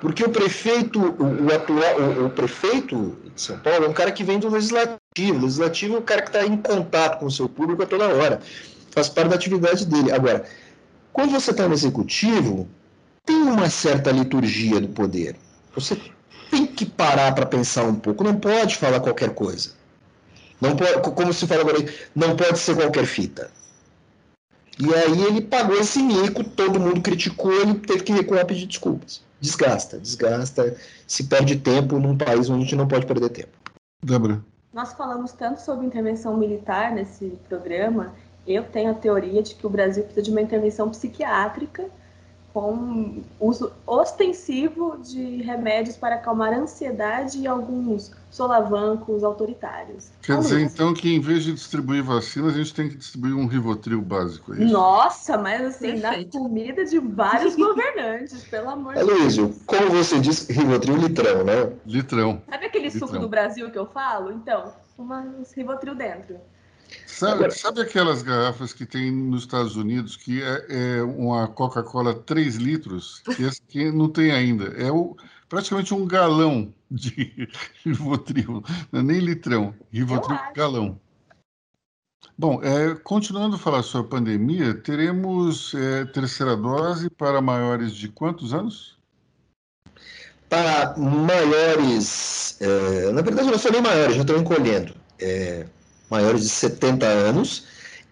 Porque 0.00 0.22
o 0.22 0.28
prefeito, 0.28 1.00
o 1.00 1.52
atual, 1.52 2.00
o, 2.00 2.26
o, 2.26 2.30
prefeito 2.30 3.16
de 3.34 3.40
São 3.40 3.58
Paulo 3.58 3.86
é 3.86 3.88
um 3.88 3.92
cara 3.92 4.12
que 4.12 4.22
vem 4.22 4.38
do 4.38 4.48
legislativo. 4.48 5.38
O 5.38 5.42
legislativo 5.42 5.96
é 5.96 5.98
um 5.98 6.02
cara 6.02 6.22
que 6.22 6.28
está 6.28 6.46
em 6.46 6.56
contato 6.56 7.18
com 7.18 7.26
o 7.26 7.30
seu 7.30 7.48
público 7.48 7.82
a 7.82 7.86
toda 7.86 8.06
hora. 8.06 8.40
Faz 8.90 9.08
parte 9.08 9.28
da 9.28 9.36
atividade 9.36 9.86
dele. 9.86 10.12
Agora, 10.12 10.44
quando 11.12 11.32
você 11.32 11.50
está 11.50 11.66
no 11.66 11.74
executivo, 11.74 12.68
tem 13.24 13.36
uma 13.42 13.68
certa 13.68 14.10
liturgia 14.10 14.80
do 14.80 14.88
poder. 14.88 15.36
Você 15.74 16.00
tem 16.50 16.66
que 16.66 16.86
parar 16.86 17.34
para 17.34 17.46
pensar 17.46 17.84
um 17.84 17.94
pouco. 17.94 18.24
Não 18.24 18.36
pode 18.36 18.76
falar 18.76 19.00
qualquer 19.00 19.34
coisa. 19.34 19.72
Não 20.60 20.74
pode, 20.74 21.00
como 21.02 21.32
se 21.32 21.46
fala 21.46 21.60
agora, 21.60 21.78
não 22.14 22.36
pode 22.36 22.58
ser 22.58 22.74
qualquer 22.74 23.06
fita. 23.06 23.50
E 24.78 24.94
aí 24.94 25.22
ele 25.24 25.40
pagou 25.40 25.76
esse 25.76 26.00
mico, 26.00 26.42
todo 26.44 26.78
mundo 26.78 27.00
criticou, 27.00 27.52
ele 27.52 27.74
teve 27.74 28.04
que 28.04 28.12
recuar 28.12 28.46
pedir 28.46 28.66
desculpas. 28.66 29.22
Desgasta, 29.40 29.98
desgasta, 29.98 30.76
se 31.06 31.24
perde 31.24 31.56
tempo 31.56 31.98
num 31.98 32.16
país 32.16 32.48
onde 32.48 32.60
a 32.60 32.64
gente 32.64 32.76
não 32.76 32.88
pode 32.88 33.06
perder 33.06 33.28
tempo. 33.30 33.50
Débora. 34.02 34.40
Nós 34.72 34.92
falamos 34.92 35.32
tanto 35.32 35.60
sobre 35.60 35.86
intervenção 35.86 36.36
militar 36.36 36.92
nesse 36.92 37.38
programa, 37.48 38.14
eu 38.52 38.64
tenho 38.64 38.90
a 38.90 38.94
teoria 38.94 39.42
de 39.42 39.54
que 39.54 39.66
o 39.66 39.70
Brasil 39.70 40.02
precisa 40.02 40.22
de 40.22 40.30
uma 40.30 40.40
intervenção 40.40 40.88
psiquiátrica 40.90 41.90
com 42.52 43.22
uso 43.38 43.70
ostensivo 43.86 44.98
de 44.98 45.42
remédios 45.42 45.96
para 45.96 46.16
acalmar 46.16 46.52
a 46.52 46.56
ansiedade 46.56 47.38
e 47.38 47.46
alguns 47.46 48.10
solavancos 48.30 49.22
autoritários. 49.22 50.10
Quer 50.22 50.38
dizer, 50.38 50.60
então, 50.60 50.92
que 50.92 51.14
em 51.14 51.20
vez 51.20 51.44
de 51.44 51.52
distribuir 51.52 52.02
vacinas, 52.02 52.54
a 52.54 52.58
gente 52.58 52.74
tem 52.74 52.88
que 52.88 52.96
distribuir 52.96 53.36
um 53.36 53.46
Rivotril 53.46 54.00
básico, 54.00 54.54
é 54.54 54.64
isso? 54.64 54.72
Nossa, 54.72 55.38
mas 55.38 55.62
assim, 55.62 56.00
Perfeito. 56.00 56.36
na 56.36 56.44
comida 56.44 56.84
de 56.84 56.98
vários 56.98 57.54
governantes, 57.56 58.42
pelo 58.44 58.70
amor 58.70 58.94
de 58.94 59.04
Deus. 59.04 59.58
como 59.66 59.90
você 59.90 60.18
disse, 60.18 60.52
Rivotril 60.52 60.96
litrão, 60.96 61.44
né? 61.44 61.72
Litrão. 61.86 62.42
Sabe 62.48 62.66
aquele 62.66 62.88
litrão. 62.88 63.06
suco 63.06 63.20
do 63.20 63.28
Brasil 63.28 63.70
que 63.70 63.78
eu 63.78 63.86
falo? 63.86 64.32
Então, 64.32 64.72
umas 64.98 65.52
Rivotril 65.52 65.94
dentro. 65.94 66.38
Sabe, 67.06 67.50
sabe, 67.50 67.80
aquelas 67.80 68.22
garrafas 68.22 68.72
que 68.72 68.86
tem 68.86 69.10
nos 69.10 69.42
Estados 69.42 69.76
Unidos 69.76 70.16
que 70.16 70.40
é, 70.42 70.66
é 70.68 71.02
uma 71.02 71.48
Coca-Cola 71.48 72.14
3 72.14 72.56
litros, 72.56 73.20
que 73.36 73.44
aqui 73.44 73.90
não 73.90 74.08
tem 74.08 74.30
ainda. 74.30 74.66
É 74.80 74.90
o, 74.90 75.16
praticamente 75.48 75.92
um 75.92 76.06
galão 76.06 76.72
de 76.90 77.48
Rivotril, 77.84 78.62
não 78.92 79.00
é 79.00 79.02
nem 79.02 79.18
litrão, 79.18 79.74
Rivotril 79.92 80.38
galão. 80.54 81.00
Bom, 82.36 82.62
é, 82.62 82.94
continuando 82.94 83.56
a 83.56 83.58
falar 83.58 83.82
sobre 83.82 84.06
a 84.06 84.10
pandemia, 84.10 84.74
teremos 84.74 85.74
é, 85.74 86.04
terceira 86.04 86.56
dose 86.56 87.10
para 87.10 87.40
maiores 87.40 87.92
de 87.92 88.08
quantos 88.08 88.54
anos? 88.54 88.96
Para 90.48 90.96
maiores, 90.96 92.56
é, 92.60 93.10
na 93.10 93.22
verdade 93.22 93.50
não 93.50 93.58
são 93.58 93.72
nem 93.72 93.82
maiores, 93.82 94.14
já 94.14 94.20
estão 94.20 94.38
encolhendo. 94.38 94.94
É, 95.20 95.66
maiores 96.10 96.42
de 96.42 96.48
70 96.48 97.06
anos 97.06 97.64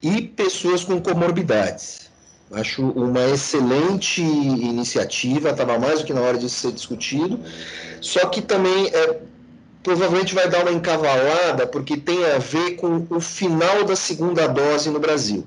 e 0.02 0.22
pessoas 0.22 0.84
com 0.84 1.00
comorbidades. 1.00 2.10
Acho 2.52 2.82
uma 2.90 3.24
excelente 3.26 4.22
iniciativa, 4.22 5.50
estava 5.50 5.78
mais 5.78 6.00
do 6.00 6.06
que 6.06 6.12
na 6.12 6.20
hora 6.20 6.38
de 6.38 6.48
ser 6.48 6.70
discutido, 6.72 7.40
só 8.00 8.26
que 8.28 8.40
também 8.40 8.86
é, 8.86 9.18
provavelmente 9.82 10.34
vai 10.34 10.48
dar 10.48 10.62
uma 10.62 10.72
encavalada, 10.72 11.66
porque 11.66 11.96
tem 11.96 12.24
a 12.24 12.38
ver 12.38 12.76
com 12.76 13.04
o 13.10 13.20
final 13.20 13.84
da 13.84 13.96
segunda 13.96 14.46
dose 14.46 14.90
no 14.90 15.00
Brasil. 15.00 15.44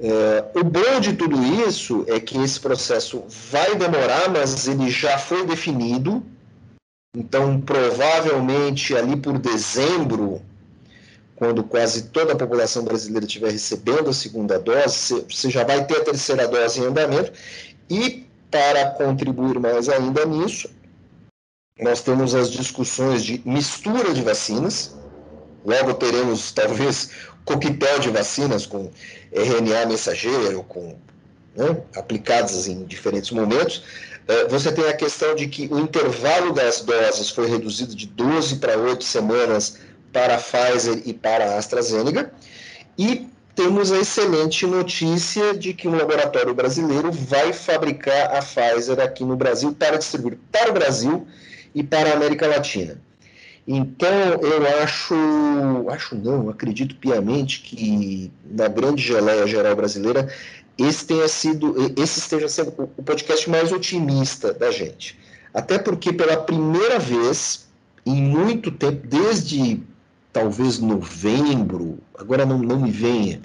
É, 0.00 0.44
o 0.54 0.62
bom 0.62 1.00
de 1.00 1.14
tudo 1.14 1.42
isso 1.66 2.04
é 2.06 2.20
que 2.20 2.38
esse 2.38 2.60
processo 2.60 3.24
vai 3.50 3.74
demorar, 3.74 4.30
mas 4.30 4.68
ele 4.68 4.88
já 4.88 5.18
foi 5.18 5.44
definido. 5.44 6.22
Então, 7.16 7.60
provavelmente 7.60 8.94
ali 8.94 9.16
por 9.16 9.38
dezembro, 9.38 10.40
quando 11.38 11.62
quase 11.62 12.02
toda 12.08 12.32
a 12.32 12.36
população 12.36 12.82
brasileira 12.82 13.24
estiver 13.24 13.52
recebendo 13.52 14.10
a 14.10 14.12
segunda 14.12 14.58
dose, 14.58 15.24
você 15.30 15.48
já 15.48 15.62
vai 15.62 15.86
ter 15.86 15.98
a 15.98 16.04
terceira 16.04 16.48
dose 16.48 16.80
em 16.80 16.86
andamento. 16.86 17.32
E 17.88 18.26
para 18.50 18.90
contribuir 18.90 19.60
mais 19.60 19.88
ainda 19.88 20.24
nisso, 20.24 20.68
nós 21.80 22.00
temos 22.02 22.34
as 22.34 22.50
discussões 22.50 23.24
de 23.24 23.40
mistura 23.44 24.12
de 24.12 24.20
vacinas. 24.20 24.96
Logo 25.64 25.94
teremos, 25.94 26.50
talvez, 26.52 27.10
coquetel 27.44 28.00
de 28.00 28.10
vacinas 28.10 28.66
com 28.66 28.90
RNA 29.32 29.86
mensageiro, 29.86 30.64
com 30.64 30.96
né, 31.54 31.80
aplicadas 31.94 32.66
em 32.66 32.84
diferentes 32.84 33.30
momentos. 33.30 33.84
É, 34.26 34.48
você 34.48 34.72
tem 34.72 34.88
a 34.88 34.92
questão 34.92 35.36
de 35.36 35.46
que 35.46 35.68
o 35.72 35.78
intervalo 35.78 36.52
das 36.52 36.80
doses 36.80 37.30
foi 37.30 37.48
reduzido 37.48 37.94
de 37.94 38.06
12 38.08 38.56
para 38.56 38.76
8 38.76 39.04
semanas 39.04 39.78
para 40.12 40.36
a 40.36 40.38
Pfizer 40.38 41.02
e 41.04 41.12
para 41.12 41.52
a 41.52 41.58
AstraZeneca. 41.58 42.32
E 42.96 43.28
temos 43.54 43.90
a 43.90 43.98
excelente 43.98 44.66
notícia 44.66 45.52
de 45.52 45.74
que 45.74 45.88
um 45.88 45.96
laboratório 45.96 46.54
brasileiro 46.54 47.10
vai 47.10 47.52
fabricar 47.52 48.36
a 48.36 48.40
Pfizer 48.40 49.00
aqui 49.00 49.24
no 49.24 49.36
Brasil 49.36 49.74
para 49.74 49.98
distribuir 49.98 50.38
para 50.52 50.70
o 50.70 50.72
Brasil 50.72 51.26
e 51.74 51.82
para 51.82 52.10
a 52.10 52.14
América 52.14 52.46
Latina. 52.46 53.00
Então, 53.66 54.08
eu 54.40 54.82
acho, 54.82 55.14
acho 55.90 56.14
não, 56.14 56.48
acredito 56.48 56.94
piamente 56.96 57.60
que 57.60 58.32
na 58.50 58.66
grande 58.66 59.02
geleia 59.02 59.46
geral 59.46 59.76
brasileira, 59.76 60.32
esse 60.78 61.04
tenha 61.04 61.28
sido, 61.28 61.74
esse 62.00 62.20
esteja 62.20 62.48
sendo 62.48 62.72
o 62.96 63.02
podcast 63.02 63.50
mais 63.50 63.70
otimista 63.70 64.54
da 64.54 64.70
gente. 64.70 65.18
Até 65.52 65.78
porque 65.78 66.12
pela 66.12 66.36
primeira 66.36 66.98
vez 66.98 67.68
em 68.06 68.22
muito 68.22 68.70
tempo, 68.70 69.06
desde 69.06 69.82
talvez 70.32 70.78
novembro, 70.78 71.98
agora 72.16 72.44
não, 72.44 72.58
não 72.58 72.80
me 72.80 72.90
vem. 72.90 73.40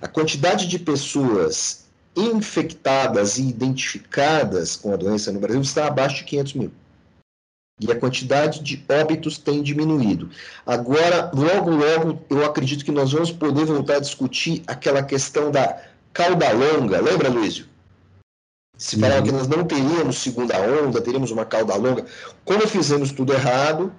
A 0.00 0.08
quantidade 0.08 0.66
de 0.66 0.78
pessoas 0.78 1.84
infectadas 2.16 3.38
e 3.38 3.48
identificadas 3.48 4.76
com 4.76 4.92
a 4.92 4.96
doença 4.96 5.32
no 5.32 5.40
Brasil 5.40 5.60
está 5.60 5.86
abaixo 5.86 6.18
de 6.18 6.24
500 6.24 6.54
mil. 6.54 6.72
E 7.80 7.90
a 7.90 7.98
quantidade 7.98 8.60
de 8.60 8.84
óbitos 8.88 9.36
tem 9.36 9.60
diminuído. 9.60 10.30
Agora, 10.64 11.30
logo, 11.34 11.70
logo, 11.70 12.22
eu 12.30 12.44
acredito 12.44 12.84
que 12.84 12.92
nós 12.92 13.10
vamos 13.10 13.32
poder 13.32 13.64
voltar 13.64 13.96
a 13.96 14.00
discutir 14.00 14.62
aquela 14.66 15.02
questão 15.02 15.50
da 15.50 15.82
cauda 16.12 16.52
longa. 16.52 17.00
Lembra, 17.00 17.28
Luísio? 17.28 17.66
Se 18.76 18.98
falava 18.98 19.20
uhum. 19.20 19.26
que 19.26 19.32
nós 19.32 19.48
não 19.48 19.64
teríamos 19.64 20.18
segunda 20.18 20.56
onda, 20.60 21.00
teríamos 21.00 21.30
uma 21.32 21.44
cauda 21.44 21.74
longa. 21.74 22.04
Como 22.44 22.66
fizemos 22.66 23.10
tudo 23.10 23.32
errado, 23.32 23.92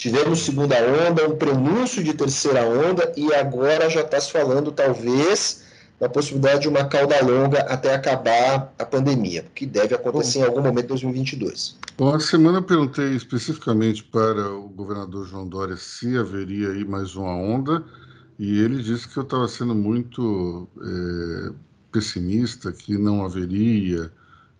Tivemos 0.00 0.44
segunda 0.44 0.76
onda, 1.08 1.28
um 1.28 1.36
prenúncio 1.36 2.04
de 2.04 2.14
terceira 2.14 2.64
onda 2.64 3.12
e 3.16 3.34
agora 3.34 3.90
já 3.90 4.02
está 4.02 4.20
se 4.20 4.30
falando, 4.30 4.70
talvez, 4.70 5.64
da 5.98 6.08
possibilidade 6.08 6.60
de 6.60 6.68
uma 6.68 6.84
cauda 6.84 7.20
longa 7.24 7.62
até 7.62 7.92
acabar 7.92 8.72
a 8.78 8.84
pandemia, 8.84 9.44
que 9.56 9.66
deve 9.66 9.96
acontecer 9.96 10.38
Bom, 10.38 10.44
em 10.44 10.48
algum 10.48 10.62
momento 10.62 10.84
em 10.84 10.88
2022. 10.88 11.76
Bom, 11.96 12.14
a 12.14 12.20
semana 12.20 12.58
eu 12.58 12.62
perguntei 12.62 13.16
especificamente 13.16 14.04
para 14.04 14.48
o 14.54 14.68
governador 14.68 15.26
João 15.26 15.48
Dória 15.48 15.76
se 15.76 16.16
haveria 16.16 16.68
aí 16.68 16.84
mais 16.84 17.16
uma 17.16 17.34
onda 17.34 17.82
e 18.38 18.60
ele 18.60 18.80
disse 18.80 19.08
que 19.08 19.16
eu 19.16 19.24
estava 19.24 19.48
sendo 19.48 19.74
muito 19.74 20.68
é, 20.80 21.52
pessimista, 21.90 22.70
que 22.70 22.96
não 22.96 23.24
haveria 23.24 24.12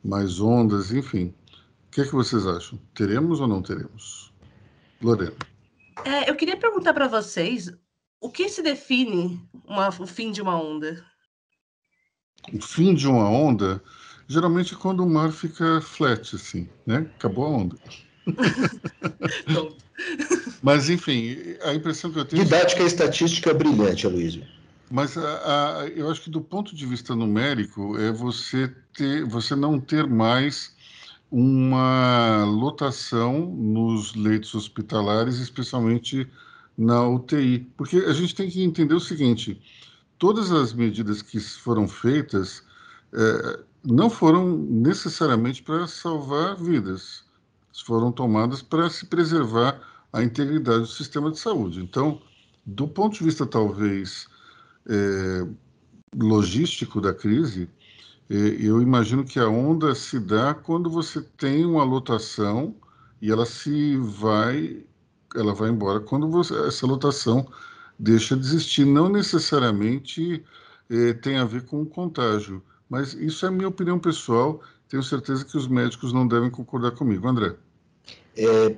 mais 0.02 0.40
ondas, 0.40 0.90
enfim. 0.90 1.32
O 1.86 1.90
que, 1.92 2.00
é 2.00 2.04
que 2.04 2.12
vocês 2.12 2.44
acham? 2.44 2.76
Teremos 2.92 3.40
ou 3.40 3.46
não 3.46 3.62
teremos? 3.62 4.27
Lorena. 5.02 5.34
É, 6.04 6.30
eu 6.30 6.34
queria 6.34 6.56
perguntar 6.56 6.94
para 6.94 7.08
vocês 7.08 7.70
o 8.20 8.30
que 8.30 8.48
se 8.48 8.62
define 8.62 9.40
uma, 9.64 9.88
o 9.88 10.06
fim 10.06 10.30
de 10.30 10.40
uma 10.42 10.60
onda? 10.60 11.04
O 12.52 12.62
fim 12.62 12.94
de 12.94 13.06
uma 13.06 13.28
onda, 13.28 13.82
geralmente 14.26 14.74
é 14.74 14.76
quando 14.76 15.04
o 15.04 15.08
mar 15.08 15.32
fica 15.32 15.80
flat, 15.80 16.34
assim, 16.34 16.68
né? 16.86 17.06
Acabou 17.16 17.46
a 17.46 17.50
onda. 17.50 17.76
Mas, 20.62 20.88
enfim, 20.88 21.36
a 21.62 21.74
impressão 21.74 22.12
que 22.12 22.18
eu 22.18 22.24
tenho. 22.24 22.44
Didática 22.44 22.82
e 22.82 22.86
estatística 22.86 23.52
brilhante, 23.52 24.06
Aloysio. 24.06 24.46
Mas 24.90 25.18
a, 25.18 25.80
a, 25.80 25.88
eu 25.88 26.10
acho 26.10 26.22
que 26.22 26.30
do 26.30 26.40
ponto 26.40 26.74
de 26.74 26.86
vista 26.86 27.14
numérico 27.14 27.98
é 27.98 28.10
você 28.10 28.72
ter, 28.94 29.24
você 29.24 29.54
não 29.54 29.78
ter 29.78 30.06
mais 30.06 30.74
uma 31.30 32.44
lotação 32.44 33.46
nos 33.46 34.14
leitos 34.14 34.54
hospitalares, 34.54 35.38
especialmente 35.38 36.26
na 36.76 37.06
UTI. 37.06 37.60
Porque 37.76 37.96
a 37.96 38.12
gente 38.12 38.34
tem 38.34 38.48
que 38.50 38.62
entender 38.62 38.94
o 38.94 39.00
seguinte: 39.00 39.60
todas 40.18 40.50
as 40.50 40.72
medidas 40.72 41.22
que 41.22 41.38
foram 41.40 41.86
feitas 41.86 42.62
é, 43.12 43.60
não 43.84 44.10
foram 44.10 44.56
necessariamente 44.56 45.62
para 45.62 45.86
salvar 45.86 46.56
vidas, 46.56 47.24
foram 47.84 48.10
tomadas 48.10 48.62
para 48.62 48.90
se 48.90 49.06
preservar 49.06 49.80
a 50.12 50.22
integridade 50.22 50.80
do 50.80 50.86
sistema 50.86 51.30
de 51.30 51.38
saúde. 51.38 51.80
Então, 51.80 52.20
do 52.64 52.88
ponto 52.88 53.18
de 53.18 53.24
vista, 53.24 53.46
talvez, 53.46 54.26
é, 54.88 55.46
logístico 56.16 57.00
da 57.00 57.14
crise, 57.14 57.68
eu 58.28 58.82
imagino 58.82 59.24
que 59.24 59.38
a 59.38 59.48
onda 59.48 59.94
se 59.94 60.18
dá 60.20 60.52
quando 60.54 60.90
você 60.90 61.22
tem 61.22 61.64
uma 61.64 61.82
lotação 61.82 62.74
e 63.22 63.30
ela 63.30 63.46
se 63.46 63.96
vai, 63.96 64.84
ela 65.34 65.54
vai 65.54 65.70
embora 65.70 66.00
quando 66.00 66.28
você, 66.28 66.54
essa 66.66 66.86
lotação 66.86 67.50
deixa 67.98 68.36
de 68.36 68.46
existir. 68.46 68.84
Não 68.84 69.08
necessariamente 69.08 70.44
eh, 70.90 71.14
tem 71.14 71.38
a 71.38 71.44
ver 71.44 71.64
com 71.64 71.82
o 71.82 71.86
contágio, 71.86 72.62
mas 72.88 73.14
isso 73.14 73.46
é 73.46 73.50
minha 73.50 73.68
opinião 73.68 73.98
pessoal. 73.98 74.62
Tenho 74.88 75.02
certeza 75.02 75.44
que 75.44 75.56
os 75.56 75.66
médicos 75.66 76.12
não 76.12 76.26
devem 76.28 76.50
concordar 76.50 76.92
comigo, 76.92 77.26
André. 77.26 77.54
É, 78.36 78.76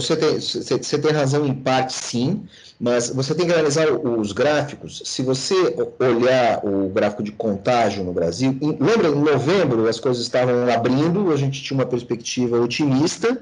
você 0.00 0.14
tem, 0.14 0.38
você 0.38 0.98
tem 0.98 1.10
razão 1.10 1.46
em 1.46 1.54
parte, 1.54 1.94
sim, 1.94 2.46
mas 2.78 3.08
você 3.08 3.34
tem 3.34 3.46
que 3.46 3.52
analisar 3.52 3.90
os 3.90 4.30
gráficos. 4.30 5.00
Se 5.06 5.22
você 5.22 5.54
olhar 5.98 6.60
o 6.62 6.90
gráfico 6.90 7.22
de 7.22 7.32
contágio 7.32 8.04
no 8.04 8.12
Brasil, 8.12 8.58
em, 8.60 8.76
lembra, 8.78 9.08
em 9.08 9.22
novembro 9.22 9.88
as 9.88 9.98
coisas 9.98 10.22
estavam 10.22 10.70
abrindo, 10.70 11.32
a 11.32 11.36
gente 11.36 11.62
tinha 11.62 11.78
uma 11.78 11.86
perspectiva 11.86 12.60
otimista, 12.60 13.40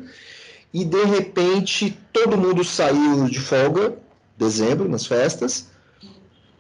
e 0.73 0.85
de 0.85 1.05
repente 1.05 1.99
todo 2.13 2.39
mundo 2.39 2.63
saiu 2.63 3.25
de 3.25 3.41
folga, 3.41 3.93
dezembro, 4.39 4.89
nas 4.89 5.07
festas, 5.07 5.67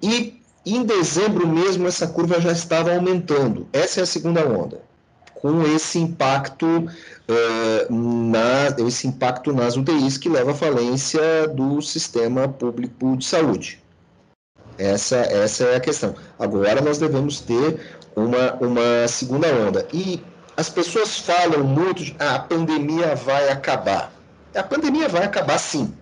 e 0.02 0.40
em 0.66 0.82
dezembro 0.82 1.46
mesmo 1.46 1.86
essa 1.86 2.08
curva 2.08 2.40
já 2.40 2.50
estava 2.50 2.92
aumentando. 2.92 3.68
Essa 3.72 4.00
é 4.00 4.02
a 4.02 4.06
segunda 4.06 4.44
onda 4.44 4.82
com 5.44 5.62
esse 5.66 5.98
impacto, 5.98 6.66
uh, 6.66 7.94
na, 7.94 8.74
esse 8.88 9.06
impacto 9.06 9.52
nas 9.52 9.76
UTIs 9.76 10.16
que 10.16 10.26
leva 10.26 10.52
à 10.52 10.54
falência 10.54 11.46
do 11.48 11.82
sistema 11.82 12.48
público 12.48 13.14
de 13.14 13.26
saúde. 13.26 13.78
Essa, 14.78 15.16
essa 15.16 15.64
é 15.64 15.76
a 15.76 15.80
questão. 15.80 16.14
Agora 16.38 16.80
nós 16.80 16.96
devemos 16.96 17.42
ter 17.42 17.78
uma, 18.16 18.54
uma 18.54 19.06
segunda 19.06 19.46
onda. 19.48 19.86
E 19.92 20.18
as 20.56 20.70
pessoas 20.70 21.18
falam 21.18 21.62
muito 21.62 22.02
de 22.04 22.16
ah, 22.18 22.36
a 22.36 22.38
pandemia 22.38 23.14
vai 23.14 23.50
acabar. 23.50 24.10
A 24.54 24.62
pandemia 24.62 25.10
vai 25.10 25.24
acabar 25.24 25.58
sim. 25.58 25.92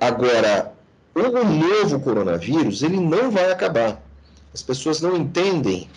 Agora, 0.00 0.72
o 1.14 1.22
novo 1.22 2.00
coronavírus, 2.00 2.82
ele 2.82 2.98
não 2.98 3.30
vai 3.30 3.52
acabar. 3.52 4.02
As 4.52 4.64
pessoas 4.64 5.00
não 5.00 5.16
entendem 5.16 5.88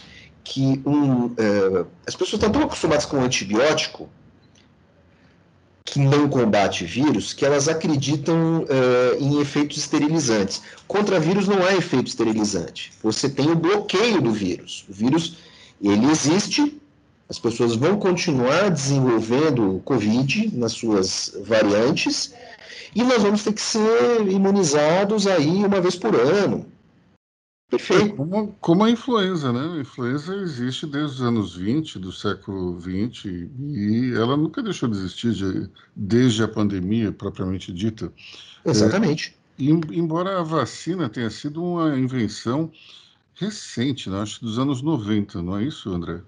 que 0.50 0.82
um, 0.84 1.28
uh, 1.28 1.88
as 2.08 2.16
pessoas 2.16 2.34
estão 2.34 2.52
tão 2.52 2.64
acostumadas 2.64 3.06
com 3.06 3.22
antibiótico 3.22 4.10
que 5.86 6.00
não 6.00 6.28
combate 6.28 6.86
vírus 6.86 7.34
que 7.34 7.46
elas 7.46 7.68
acreditam 7.68 8.64
uh, 8.64 9.24
em 9.24 9.40
efeitos 9.40 9.78
esterilizantes. 9.78 10.62
Contra 10.88 11.20
vírus 11.20 11.48
não 11.48 11.64
há 11.64 11.76
efeito 11.76 12.08
esterilizante. 12.08 12.92
Você 13.04 13.30
tem 13.30 13.52
o 13.52 13.56
bloqueio 13.56 14.22
do 14.22 14.32
vírus. 14.32 14.86
O 14.90 14.94
vírus 14.94 15.38
ele 15.80 16.08
existe, 16.08 16.82
as 17.30 17.38
pessoas 17.38 17.76
vão 17.76 17.98
continuar 17.98 18.72
desenvolvendo 18.72 19.76
o 19.76 19.80
Covid 19.82 20.50
nas 20.58 20.72
suas 20.72 21.32
variantes 21.46 22.34
e 22.96 23.04
nós 23.04 23.22
vamos 23.22 23.44
ter 23.44 23.54
que 23.54 23.62
ser 23.62 24.28
imunizados 24.28 25.28
aí 25.28 25.64
uma 25.64 25.80
vez 25.80 25.96
por 25.96 26.16
ano. 26.16 26.66
Perfeito. 27.70 28.16
Como, 28.16 28.56
como, 28.60 28.84
a 28.84 28.90
influenza, 28.90 29.54
né? 29.54 29.78
A 29.78 29.82
influenza 29.82 30.36
existe 30.36 30.88
desde 30.88 31.18
os 31.18 31.22
anos 31.22 31.56
20 31.56 32.00
do 32.00 32.12
século 32.12 32.80
20 32.80 33.28
e 33.60 34.14
ela 34.16 34.36
nunca 34.36 34.64
deixou 34.64 34.90
de 34.90 34.98
existir 34.98 35.34
de, 35.34 35.70
desde 35.96 36.44
a 36.44 36.48
pandemia 36.48 37.12
propriamente 37.12 37.72
dita. 37.72 38.12
Exatamente. 38.66 39.38
É, 39.60 39.64
embora 39.64 40.40
a 40.40 40.44
vacina 40.44 41.08
tenha 41.10 41.30
sido 41.30 41.64
uma 41.64 41.98
invenção 41.98 42.72
recente, 43.36 44.10
né? 44.10 44.20
acho 44.20 44.42
dos 44.42 44.58
anos 44.58 44.82
90, 44.82 45.42
não 45.42 45.58
é 45.58 45.64
isso, 45.64 45.94
André? 45.94 46.22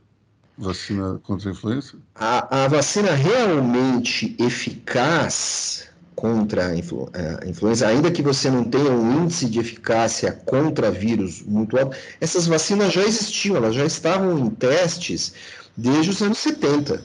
Vacina 0.58 1.20
contra 1.24 1.50
a 1.50 1.54
influenza? 1.54 1.96
A, 2.16 2.66
a 2.66 2.68
vacina 2.68 3.14
realmente 3.14 4.36
eficaz 4.40 5.91
contra 6.22 6.68
a, 6.68 6.76
influ 6.76 7.10
a, 7.14 7.48
influenza, 7.48 7.88
ainda 7.88 8.12
que 8.12 8.22
você 8.22 8.48
não 8.48 8.64
tenha 8.64 8.92
um 8.92 9.24
índice 9.24 9.48
de 9.48 9.60
eficácia 9.60 10.32
contra 10.46 10.92
vírus 10.92 11.42
muito 11.42 11.76
alto, 11.80 11.98
essas 12.22 12.46
vacinas 12.46 12.94
já 12.94 13.02
existiam, 13.02 13.56
elas 13.56 13.74
já 13.74 13.84
estavam 13.84 14.38
em 14.38 14.52
testes 14.52 15.34
desde 15.76 16.12
os 16.12 16.22
anos 16.22 16.38
70. 16.38 17.04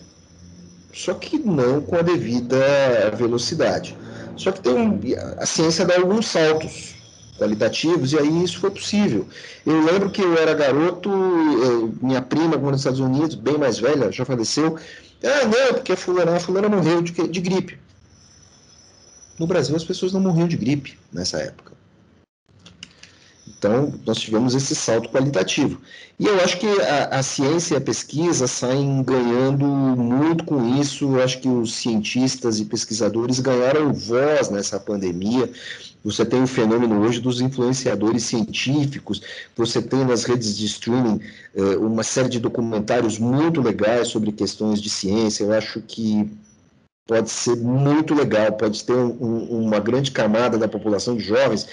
Só 0.93 1.15
que 1.15 1.39
não 1.39 1.81
com 1.81 1.97
a 1.97 2.03
devida 2.03 2.59
velocidade. 3.17 3.97
Só 4.37 4.53
que 4.53 4.61
tem 4.61 5.01
a 5.39 5.47
ciência 5.47 5.87
dá 5.87 5.97
alguns 5.97 6.29
saltos 6.29 6.95
qualitativos 7.39 8.13
e 8.13 8.19
aí 8.19 8.45
isso 8.45 8.61
foi 8.61 8.71
possível. 8.71 9.27
Eu 9.65 9.83
lembro 9.83 10.11
que 10.11 10.21
eu 10.21 10.37
era 10.37 10.53
garoto, 10.53 11.11
minha 12.03 12.21
prima, 12.21 12.59
nos 12.59 12.81
Estados 12.81 13.01
Unidos, 13.01 13.35
bem 13.35 13.57
mais 13.57 13.79
velha, 13.79 14.13
já 14.13 14.27
faleceu. 14.27 14.77
Ah, 15.25 15.47
não, 15.47 15.75
porque 15.75 15.93
a 15.93 15.97
fulana, 15.97 16.37
a 16.37 16.41
fulana 16.41 16.69
morreu 16.69 17.01
de, 17.01 17.13
de 17.13 17.41
gripe. 17.41 17.86
No 19.39 19.47
Brasil, 19.47 19.77
as 19.77 19.85
pessoas 19.85 20.13
não 20.13 20.21
morriam 20.21 20.49
de 20.49 20.57
gripe 20.57 20.99
nessa 21.13 21.39
época. 21.39 21.77
Então, 23.59 23.95
nós 24.05 24.19
tivemos 24.19 24.55
esse 24.55 24.75
salto 24.75 25.09
qualitativo. 25.09 25.81
E 26.19 26.27
eu 26.27 26.41
acho 26.41 26.59
que 26.59 26.67
a, 26.67 27.19
a, 27.19 27.23
ciência 27.23 27.75
e 27.75 27.77
a 27.77 27.81
pesquisa 27.81 28.47
saem 28.47 29.03
ganhando 29.03 29.65
muito 29.65 30.45
com 30.45 30.79
isso. 30.79 31.17
Eu 31.17 31.23
acho 31.23 31.41
que 31.41 31.49
os 31.49 31.75
cientistas 31.75 32.61
e 32.61 32.65
pesquisadores 32.65 33.41
ganharam 33.41 33.93
voz 33.93 34.51
nessa 34.51 34.79
pandemia. 34.79 35.51
Você 36.05 36.25
tem 36.25 36.43
o 36.43 36.47
fenômeno 36.47 37.01
hoje 37.01 37.21
dos 37.21 37.41
influenciadores 37.41 38.23
científicos, 38.25 39.21
você 39.57 39.83
tem 39.83 40.05
nas 40.05 40.23
redes 40.23 40.57
de 40.57 40.65
streaming 40.67 41.21
eh, 41.53 41.77
uma 41.79 42.05
série 42.05 42.29
de 42.29 42.39
documentários 42.39 43.19
muito 43.19 43.61
legais 43.61 44.07
sobre 44.07 44.31
questões 44.31 44.81
de 44.81 44.89
ciência. 44.89 45.43
Eu 45.43 45.53
acho 45.53 45.81
que 45.81 46.31
pode 47.07 47.31
ser 47.31 47.57
muito 47.57 48.15
legal, 48.15 48.53
pode 48.53 48.85
ter 48.85 48.95
um, 48.95 49.65
uma 49.67 49.79
grande 49.79 50.11
camada 50.11 50.59
da 50.59 50.69
população 50.69 51.17
de 51.17 51.23
jovens 51.23 51.69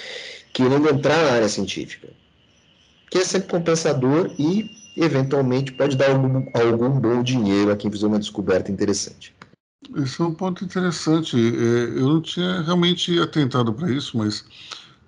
querendo 0.54 0.88
entrar 0.88 1.18
na 1.18 1.32
área 1.32 1.50
científica, 1.50 2.10
que 3.10 3.18
é 3.18 3.26
sempre 3.26 3.50
compensador 3.50 4.32
e, 4.38 4.70
eventualmente, 4.96 5.72
pode 5.72 5.98
dar 5.98 6.12
algum, 6.12 6.46
algum 6.54 7.00
bom 7.00 7.24
dinheiro 7.24 7.72
a 7.72 7.76
quem 7.76 7.92
fizer 7.92 8.08
uma 8.08 8.20
descoberta 8.20 8.72
interessante. 8.72 9.36
Esse 9.96 10.22
é 10.22 10.26
um 10.26 10.34
ponto 10.34 10.64
interessante. 10.64 11.36
É, 11.36 12.00
eu 12.00 12.08
não 12.08 12.22
tinha 12.22 12.62
realmente 12.62 13.20
atentado 13.20 13.74
para 13.74 13.92
isso, 13.92 14.18
mas 14.18 14.46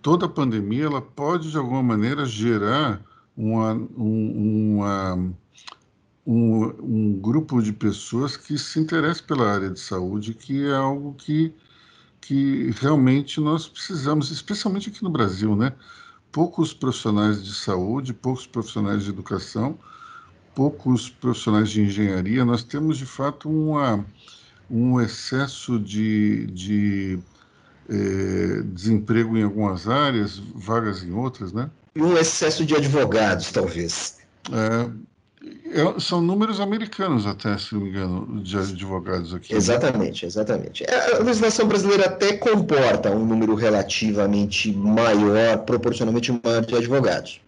toda 0.01 0.27
pandemia 0.27 0.85
ela 0.85 1.01
pode, 1.01 1.51
de 1.51 1.57
alguma 1.57 1.83
maneira, 1.83 2.25
gerar 2.25 2.99
uma, 3.37 3.73
uma 3.73 5.33
um, 6.25 6.65
um, 6.81 7.19
grupo 7.19 7.61
de 7.61 7.71
pessoas 7.71 8.35
que 8.35 8.57
se 8.57 8.79
interessa 8.79 9.21
pela 9.21 9.51
área 9.51 9.69
de 9.69 9.79
saúde, 9.79 10.33
que 10.33 10.65
é 10.65 10.73
algo 10.73 11.13
que, 11.13 11.53
que 12.19 12.71
realmente 12.79 13.39
nós 13.39 13.67
precisamos, 13.67 14.31
especialmente 14.31 14.89
aqui 14.89 15.03
no 15.03 15.09
Brasil, 15.09 15.55
né? 15.55 15.73
Poucos 16.31 16.73
profissionais 16.73 17.43
de 17.43 17.53
saúde, 17.53 18.13
poucos 18.13 18.47
profissionais 18.47 19.03
de 19.03 19.09
educação, 19.09 19.77
poucos 20.55 21.09
profissionais 21.09 21.69
de 21.69 21.81
engenharia. 21.81 22.43
Nós 22.43 22.63
temos, 22.63 22.97
de 22.97 23.05
fato, 23.05 23.47
uma, 23.47 24.03
um 24.69 24.99
excesso 24.99 25.79
de, 25.79 26.47
de 26.47 27.19
é, 27.87 28.61
desemprego 28.63 29.37
em 29.37 29.43
algumas 29.43 29.87
áreas, 29.87 30.39
vagas 30.55 31.03
em 31.03 31.11
outras, 31.11 31.53
né? 31.53 31.69
Um 31.95 32.17
excesso 32.17 32.65
de 32.65 32.75
advogados, 32.75 33.51
talvez. 33.51 34.17
É, 34.51 34.89
são 35.99 36.21
números 36.21 36.59
americanos, 36.59 37.25
até, 37.25 37.57
se 37.57 37.73
não 37.73 37.81
me 37.81 37.89
engano, 37.89 38.41
de 38.41 38.57
advogados 38.57 39.33
aqui. 39.33 39.51
Né? 39.51 39.57
Exatamente, 39.57 40.25
exatamente. 40.25 40.83
É, 40.83 41.15
a 41.15 41.19
legislação 41.19 41.67
brasileira 41.67 42.05
até 42.05 42.33
comporta 42.37 43.11
um 43.11 43.25
número 43.25 43.55
relativamente 43.55 44.71
maior, 44.71 45.59
proporcionalmente 45.59 46.31
maior 46.43 46.65
de 46.65 46.75
advogados. 46.75 47.41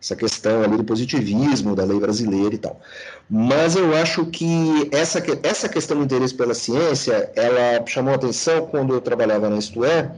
Essa 0.00 0.16
questão 0.16 0.62
ali 0.62 0.78
do 0.78 0.84
positivismo 0.84 1.76
da 1.76 1.84
lei 1.84 2.00
brasileira 2.00 2.54
e 2.54 2.58
tal. 2.58 2.80
Mas 3.28 3.76
eu 3.76 3.94
acho 3.94 4.24
que 4.26 4.88
essa, 4.92 5.22
essa 5.42 5.68
questão 5.68 5.98
do 5.98 6.04
interesse 6.04 6.34
pela 6.34 6.54
ciência, 6.54 7.30
ela 7.36 7.84
chamou 7.86 8.14
atenção 8.14 8.66
quando 8.66 8.94
eu 8.94 9.00
trabalhava 9.00 9.50
na 9.50 9.58
Isto 9.58 9.84
É, 9.84 10.10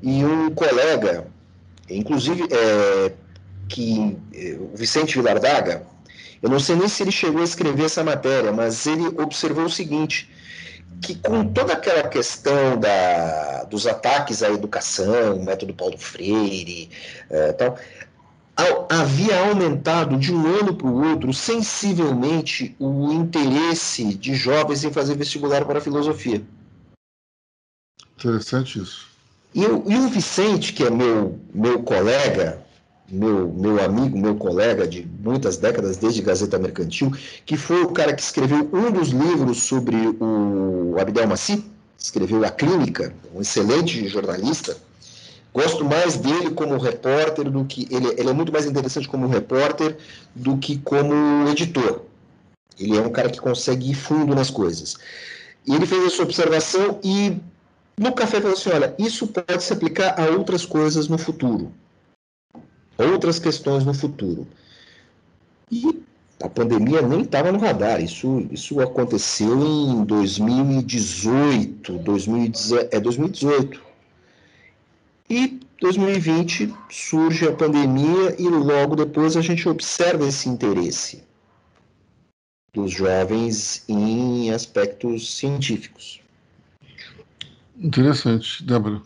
e 0.00 0.24
um 0.24 0.50
colega, 0.50 1.26
inclusive, 1.90 2.46
é, 2.50 3.12
que 3.68 4.16
é, 4.32 4.56
o 4.60 4.76
Vicente 4.76 5.16
Vilardaga, 5.16 5.82
eu 6.42 6.48
não 6.48 6.60
sei 6.60 6.76
nem 6.76 6.88
se 6.88 7.02
ele 7.02 7.10
chegou 7.10 7.40
a 7.40 7.44
escrever 7.44 7.84
essa 7.84 8.04
matéria, 8.04 8.52
mas 8.52 8.86
ele 8.86 9.06
observou 9.20 9.64
o 9.64 9.70
seguinte, 9.70 10.30
que 11.02 11.14
com 11.16 11.44
toda 11.52 11.72
aquela 11.72 12.08
questão 12.08 12.78
da, 12.78 13.64
dos 13.64 13.86
ataques 13.86 14.42
à 14.42 14.50
educação, 14.50 15.42
método 15.42 15.74
Paulo 15.74 15.98
Freire, 15.98 16.90
é, 17.30 17.52
tal, 17.52 17.78
havia 18.88 19.48
aumentado 19.48 20.16
de 20.16 20.34
um 20.34 20.46
ano 20.46 20.74
para 20.74 20.86
o 20.86 21.10
outro 21.10 21.32
sensivelmente 21.32 22.74
o 22.78 23.12
interesse 23.12 24.14
de 24.14 24.34
jovens 24.34 24.84
em 24.84 24.92
fazer 24.92 25.16
vestibular 25.16 25.64
para 25.64 25.78
a 25.78 25.82
filosofia. 25.82 26.42
Interessante 28.16 28.80
isso. 28.80 29.06
E, 29.54 29.62
eu, 29.62 29.84
e 29.86 29.96
o 29.96 30.08
Vicente, 30.08 30.72
que 30.72 30.82
é 30.82 30.90
meu, 30.90 31.38
meu 31.54 31.82
colega, 31.82 32.60
meu, 33.10 33.50
meu 33.52 33.82
amigo, 33.82 34.18
meu 34.18 34.36
colega 34.36 34.86
de 34.86 35.08
muitas 35.20 35.56
décadas, 35.56 35.96
desde 35.96 36.22
Gazeta 36.22 36.58
Mercantil, 36.58 37.10
que 37.46 37.56
foi 37.56 37.82
o 37.82 37.88
cara 37.88 38.12
que 38.12 38.22
escreveu 38.22 38.68
um 38.72 38.90
dos 38.90 39.08
livros 39.08 39.62
sobre 39.62 39.96
o 40.20 40.96
Abdel 40.98 41.26
Massi, 41.26 41.64
escreveu 41.98 42.44
A 42.44 42.50
Clínica, 42.50 43.14
um 43.34 43.40
excelente 43.40 44.06
jornalista. 44.08 44.76
Gosto 45.54 45.84
mais 45.84 46.16
dele 46.16 46.50
como 46.50 46.76
repórter 46.76 47.50
do 47.50 47.64
que. 47.64 47.88
Ele, 47.90 48.08
ele 48.18 48.28
é 48.28 48.32
muito 48.32 48.52
mais 48.52 48.66
interessante 48.66 49.08
como 49.08 49.26
repórter 49.26 49.96
do 50.34 50.58
que 50.58 50.78
como 50.78 51.14
editor. 51.48 52.02
Ele 52.78 52.96
é 52.96 53.00
um 53.00 53.10
cara 53.10 53.30
que 53.30 53.40
consegue 53.40 53.90
ir 53.90 53.94
fundo 53.94 54.34
nas 54.34 54.50
coisas. 54.50 54.96
E 55.66 55.74
ele 55.74 55.86
fez 55.86 56.04
essa 56.04 56.22
observação 56.22 57.00
e 57.02 57.38
no 57.98 58.12
café 58.12 58.40
falou 58.40 58.56
assim: 58.56 58.70
olha, 58.70 58.94
isso 58.98 59.26
pode 59.26 59.64
se 59.64 59.72
aplicar 59.72 60.14
a 60.20 60.26
outras 60.26 60.64
coisas 60.66 61.08
no 61.08 61.18
futuro 61.18 61.72
outras 63.06 63.38
questões 63.38 63.84
no 63.84 63.94
futuro. 63.94 64.46
E 65.70 66.02
a 66.42 66.48
pandemia 66.48 67.02
nem 67.02 67.22
estava 67.22 67.52
no 67.52 67.58
radar, 67.58 68.02
isso, 68.02 68.46
isso 68.50 68.80
aconteceu 68.80 69.60
em 69.60 70.04
2018, 70.04 71.98
2018, 71.98 72.88
é 72.94 73.00
2018. 73.00 73.82
E 75.30 75.60
2020 75.80 76.74
surge 76.90 77.46
a 77.46 77.52
pandemia 77.52 78.34
e 78.38 78.48
logo 78.48 78.96
depois 78.96 79.36
a 79.36 79.40
gente 79.40 79.68
observa 79.68 80.26
esse 80.26 80.48
interesse 80.48 81.22
dos 82.72 82.92
jovens 82.92 83.84
em 83.88 84.50
aspectos 84.52 85.36
científicos. 85.36 86.20
Interessante, 87.76 88.64
Débora 88.64 89.02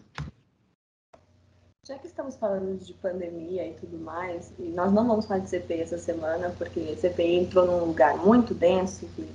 estamos 2.28 2.36
falando 2.36 2.78
de 2.78 2.92
pandemia 2.94 3.66
e 3.66 3.72
tudo 3.74 3.98
mais, 3.98 4.52
e 4.58 4.68
nós 4.68 4.92
não 4.92 5.06
vamos 5.06 5.26
falar 5.26 5.40
de 5.40 5.48
CPI 5.48 5.80
essa 5.80 5.98
semana, 5.98 6.54
porque 6.56 6.94
CPI 6.96 7.40
entrou 7.40 7.66
num 7.66 7.84
lugar 7.84 8.16
muito 8.16 8.54
denso, 8.54 9.06
que 9.16 9.28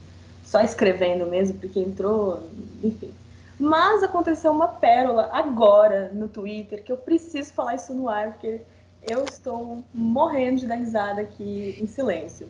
só 0.43 0.61
escrevendo 0.61 1.25
mesmo, 1.25 1.59
porque 1.59 1.79
entrou, 1.79 2.43
enfim. 2.81 3.13
Mas 3.59 4.03
aconteceu 4.03 4.51
uma 4.51 4.67
pérola 4.67 5.29
agora 5.33 6.11
no 6.13 6.29
Twitter, 6.29 6.81
que 6.81 6.91
eu 6.91 6.97
preciso 6.97 7.51
falar 7.53 7.75
isso 7.75 7.93
no 7.93 8.07
ar, 8.07 8.33
porque 8.33 8.61
eu 9.01 9.25
estou 9.25 9.83
morrendo 9.93 10.61
de 10.61 10.67
dar 10.67 10.75
risada 10.75 11.21
aqui 11.21 11.77
em 11.81 11.87
silêncio. 11.87 12.47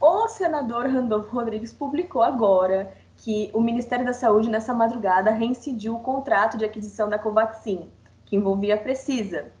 O 0.00 0.28
senador 0.28 0.86
Randolfo 0.86 1.34
Rodrigues 1.34 1.72
publicou 1.72 2.22
agora 2.22 2.92
que 3.18 3.50
o 3.52 3.60
Ministério 3.60 4.04
da 4.04 4.12
Saúde, 4.12 4.48
nessa 4.48 4.72
madrugada, 4.72 5.30
reincidiu 5.30 5.96
o 5.96 6.00
contrato 6.00 6.56
de 6.56 6.64
aquisição 6.64 7.08
da 7.08 7.18
Covaxin 7.18 7.88
que 8.24 8.36
envolvia 8.36 8.74
a 8.74 8.78
Precisa. 8.78 9.52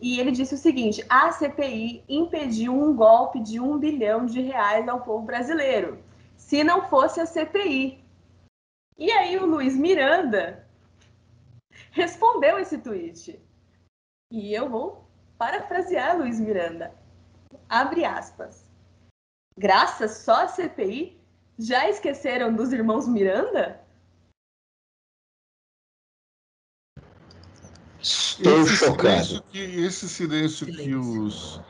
E 0.00 0.18
ele 0.18 0.30
disse 0.30 0.54
o 0.54 0.58
seguinte: 0.58 1.04
a 1.08 1.30
CPI 1.30 2.04
impediu 2.08 2.72
um 2.72 2.94
golpe 2.94 3.40
de 3.40 3.60
um 3.60 3.78
bilhão 3.78 4.24
de 4.24 4.40
reais 4.40 4.88
ao 4.88 5.02
povo 5.02 5.24
brasileiro. 5.24 6.02
Se 6.36 6.64
não 6.64 6.88
fosse 6.88 7.20
a 7.20 7.26
CPI. 7.26 8.02
E 8.98 9.10
aí 9.10 9.36
o 9.36 9.46
Luiz 9.46 9.76
Miranda 9.76 10.66
respondeu 11.90 12.58
esse 12.58 12.78
tweet. 12.78 13.40
E 14.32 14.54
eu 14.54 14.68
vou 14.68 15.04
parafrasear 15.36 16.16
Luiz 16.16 16.38
Miranda. 16.38 16.94
Abre 17.68 18.04
aspas. 18.04 18.64
Graças 19.56 20.18
só 20.18 20.44
à 20.44 20.48
CPI? 20.48 21.20
Já 21.58 21.88
esqueceram 21.90 22.54
dos 22.54 22.72
irmãos 22.72 23.06
Miranda? 23.06 23.79
Estou 28.40 28.62
esse 28.62 28.76
chocado. 28.76 29.24
Silêncio 29.24 29.44
que, 29.50 29.58
esse 29.58 30.08
silêncio, 30.08 30.66
silêncio. 30.66 30.84
que 30.84 30.94
os, 30.94 31.60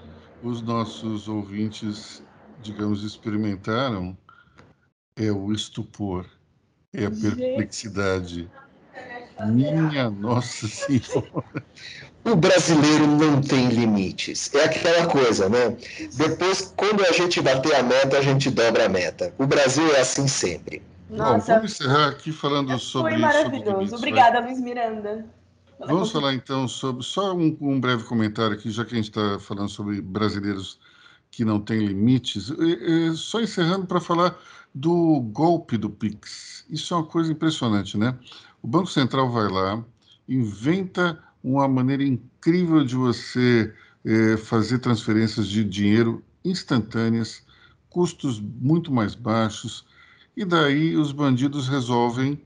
os 0.41 0.63
nossos 0.63 1.27
ouvintes, 1.27 2.23
digamos, 2.63 3.03
experimentaram 3.03 4.17
é 5.17 5.33
o 5.33 5.53
estupor, 5.53 6.25
é 6.93 7.07
a 7.07 7.11
perplexidade. 7.11 8.49
Minha 9.47 10.11
Nossa 10.11 10.69
Senhora. 10.69 11.45
O 12.25 12.37
brasileiro 12.37 13.07
não 13.07 13.41
tem 13.41 13.69
limites. 13.69 14.55
É 14.55 14.65
aquela 14.65 15.07
coisa, 15.07 15.49
né? 15.49 15.77
Depois, 16.15 16.73
quando 16.77 17.05
a 17.05 17.13
gente 17.13 17.41
bater 17.41 17.75
a 17.75 17.83
meta, 17.83 18.19
a 18.19 18.23
gente 18.23 18.51
dobra 18.51 18.85
a 18.85 18.89
meta. 18.89 19.35
O 19.39 19.47
Brasil 19.47 19.95
é 19.97 20.01
assim 20.01 20.29
sempre. 20.29 20.83
Nossa, 21.09 21.55
Bom, 21.55 21.61
vamos 21.61 21.73
encerrar 21.73 22.09
aqui 22.11 22.31
falando 22.31 22.79
sobre. 22.79 23.13
Foi 23.13 23.21
maravilhoso. 23.21 23.97
Sobre 23.97 23.97
Obrigada, 23.97 24.41
Luiz 24.41 24.61
Miranda. 24.61 25.27
Vamos 25.87 26.13
falar 26.13 26.35
então 26.35 26.69
sobre. 26.69 27.03
Só 27.03 27.35
um, 27.35 27.57
um 27.61 27.81
breve 27.81 28.05
comentário 28.05 28.55
aqui, 28.55 28.71
já 28.71 28.85
que 28.85 28.93
a 28.95 28.97
gente 28.97 29.09
está 29.09 29.39
falando 29.39 29.69
sobre 29.69 30.01
brasileiros 30.01 30.79
que 31.31 31.45
não 31.45 31.61
têm 31.61 31.87
limites. 31.87 32.53
Só 33.17 33.41
encerrando 33.41 33.87
para 33.87 34.01
falar 34.01 34.39
do 34.75 35.21
golpe 35.33 35.77
do 35.77 35.89
Pix. 35.89 36.65
Isso 36.69 36.93
é 36.95 36.97
uma 36.97 37.07
coisa 37.07 37.33
impressionante, 37.33 37.97
né? 37.97 38.17
O 38.63 38.69
Banco 38.69 38.89
Central 38.89 39.31
vai 39.31 39.49
lá, 39.49 39.83
inventa 40.29 41.19
uma 41.43 41.67
maneira 41.67 42.05
incrível 42.05 42.85
de 42.85 42.95
você 42.95 43.75
é, 44.05 44.37
fazer 44.37 44.79
transferências 44.79 45.49
de 45.49 45.65
dinheiro 45.65 46.23
instantâneas, 46.45 47.43
custos 47.89 48.41
muito 48.41 48.93
mais 48.93 49.15
baixos, 49.15 49.87
e 50.37 50.45
daí 50.45 50.97
os 50.97 51.13
bandidos 51.13 51.69
resolvem 51.69 52.41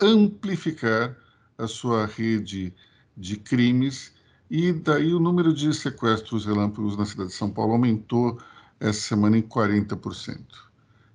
amplificar 0.00 1.16
a 1.62 1.68
sua 1.68 2.06
rede 2.06 2.72
de 3.16 3.36
crimes 3.36 4.12
e 4.50 4.72
daí 4.72 5.14
o 5.14 5.20
número 5.20 5.54
de 5.54 5.72
sequestros 5.72 6.44
relâmpagos 6.44 6.96
na 6.96 7.06
cidade 7.06 7.30
de 7.30 7.34
São 7.34 7.50
Paulo 7.50 7.72
aumentou 7.72 8.38
essa 8.78 9.00
semana 9.00 9.38
em 9.38 9.42
40%. 9.42 10.38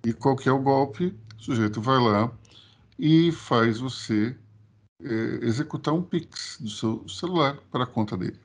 E 0.06 0.14
qual 0.14 0.36
que 0.36 0.50
é 0.50 0.52
o 0.52 0.60
golpe? 0.60 1.14
O 1.38 1.44
sujeito 1.44 1.82
vai 1.82 2.00
lá 2.00 2.32
e 2.98 3.32
faz 3.32 3.80
você 3.80 4.36
é, 5.04 5.40
executar 5.42 5.94
um 5.94 6.02
Pix 6.02 6.58
do 6.60 6.70
seu 6.70 7.08
celular 7.08 7.58
para 7.72 7.84
a 7.84 7.88
conta 7.88 8.18
dele. 8.18 8.40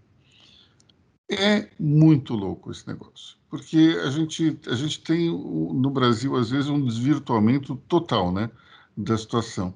É 1.30 1.70
muito 1.80 2.34
louco 2.34 2.70
esse 2.70 2.86
negócio, 2.86 3.38
porque 3.48 3.98
a 4.04 4.10
gente, 4.10 4.58
a 4.66 4.74
gente 4.74 5.00
tem 5.00 5.30
no 5.30 5.88
Brasil, 5.88 6.36
às 6.36 6.50
vezes, 6.50 6.68
um 6.68 6.84
desvirtuamento 6.84 7.76
total 7.88 8.30
né, 8.30 8.50
da 8.94 9.16
situação. 9.16 9.72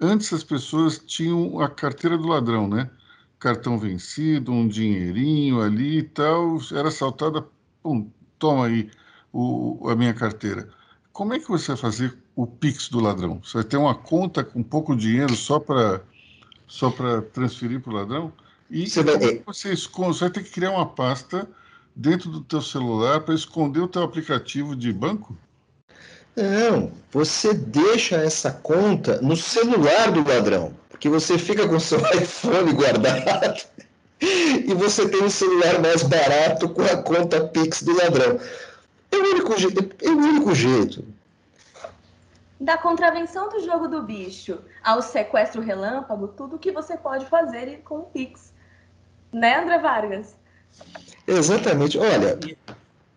Antes 0.00 0.32
as 0.32 0.42
pessoas 0.42 0.98
tinham 0.98 1.60
a 1.60 1.68
carteira 1.68 2.16
do 2.16 2.26
ladrão, 2.26 2.66
né? 2.66 2.90
Cartão 3.38 3.78
vencido, 3.78 4.52
um 4.52 4.66
dinheirinho 4.66 5.60
ali 5.60 5.98
e 5.98 6.02
tal, 6.02 6.58
era 6.72 6.88
assaltada, 6.88 7.46
pum, 7.82 8.10
toma 8.38 8.66
aí 8.66 8.90
o, 9.32 9.88
a 9.88 9.94
minha 9.94 10.14
carteira. 10.14 10.68
Como 11.12 11.34
é 11.34 11.38
que 11.38 11.48
você 11.48 11.68
vai 11.68 11.76
fazer 11.76 12.16
o 12.34 12.46
Pix 12.46 12.88
do 12.88 13.00
ladrão? 13.00 13.40
Você 13.42 13.58
vai 13.58 13.64
ter 13.64 13.76
uma 13.76 13.94
conta 13.94 14.42
com 14.42 14.62
pouco 14.62 14.96
dinheiro 14.96 15.36
só 15.36 15.58
para 15.58 16.02
só 16.66 16.88
para 16.88 17.20
transferir 17.20 17.80
para 17.80 17.92
o 17.92 17.96
ladrão? 17.96 18.32
E 18.70 18.88
você 18.88 19.02
vai... 19.02 19.16
É 19.16 19.42
você, 19.44 19.72
esconde, 19.72 20.16
você 20.16 20.24
vai 20.24 20.30
ter 20.30 20.44
que 20.44 20.50
criar 20.50 20.70
uma 20.70 20.86
pasta 20.86 21.48
dentro 21.94 22.30
do 22.30 22.40
teu 22.40 22.62
celular 22.62 23.20
para 23.20 23.34
esconder 23.34 23.80
o 23.80 23.88
teu 23.88 24.02
aplicativo 24.02 24.76
de 24.76 24.92
banco? 24.92 25.36
Não, 26.40 26.90
você 27.12 27.52
deixa 27.52 28.16
essa 28.16 28.50
conta 28.50 29.20
no 29.20 29.36
celular 29.36 30.10
do 30.10 30.26
ladrão, 30.26 30.72
porque 30.88 31.08
você 31.08 31.36
fica 31.36 31.68
com 31.68 31.78
seu 31.78 31.98
iPhone 32.16 32.72
guardado 32.72 33.60
e 34.20 34.72
você 34.74 35.08
tem 35.08 35.22
um 35.22 35.30
celular 35.30 35.80
mais 35.80 36.02
barato 36.02 36.68
com 36.68 36.82
a 36.82 36.96
conta 37.02 37.46
Pix 37.48 37.82
do 37.82 37.94
ladrão. 37.96 38.40
É 39.12 39.16
o 39.16 39.20
único, 39.20 39.52
é 39.52 40.08
o 40.08 40.16
único 40.16 40.54
jeito. 40.54 41.04
Da 42.60 42.76
contravenção 42.76 43.48
do 43.48 43.60
jogo 43.60 43.88
do 43.88 44.02
bicho 44.02 44.58
ao 44.82 45.02
sequestro 45.02 45.62
relâmpago, 45.62 46.28
tudo 46.28 46.58
que 46.58 46.70
você 46.70 46.96
pode 46.96 47.26
fazer 47.26 47.80
com 47.84 47.98
o 47.98 48.04
Pix. 48.04 48.52
Né, 49.32 49.60
André 49.60 49.78
Vargas? 49.78 50.36
Exatamente. 51.26 51.98
Olha, 51.98 52.38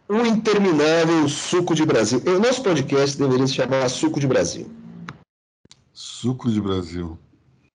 o 0.08 0.26
interminável 0.26 1.28
suco 1.30 1.74
de 1.74 1.86
Brasil. 1.86 2.22
O 2.26 2.39
nosso 2.39 2.62
podcast 2.64 3.18
deveria 3.18 3.47
se 3.47 3.54
chamar 3.54 3.89
Suco 3.89 4.20
de 4.20 4.28
Brasil. 4.28 4.70
Suco 5.91 6.49
de 6.49 6.62
Brasil. 6.62 7.18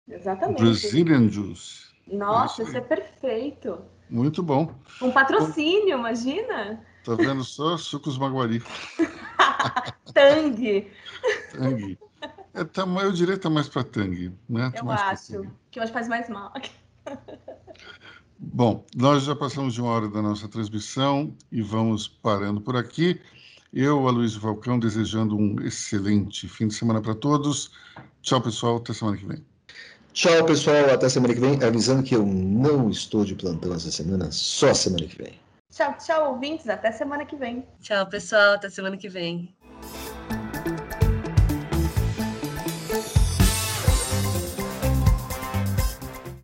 Exatamente. 0.09 0.63
Brazilian 0.63 1.29
Juice. 1.29 1.89
Nossa, 2.07 2.63
isso 2.63 2.77
é 2.77 2.81
perfeito. 2.81 3.79
Muito 4.09 4.43
bom. 4.43 4.75
Um 5.03 5.11
patrocínio, 5.11 5.97
Bom, 5.97 6.01
imagina. 6.01 6.81
Tá 7.05 7.15
vendo 7.15 7.45
só? 7.45 7.77
Sucos 7.77 8.17
Maguari. 8.19 8.63
Tang. 10.15 10.91
Tang. 11.53 11.99
É, 12.55 12.65
tá, 12.65 12.85
eu 13.03 13.13
diria 13.13 13.35
que 13.35 13.43
tá 13.43 13.51
mais 13.51 13.69
para 13.69 13.85
Tang, 13.85 14.33
né? 14.49 14.73
Eu 14.75 14.91
acho. 14.91 15.47
Que 15.71 15.81
hoje 15.81 15.93
faz 15.93 16.09
mais 16.09 16.29
mal. 16.29 16.53
Bom, 18.39 18.87
nós 18.95 19.25
já 19.25 19.35
passamos 19.35 19.75
de 19.75 19.81
uma 19.81 19.91
hora 19.91 20.09
da 20.09 20.23
nossa 20.23 20.49
transmissão 20.49 21.35
e 21.51 21.61
vamos 21.61 22.07
parando 22.07 22.61
por 22.61 22.77
aqui. 22.77 23.21
Eu, 23.73 24.07
Aloysio 24.07 24.41
Falcão, 24.41 24.79
desejando 24.79 25.37
um 25.37 25.61
excelente 25.61 26.49
fim 26.49 26.69
de 26.69 26.75
semana 26.75 27.03
para 27.03 27.15
todos. 27.15 27.73
Tchau, 28.23 28.41
pessoal. 28.41 28.77
Até 28.77 28.93
semana 28.93 29.17
que 29.17 29.27
vem. 29.27 29.45
Tchau, 30.13 30.45
pessoal. 30.47 30.91
Até 30.91 31.09
semana 31.09 31.35
que 31.35 31.41
vem. 31.41 31.63
Avisando 31.63 32.03
que 32.03 32.15
eu 32.15 32.25
não 32.25 32.89
estou 32.89 33.25
de 33.25 33.35
plantão 33.35 33.75
essa 33.75 33.91
semana, 33.91 34.31
só 34.31 34.73
semana 34.73 35.05
que 35.07 35.19
vem. 35.19 35.35
Tchau, 35.71 35.97
tchau, 35.99 36.33
ouvintes. 36.33 36.69
Até 36.69 36.93
semana 36.93 37.27
que 37.27 37.37
vem. 37.37 37.67
Tchau, 37.81 38.07
pessoal. 38.07 38.55
Até 38.55 38.71
semana 38.71 38.97
que 38.97 39.09
vem. 39.09 39.55